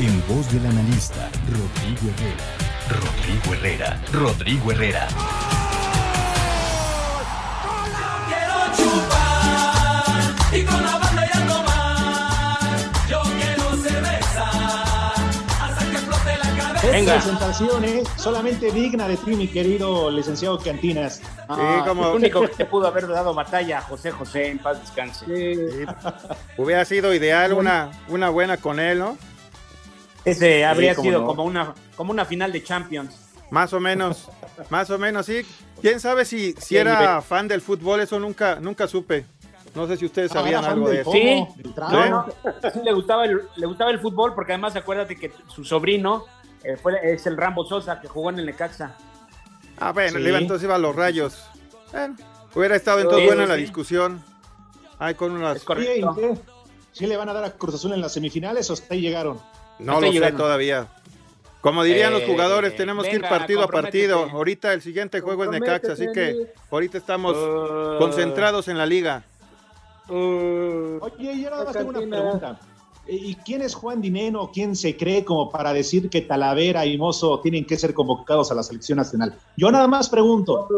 En 0.00 0.20
voz 0.26 0.50
del 0.52 0.66
analista 0.66 1.30
Rodrigo 1.46 2.12
Herrera. 2.16 2.67
Rodrigo 2.88 3.54
Herrera. 3.54 4.00
Rodrigo 4.12 4.72
Herrera. 4.72 5.08
Quiero 8.26 8.54
chupar 8.76 10.54
y 10.54 10.64
con 10.64 10.82
la 10.82 10.98
banda 10.98 11.26
y 11.26 11.38
a 11.38 11.46
tomar. 11.46 12.58
Yo 13.08 13.22
quiero 13.22 13.76
cerveza 13.76 14.44
hasta 15.62 15.84
que 15.84 15.92
explote 15.92 16.36
la 16.38 16.64
cabeza. 16.64 16.96
Esta 16.96 17.14
presentación 17.14 17.84
es 17.84 18.08
solamente 18.16 18.70
digna 18.72 19.06
de 19.08 19.16
ti, 19.18 19.36
mi 19.36 19.48
querido 19.48 20.10
licenciado 20.10 20.58
Cantinas. 20.58 21.20
Ah, 21.48 21.84
El 21.86 21.98
único 21.98 22.40
que 22.48 22.48
te 22.48 22.64
pudo 22.64 22.86
haber 22.86 23.06
dado 23.08 23.34
batalla, 23.34 23.82
José 23.82 24.10
José, 24.10 24.48
en 24.48 24.58
paz 24.58 24.80
descanse. 24.80 25.26
Hubiera 26.56 26.84
sido 26.84 27.12
ideal 27.14 27.52
una, 27.52 27.90
una 28.08 28.30
buena 28.30 28.56
con 28.56 28.80
él, 28.80 28.98
¿no? 28.98 29.18
Ese 30.24 30.64
habría 30.64 30.94
sido 30.94 31.20
no. 31.20 31.26
como, 31.26 31.44
una, 31.44 31.74
como 31.98 32.12
una 32.12 32.24
final 32.24 32.52
de 32.52 32.62
Champions. 32.62 33.14
Más 33.50 33.72
o 33.72 33.80
menos, 33.80 34.28
más 34.70 34.88
o 34.88 34.98
menos, 34.98 35.26
sí. 35.26 35.44
¿Quién 35.82 35.98
sabe 35.98 36.24
si, 36.24 36.52
si 36.52 36.76
era 36.76 37.00
nivel. 37.00 37.22
fan 37.22 37.48
del 37.48 37.60
fútbol? 37.60 38.00
Eso 38.00 38.20
nunca, 38.20 38.60
nunca 38.60 38.86
supe. 38.86 39.26
No 39.74 39.86
sé 39.88 39.96
si 39.96 40.06
ustedes 40.06 40.30
Ah, 40.30 40.34
sabían 40.34 40.64
algo 40.64 40.88
de 40.88 41.00
eso. 41.00 41.10
Sí, 41.12 41.44
¿Sí? 41.56 41.74
no, 41.76 42.08
no, 42.08 42.26
sí 42.72 42.80
le 42.84 42.92
gustaba 42.92 43.24
el, 43.26 43.40
le 43.56 43.66
gustaba 43.66 43.90
el 43.90 43.98
fútbol 43.98 44.32
porque 44.34 44.52
además 44.52 44.76
acuérdate 44.76 45.16
que 45.16 45.32
su 45.48 45.64
sobrino 45.64 46.24
eh, 46.62 46.76
fue, 46.76 46.94
es 47.02 47.26
el 47.26 47.36
Rambo 47.36 47.64
Sosa 47.66 48.00
que 48.00 48.06
jugó 48.08 48.30
en 48.30 48.38
el 48.38 48.46
Necaxa. 48.46 48.96
Ah, 49.78 49.92
bueno, 49.92 50.18
Sí. 50.18 50.24
entonces 50.28 50.64
iba 50.64 50.76
a 50.76 50.78
los 50.78 50.94
rayos. 50.94 51.44
Bueno, 51.92 52.16
hubiera 52.54 52.76
estado 52.76 53.00
entonces 53.00 53.22
Sí, 53.22 53.26
buena 53.26 53.42
sí, 53.42 53.48
la 53.48 53.54
discusión. 53.56 54.22
Ay, 55.00 55.14
con 55.14 55.32
unas... 55.32 55.64
¿Sí 56.92 57.06
le 57.06 57.16
van 57.16 57.28
a 57.28 57.32
dar 57.32 57.44
a 57.44 57.50
Cruz 57.52 57.74
Azul 57.74 57.92
en 57.92 58.00
las 58.00 58.12
semifinales 58.12 58.68
o 58.70 58.72
hasta 58.72 58.94
ahí 58.94 59.00
llegaron? 59.00 59.40
No 59.78 60.00
lo 60.00 60.12
sé 60.12 60.32
todavía. 60.32 60.88
Como 61.60 61.82
dirían 61.82 62.12
los 62.12 62.22
Eh, 62.22 62.26
jugadores, 62.26 62.76
tenemos 62.76 63.06
que 63.06 63.16
ir 63.16 63.22
partido 63.22 63.62
a 63.62 63.68
partido. 63.68 64.28
Ahorita 64.30 64.72
el 64.72 64.80
siguiente 64.80 65.20
juego 65.20 65.44
es 65.44 65.50
Necaxa, 65.50 65.92
así 65.92 66.06
que 66.14 66.52
ahorita 66.70 66.98
estamos 66.98 67.36
Uh. 67.36 67.98
concentrados 67.98 68.68
en 68.68 68.78
la 68.78 68.86
liga. 68.86 69.24
Oye, 70.08 71.40
yo 71.42 71.50
nada 71.50 71.64
más 71.64 71.76
tengo 71.76 71.90
una 71.90 72.00
pregunta. 72.00 72.60
¿Y 73.06 73.34
quién 73.36 73.62
es 73.62 73.74
Juan 73.74 74.00
Dineno? 74.02 74.50
¿Quién 74.52 74.76
se 74.76 74.96
cree 74.96 75.24
como 75.24 75.50
para 75.50 75.72
decir 75.72 76.10
que 76.10 76.20
Talavera 76.20 76.84
y 76.84 76.98
Mozo 76.98 77.40
tienen 77.40 77.64
que 77.64 77.76
ser 77.78 77.94
convocados 77.94 78.50
a 78.52 78.54
la 78.54 78.62
selección 78.62 78.96
nacional? 78.98 79.34
Yo 79.56 79.70
nada 79.70 79.86
más 79.86 80.08
pregunto. 80.10 80.68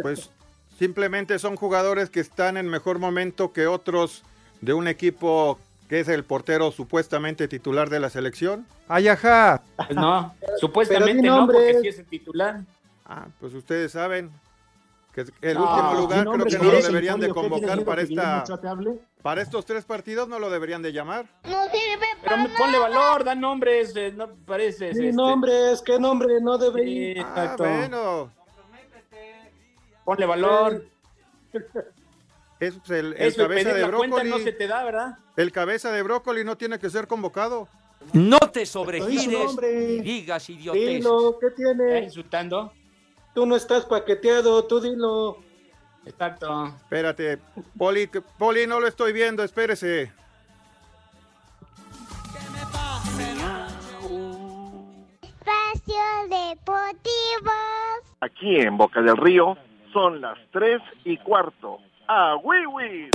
Pues 0.00 0.30
simplemente 0.78 1.38
son 1.38 1.56
jugadores 1.56 2.08
que 2.08 2.20
están 2.20 2.56
en 2.56 2.66
mejor 2.66 2.98
momento 2.98 3.52
que 3.52 3.66
otros 3.66 4.22
de 4.62 4.72
un 4.72 4.88
equipo 4.88 5.58
que 5.90 5.98
es 5.98 6.08
el 6.08 6.22
portero 6.22 6.70
supuestamente 6.70 7.48
titular 7.48 7.90
de 7.90 7.98
la 7.98 8.10
selección. 8.10 8.64
¡Ay, 8.86 9.08
ajá! 9.08 9.60
Pues 9.74 9.90
no, 9.90 10.32
supuestamente 10.60 11.26
no, 11.26 11.46
porque 11.46 11.80
sí 11.82 11.88
es 11.88 11.98
el 11.98 12.06
titular. 12.06 12.60
Ah, 13.04 13.26
pues 13.40 13.52
ustedes 13.54 13.90
saben 13.90 14.30
que 15.12 15.24
el 15.42 15.54
No, 15.54 15.64
último 15.64 15.94
lugar 15.94 16.20
creo 16.20 16.28
que 16.28 16.34
no 16.34 16.36
lo 16.36 16.44
¿quieres 16.44 16.86
deberían 16.86 17.18
de 17.18 17.30
convocar 17.30 17.84
para 17.84 18.02
esta 18.02 18.44
para 19.20 19.42
estos 19.42 19.66
tres 19.66 19.84
partidos 19.84 20.28
no 20.28 20.38
lo 20.38 20.48
deberían 20.48 20.80
de 20.80 20.92
llamar. 20.92 21.26
No 21.42 21.64
sirve 21.64 22.06
Pero 22.22 22.36
ponle 22.56 22.78
valor, 22.78 23.24
dan 23.24 23.40
nombres, 23.40 23.92
eh, 23.96 24.12
no 24.16 24.28
pareces. 24.46 24.96
Sí, 24.96 25.06
este, 25.06 25.12
nombres, 25.12 25.82
¿qué 25.84 25.98
nombre? 25.98 26.40
No 26.40 26.56
debe 26.56 26.84
Sí. 26.84 27.14
Ah, 27.18 27.56
bueno. 27.58 28.32
Ponle 30.04 30.24
valor. 30.24 30.84
Es 32.60 32.74
pues, 32.74 32.90
el, 32.90 33.14
el 33.14 33.22
Eso 33.28 33.42
cabeza 33.44 33.70
pedir 33.70 33.74
de 33.74 33.90
la 33.90 33.96
cuenta 33.96 34.16
brócoli. 34.16 34.30
no 34.30 34.38
se 34.38 34.52
te 34.52 34.68
da, 34.68 34.84
¿verdad? 34.84 35.16
El 35.40 35.52
cabeza 35.52 35.90
de 35.90 36.02
brócoli 36.02 36.44
no 36.44 36.58
tiene 36.58 36.78
que 36.78 36.90
ser 36.90 37.06
convocado. 37.06 37.66
No 38.12 38.38
te 38.38 38.66
sobregires 38.66 39.56
y 39.62 40.00
digas 40.02 40.50
idiotes. 40.50 40.86
Dilo, 40.86 41.38
¿qué 41.40 41.50
tiene? 41.52 42.00
insultando? 42.00 42.74
Tú 43.34 43.46
no 43.46 43.56
estás 43.56 43.86
paqueteado, 43.86 44.62
tú 44.66 44.80
dilo. 44.82 45.38
Exacto. 46.04 46.66
Espérate, 46.82 47.38
Poli, 47.78 48.10
Poli, 48.36 48.66
no 48.66 48.80
lo 48.80 48.86
estoy 48.86 49.14
viendo, 49.14 49.42
espérese. 49.42 50.12
Espacio 55.22 56.04
Deportivo. 56.28 57.50
Aquí 58.20 58.56
en 58.56 58.76
Boca 58.76 59.00
del 59.00 59.16
Río 59.16 59.56
son 59.94 60.20
las 60.20 60.36
3 60.52 60.82
y 61.06 61.16
cuarto. 61.16 61.78
¡A 62.08 62.36
Wiwi! 62.36 63.08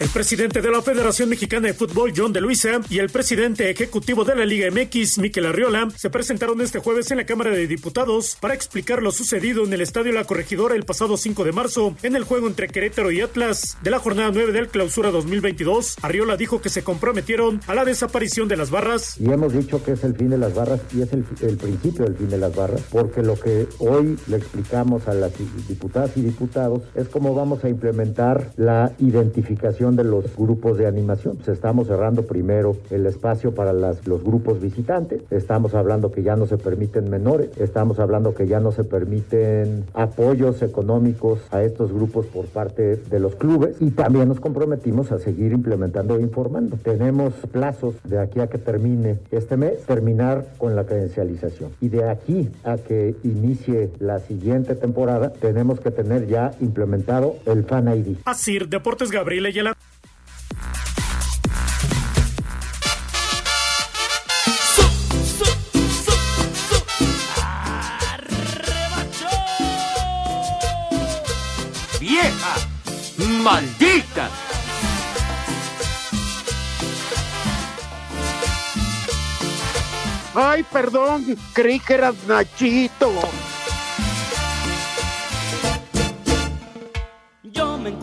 El 0.00 0.08
presidente 0.08 0.62
de 0.62 0.70
la 0.70 0.80
Federación 0.80 1.28
Mexicana 1.28 1.66
de 1.66 1.74
Fútbol, 1.74 2.14
John 2.16 2.32
de 2.32 2.40
Luisa, 2.40 2.80
y 2.88 3.00
el 3.00 3.10
presidente 3.10 3.68
ejecutivo 3.68 4.24
de 4.24 4.34
la 4.34 4.46
Liga 4.46 4.70
MX, 4.70 5.18
Miquel 5.18 5.44
Arriola, 5.44 5.90
se 5.94 6.08
presentaron 6.08 6.58
este 6.62 6.78
jueves 6.78 7.10
en 7.10 7.18
la 7.18 7.26
Cámara 7.26 7.50
de 7.50 7.66
Diputados 7.66 8.38
para 8.40 8.54
explicar 8.54 9.02
lo 9.02 9.12
sucedido 9.12 9.62
en 9.62 9.74
el 9.74 9.82
Estadio 9.82 10.12
La 10.12 10.24
Corregidora 10.24 10.74
el 10.74 10.84
pasado 10.84 11.18
5 11.18 11.44
de 11.44 11.52
marzo 11.52 11.94
en 12.02 12.16
el 12.16 12.24
juego 12.24 12.46
entre 12.46 12.68
Querétaro 12.68 13.10
y 13.10 13.20
Atlas 13.20 13.76
de 13.82 13.90
la 13.90 13.98
jornada 13.98 14.30
9 14.32 14.52
del 14.52 14.68
Clausura 14.68 15.10
2022. 15.10 15.98
Arriola 16.00 16.38
dijo 16.38 16.62
que 16.62 16.70
se 16.70 16.82
comprometieron 16.82 17.60
a 17.66 17.74
la 17.74 17.84
desaparición 17.84 18.48
de 18.48 18.56
las 18.56 18.70
barras. 18.70 19.20
Y 19.20 19.30
hemos 19.30 19.52
dicho 19.52 19.84
que 19.84 19.92
es 19.92 20.02
el 20.02 20.16
fin 20.16 20.30
de 20.30 20.38
las 20.38 20.54
barras 20.54 20.80
y 20.96 21.02
es 21.02 21.12
el, 21.12 21.26
el 21.42 21.58
principio 21.58 22.06
del 22.06 22.16
fin 22.16 22.30
de 22.30 22.38
las 22.38 22.56
barras, 22.56 22.80
porque 22.90 23.22
lo 23.22 23.38
que 23.38 23.68
hoy 23.80 24.16
le 24.28 24.38
explicamos 24.38 25.06
a 25.08 25.12
las 25.12 25.32
diputadas 25.68 26.16
y 26.16 26.22
diputados 26.22 26.84
es 26.94 27.06
cómo 27.10 27.34
vamos 27.34 27.64
a 27.64 27.68
implementar 27.68 28.52
la 28.56 28.92
identificación 28.98 29.89
cuestión 29.90 29.96
de 29.96 30.04
los 30.04 30.36
grupos 30.36 30.78
de 30.78 30.86
animación. 30.86 31.36
Pues 31.36 31.48
estamos 31.48 31.88
cerrando 31.88 32.22
primero 32.22 32.76
el 32.90 33.06
espacio 33.06 33.54
para 33.54 33.72
las, 33.72 34.06
los 34.06 34.22
grupos 34.22 34.60
visitantes. 34.60 35.22
Estamos 35.30 35.74
hablando 35.74 36.10
que 36.10 36.22
ya 36.22 36.36
no 36.36 36.46
se 36.46 36.58
permiten 36.58 37.10
menores. 37.10 37.50
Estamos 37.58 37.98
hablando 37.98 38.34
que 38.34 38.46
ya 38.46 38.60
no 38.60 38.72
se 38.72 38.84
permiten 38.84 39.84
apoyos 39.94 40.62
económicos 40.62 41.40
a 41.50 41.62
estos 41.62 41.92
grupos 41.92 42.26
por 42.26 42.46
parte 42.46 42.96
de 42.96 43.20
los 43.20 43.34
clubes. 43.36 43.76
Y 43.80 43.90
también 43.90 44.28
nos 44.28 44.40
comprometimos 44.40 45.12
a 45.12 45.18
seguir 45.18 45.52
implementando 45.52 46.16
e 46.16 46.22
informando. 46.22 46.76
Tenemos 46.82 47.34
plazos 47.52 47.94
de 48.04 48.18
aquí 48.18 48.40
a 48.40 48.48
que 48.48 48.58
termine 48.58 49.18
este 49.30 49.56
mes, 49.56 49.82
terminar 49.86 50.44
con 50.58 50.76
la 50.76 50.84
credencialización. 50.84 51.70
Y 51.80 51.88
de 51.88 52.08
aquí 52.08 52.48
a 52.64 52.76
que 52.76 53.14
inicie 53.24 53.90
la 53.98 54.18
siguiente 54.20 54.74
temporada, 54.74 55.32
tenemos 55.32 55.80
que 55.80 55.90
tener 55.90 56.26
ya 56.26 56.52
implementado 56.60 57.36
el 57.46 57.64
Fan 57.64 57.88
ID. 57.88 58.18
Así, 58.24 58.58
Deportes 58.58 59.10
Gabriel 59.10 59.46
Ayala. 59.46 59.79
¡Maldita! 73.50 74.30
Ay, 80.36 80.62
perdón, 80.72 81.36
creí 81.52 81.80
que 81.80 81.94
eras 81.94 82.14
Nachito. 82.28 83.10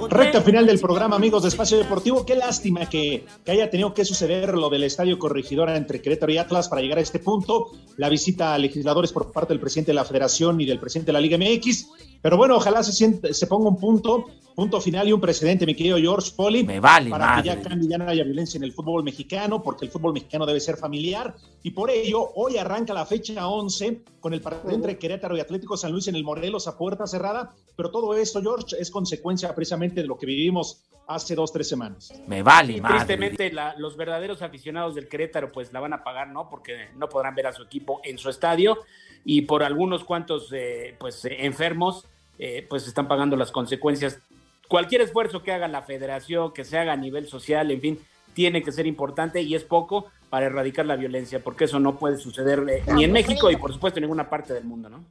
Recta 0.09 0.41
final 0.41 0.65
del 0.65 0.79
programa, 0.79 1.15
amigos 1.15 1.43
de 1.43 1.49
Espacio 1.49 1.77
Deportivo. 1.77 2.25
Qué 2.25 2.35
lástima 2.35 2.89
que, 2.89 3.25
que, 3.45 3.51
haya 3.51 3.69
tenido 3.69 3.93
que 3.93 4.03
suceder 4.03 4.53
lo 4.57 4.69
del 4.69 4.83
Estadio 4.83 5.17
Corregidora 5.17 5.77
entre 5.77 6.01
Querétaro 6.01 6.33
y 6.33 6.37
Atlas 6.37 6.67
para 6.67 6.81
llegar 6.81 6.97
a 6.97 7.01
este 7.01 7.19
punto. 7.19 7.71
La 7.95 8.09
visita 8.09 8.53
a 8.53 8.57
legisladores 8.57 9.13
por 9.13 9.31
parte 9.31 9.53
del 9.53 9.61
presidente 9.61 9.91
de 9.91 9.95
la 9.95 10.03
Federación 10.03 10.59
y 10.59 10.65
del 10.65 10.79
presidente 10.79 11.07
de 11.07 11.13
la 11.13 11.21
Liga 11.21 11.37
MX. 11.37 11.87
Pero 12.21 12.37
bueno, 12.37 12.55
ojalá 12.57 12.83
se, 12.83 12.91
siente, 12.91 13.33
se 13.33 13.47
ponga 13.47 13.69
un 13.69 13.77
punto, 13.77 14.25
punto 14.55 14.81
final 14.81 15.07
y 15.07 15.13
un 15.13 15.21
precedente, 15.21 15.65
mi 15.65 15.75
querido 15.75 15.97
George 15.97 16.31
Poli. 16.35 16.63
Me 16.63 16.79
vale, 16.79 17.09
Para 17.09 17.25
madre. 17.27 17.43
que 17.43 17.47
ya 17.55 17.61
cambie, 17.61 17.87
ya 17.89 17.97
no 17.97 18.07
haya 18.09 18.23
violencia 18.23 18.57
en 18.57 18.63
el 18.63 18.73
fútbol 18.73 19.03
mexicano, 19.03 19.61
porque 19.61 19.85
el 19.85 19.91
fútbol 19.91 20.13
mexicano 20.13 20.45
debe 20.45 20.59
ser 20.59 20.77
familiar. 20.77 21.35
Y 21.63 21.71
por 21.71 21.89
ello, 21.89 22.31
hoy 22.35 22.57
arranca 22.57 22.93
la 22.93 23.05
fecha 23.05 23.47
11 23.47 24.01
con 24.19 24.33
el 24.33 24.41
partido 24.41 24.73
entre 24.73 24.97
Querétaro 24.97 25.37
y 25.37 25.39
Atlético 25.39 25.77
San 25.77 25.91
Luis 25.91 26.07
en 26.07 26.15
el 26.15 26.23
Morelos 26.23 26.67
a 26.67 26.77
puerta 26.77 27.05
cerrada. 27.07 27.53
Pero 27.75 27.91
todo 27.91 28.15
esto, 28.15 28.41
George, 28.41 28.75
es 28.79 28.89
consecuencia 28.89 29.53
precisamente 29.53 30.01
de 30.01 30.07
lo 30.07 30.17
que 30.17 30.25
vivimos 30.25 30.83
hace 31.09 31.35
dos, 31.35 31.53
tres 31.53 31.69
semanas. 31.69 32.11
Me 32.27 32.43
vale, 32.43 32.73
Y 32.73 32.81
madre. 32.81 32.97
tristemente, 32.97 33.51
la- 33.53 33.75
los 33.77 33.95
verdaderos 33.95 34.41
aficionados 34.41 34.93
del 34.95 35.07
Querétaro, 35.07 35.51
pues 35.53 35.71
la 35.71 35.79
van 35.79 35.93
a 35.93 36.03
pagar, 36.03 36.27
¿no? 36.29 36.49
Porque 36.49 36.89
no 36.97 37.07
podrán 37.07 37.33
ver 37.35 37.47
a 37.47 37.53
su 37.53 37.63
equipo 37.63 38.01
en 38.03 38.17
su 38.17 38.29
estadio 38.29 38.77
y 39.25 39.41
por 39.41 39.63
algunos 39.63 40.03
cuantos, 40.03 40.49
eh, 40.53 40.95
pues, 40.99 41.25
eh, 41.25 41.45
enfermos, 41.45 42.05
eh, 42.39 42.65
pues 42.69 42.87
están 42.87 43.07
pagando 43.07 43.35
las 43.35 43.51
consecuencias. 43.51 44.19
Cualquier 44.67 45.01
esfuerzo 45.01 45.43
que 45.43 45.51
haga 45.51 45.67
la 45.67 45.81
federación, 45.81 46.53
que 46.53 46.63
se 46.63 46.77
haga 46.77 46.93
a 46.93 46.97
nivel 46.97 47.27
social, 47.27 47.71
en 47.71 47.81
fin, 47.81 47.99
tiene 48.33 48.61
que 48.61 48.71
ser 48.71 48.85
importante 48.85 49.41
y 49.41 49.55
es 49.55 49.63
poco 49.63 50.05
para 50.29 50.45
erradicar 50.45 50.85
la 50.85 50.95
violencia, 50.95 51.43
porque 51.43 51.63
eso 51.63 51.79
no 51.79 51.95
puede 51.95 52.17
suceder 52.17 52.63
eh, 52.69 52.83
ni 52.93 53.03
en 53.03 53.11
México 53.11 53.49
y 53.49 53.55
por 53.55 53.73
supuesto 53.73 53.99
en 53.99 54.03
ninguna 54.03 54.29
parte 54.29 54.53
del 54.53 54.65
mundo, 54.65 54.89
¿no? 54.89 55.03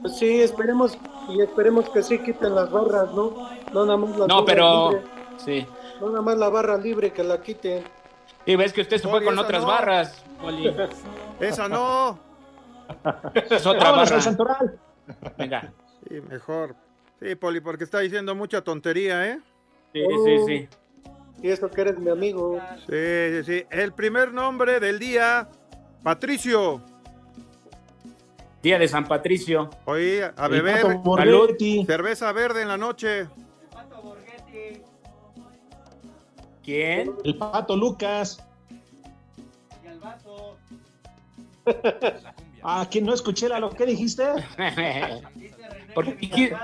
Pues 0.00 0.16
sí, 0.16 0.40
esperemos 0.40 0.98
y 1.28 1.40
esperemos 1.40 1.88
que 1.90 2.02
sí 2.02 2.18
quiten 2.18 2.54
las 2.54 2.70
barras, 2.70 3.12
¿no? 3.14 3.48
No 3.72 3.86
nada 3.86 3.96
más 3.96 4.18
las 4.18 4.28
No, 4.28 4.44
pero 4.44 4.90
libres, 4.90 5.06
sí. 5.44 5.66
no 6.00 6.08
nada 6.08 6.22
más 6.22 6.36
la 6.36 6.48
barra 6.48 6.76
libre 6.76 7.12
que 7.12 7.22
la 7.22 7.40
quiten. 7.40 7.84
Y 8.46 8.56
ves 8.56 8.72
que 8.72 8.80
usted 8.80 8.98
se 8.98 9.08
fue 9.08 9.22
con 9.22 9.34
esa 9.34 9.42
otras 9.42 9.62
no. 9.62 9.68
barras, 9.68 10.24
Poli. 10.40 10.74
Esa 11.40 11.68
no. 11.68 12.18
Es 13.50 13.66
otra 13.66 13.90
barra. 13.92 14.16
al 14.16 14.22
Santoral. 14.22 14.78
Venga. 15.36 15.72
Sí, 16.08 16.20
mejor. 16.28 16.74
Sí, 17.20 17.34
Poli, 17.34 17.60
porque 17.60 17.84
está 17.84 18.00
diciendo 18.00 18.34
mucha 18.34 18.62
tontería, 18.62 19.26
¿eh? 19.28 19.40
Sí, 19.92 20.04
sí, 20.24 20.38
sí. 20.46 20.68
Y 21.42 21.50
eso 21.50 21.70
que 21.70 21.80
eres 21.82 21.98
mi 21.98 22.10
amigo. 22.10 22.58
Sí, 22.88 22.94
sí, 23.32 23.44
sí. 23.44 23.66
El 23.70 23.92
primer 23.92 24.32
nombre 24.32 24.80
del 24.80 24.98
día, 24.98 25.48
Patricio. 26.02 26.80
Día 28.62 28.78
de 28.78 28.88
San 28.88 29.06
Patricio. 29.06 29.68
Hoy 29.84 30.20
a 30.20 30.46
El 30.46 30.50
beber 30.50 30.82
Pato 30.82 30.98
Borghetti. 31.00 31.84
cerveza 31.84 32.32
verde 32.32 32.62
en 32.62 32.68
la 32.68 32.78
noche. 32.78 33.28
¿Quién? 36.62 37.14
El 37.24 37.36
Pato 37.36 37.76
Lucas. 37.76 38.38
Ah, 42.64 42.88
que 42.90 43.02
no 43.02 43.12
escuché 43.12 43.48
la, 43.48 43.60
lo 43.60 43.70
que 43.70 43.84
dijiste. 43.84 44.24
¿Por 45.94 46.16
qué, 46.16 46.56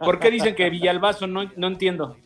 por 0.00 0.20
qué 0.20 0.30
dicen 0.30 0.54
que 0.54 0.68
Villalbazo? 0.68 1.26
No, 1.26 1.50
no 1.56 1.66
entiendo. 1.68 2.16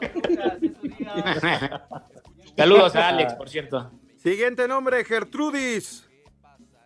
Saludos 2.56 2.96
a 2.96 3.08
Alex, 3.08 3.34
por 3.34 3.48
cierto. 3.48 3.90
Siguiente 4.16 4.66
nombre, 4.66 5.04
Gertrudis. 5.04 6.08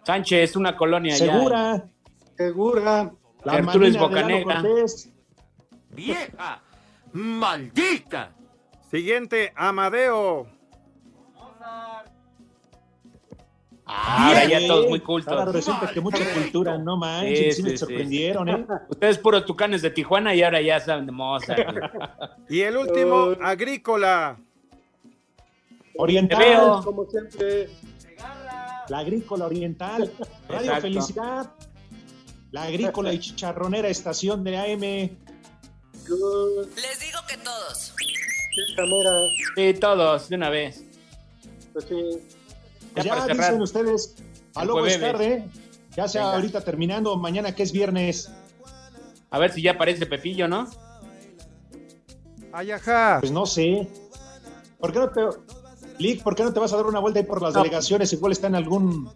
Sánchez, 0.04 0.56
una 0.56 0.76
colonia 0.76 1.14
allá. 1.14 1.32
Segura. 1.32 1.88
Segura. 2.36 3.10
La 3.44 3.52
Gertrudis 3.54 3.98
Bocanegra. 3.98 4.62
¡Vieja! 5.90 6.62
¡Maldita! 7.12 8.32
Siguiente, 8.90 9.52
Amadeo. 9.56 10.46
Ahora 13.92 14.44
ya 14.44 14.66
todos 14.66 14.88
muy 14.88 14.98
Ahora 14.98 15.06
cultos. 15.06 15.52
resulta 15.52 15.92
que 15.92 16.00
mucha 16.00 16.24
cultura, 16.32 16.78
no 16.78 16.96
manches, 16.96 17.56
sí, 17.56 17.62
me 17.62 17.76
sorprendieron, 17.76 18.48
¿eh? 18.48 18.66
Ustedes 18.88 19.18
puro 19.18 19.44
tucanes 19.44 19.82
de 19.82 19.90
Tijuana 19.90 20.34
y 20.34 20.42
ahora 20.42 20.60
ya 20.60 20.80
saben 20.80 21.06
de 21.06 21.12
Mozart. 21.12 21.68
Y 22.48 22.60
el 22.60 22.76
último, 22.76 23.34
Agrícola. 23.42 24.38
Oriental. 25.96 26.80
Como 26.84 27.06
siempre. 27.06 27.68
la 28.88 28.98
agrícola 28.98 29.46
oriental, 29.46 30.10
Radio 30.48 30.60
Exacto. 30.60 30.82
Felicidad, 30.82 31.50
la 32.52 32.62
agrícola 32.64 33.12
y 33.12 33.18
chicharronera 33.18 33.88
estación 33.88 34.44
de 34.44 34.56
AM. 34.56 34.80
Les 34.80 37.00
digo 37.00 37.20
que 37.28 37.36
todos. 37.36 37.94
Sí, 39.56 39.74
todos, 39.74 40.28
de 40.28 40.36
una 40.36 40.50
vez. 40.50 40.84
Pues 41.72 41.84
sí. 41.84 42.39
Ya 42.96 43.02
Ya, 43.02 43.10
para 43.10 43.22
cerrar. 43.26 43.46
dicen 43.46 43.62
ustedes, 43.62 44.16
a 44.54 44.64
luego 44.64 44.84
es 44.86 45.00
tarde, 45.00 45.44
ya 45.96 46.08
sea 46.08 46.22
Venga. 46.22 46.34
ahorita 46.36 46.60
terminando, 46.62 47.16
mañana 47.16 47.54
que 47.54 47.62
es 47.62 47.72
viernes, 47.72 48.30
A 49.32 49.38
ver 49.38 49.52
si 49.52 49.62
ya 49.62 49.72
aparece 49.72 50.06
Pepillo, 50.06 50.48
¿no? 50.48 50.68
Ay, 52.52 52.72
ajá. 52.72 53.18
pues 53.20 53.30
no 53.32 53.46
sé. 53.46 53.86
¿Por 54.78 54.92
qué 54.92 54.98
no 54.98 55.08
te, 55.10 55.20
Lick, 55.98 56.22
por 56.22 56.34
qué 56.34 56.42
no 56.42 56.52
te 56.52 56.58
vas 56.58 56.72
a 56.72 56.76
dar 56.76 56.86
una 56.86 56.98
vuelta 56.98 57.20
ahí 57.20 57.26
por 57.26 57.40
las 57.42 57.54
No. 57.54 57.60
delegaciones? 57.62 58.12
Igual 58.12 58.32
está 58.32 58.46
en 58.48 58.54
algún, 58.56 59.08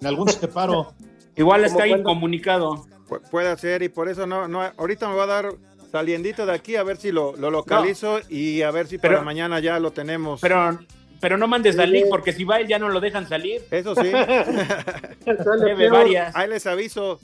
en 0.00 0.06
algún 0.06 0.28
separo. 0.28 0.92
Igual 1.36 1.64
está 1.64 1.78
cuando- 1.78 1.96
incomunicado. 1.98 2.84
Pu- 3.08 3.22
puede 3.30 3.56
ser 3.56 3.82
y 3.82 3.88
por 3.88 4.08
eso 4.10 4.26
no, 4.26 4.46
no, 4.48 4.60
ahorita 4.62 5.08
me 5.08 5.14
va 5.14 5.24
a 5.24 5.26
dar 5.26 5.54
saliendito 5.90 6.44
de 6.44 6.52
aquí 6.52 6.76
a 6.76 6.82
ver 6.82 6.96
si 6.98 7.12
lo, 7.12 7.34
lo 7.36 7.50
localizo 7.50 8.18
y 8.28 8.60
a 8.62 8.70
ver 8.70 8.86
si 8.88 8.98
Pero- 8.98 9.14
para 9.14 9.24
mañana 9.24 9.58
ya 9.60 9.78
lo 9.78 9.92
tenemos. 9.92 10.40
Pero, 10.42 10.78
pero 11.22 11.38
no 11.38 11.46
mandes 11.46 11.78
a 11.78 11.86
Lick 11.86 12.08
porque 12.10 12.32
si 12.32 12.42
va 12.44 12.58
él 12.60 12.66
ya 12.68 12.78
no 12.78 12.88
lo 12.90 13.00
dejan 13.00 13.26
salir. 13.28 13.62
Eso 13.70 13.94
sí. 13.94 14.10
Sale 14.10 15.64
Debe 15.64 15.88
varias. 15.88 16.34
Ahí 16.36 16.48
les 16.50 16.66
aviso. 16.66 17.20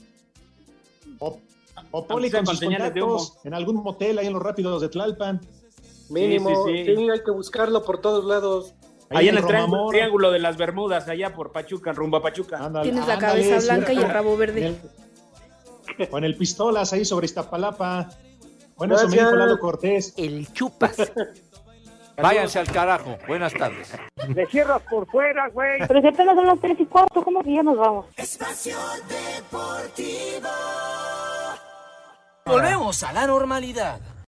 O, 1.19 1.37
o 1.91 2.07
con 2.07 2.23
sus 2.47 2.59
señales 2.59 2.93
de 2.93 3.01
contactos 3.01 3.37
en 3.43 3.53
algún 3.53 3.75
motel 3.83 4.17
ahí 4.17 4.27
en 4.27 4.33
los 4.33 4.41
rápidos 4.41 4.81
de 4.81 4.89
Tlalpan. 4.89 5.41
Mínimo. 6.09 6.65
Sí, 6.65 6.77
Sí, 6.77 6.85
sí, 6.85 6.95
sí. 6.95 7.09
hay 7.09 7.19
que 7.23 7.31
buscarlo 7.31 7.83
por 7.83 7.99
todos 8.01 8.23
lados. 8.25 8.73
Ahí 9.11 9.27
en 9.27 9.37
el 9.37 9.43
Romamor. 9.43 9.91
triángulo, 9.91 10.31
de 10.31 10.39
las 10.39 10.55
Bermudas, 10.55 11.07
allá 11.09 11.33
por 11.33 11.51
Pachuca, 11.51 11.91
rumbo 11.91 12.17
a 12.17 12.21
Pachuca. 12.21 12.57
Ándale, 12.63 12.83
Tienes 12.89 13.07
la 13.07 13.15
ándale, 13.15 13.41
cabeza 13.49 13.73
blanca 13.73 13.91
y 13.93 13.97
el 13.97 14.03
en 14.03 14.09
rabo 14.09 14.37
verde. 14.37 14.77
el- 15.97 16.09
Con 16.09 16.23
el 16.23 16.35
pistolas 16.37 16.93
ahí 16.93 17.03
sobre 17.03 17.25
Iztapalapa. 17.25 18.09
Bueno, 18.77 18.95
eso 18.95 19.07
me 19.07 19.15
Gracias. 19.15 19.25
dijo 19.31 19.35
Lalo 19.35 19.59
Cortés. 19.59 20.13
El 20.15 20.47
chupas. 20.53 20.95
Váyanse 22.21 22.59
al 22.59 22.67
carajo. 22.67 23.17
Buenas 23.27 23.53
tardes. 23.53 23.93
Le 24.27 24.45
cierras 24.47 24.81
por 24.89 25.07
fuera, 25.07 25.47
güey. 25.49 25.79
Pero 25.87 26.01
si 26.01 26.07
apenas 26.07 26.35
son 26.35 26.47
las 26.47 26.59
tres 26.59 26.79
y 26.79 26.85
cuarto, 26.85 27.23
¿cómo 27.23 27.43
que 27.43 27.53
ya 27.53 27.63
nos 27.63 27.77
vamos? 27.77 28.05
Espacio 28.17 28.77
Deportivo. 29.07 30.49
Volvemos 32.45 33.03
a 33.03 33.13
la 33.13 33.27
normalidad. 33.27 33.99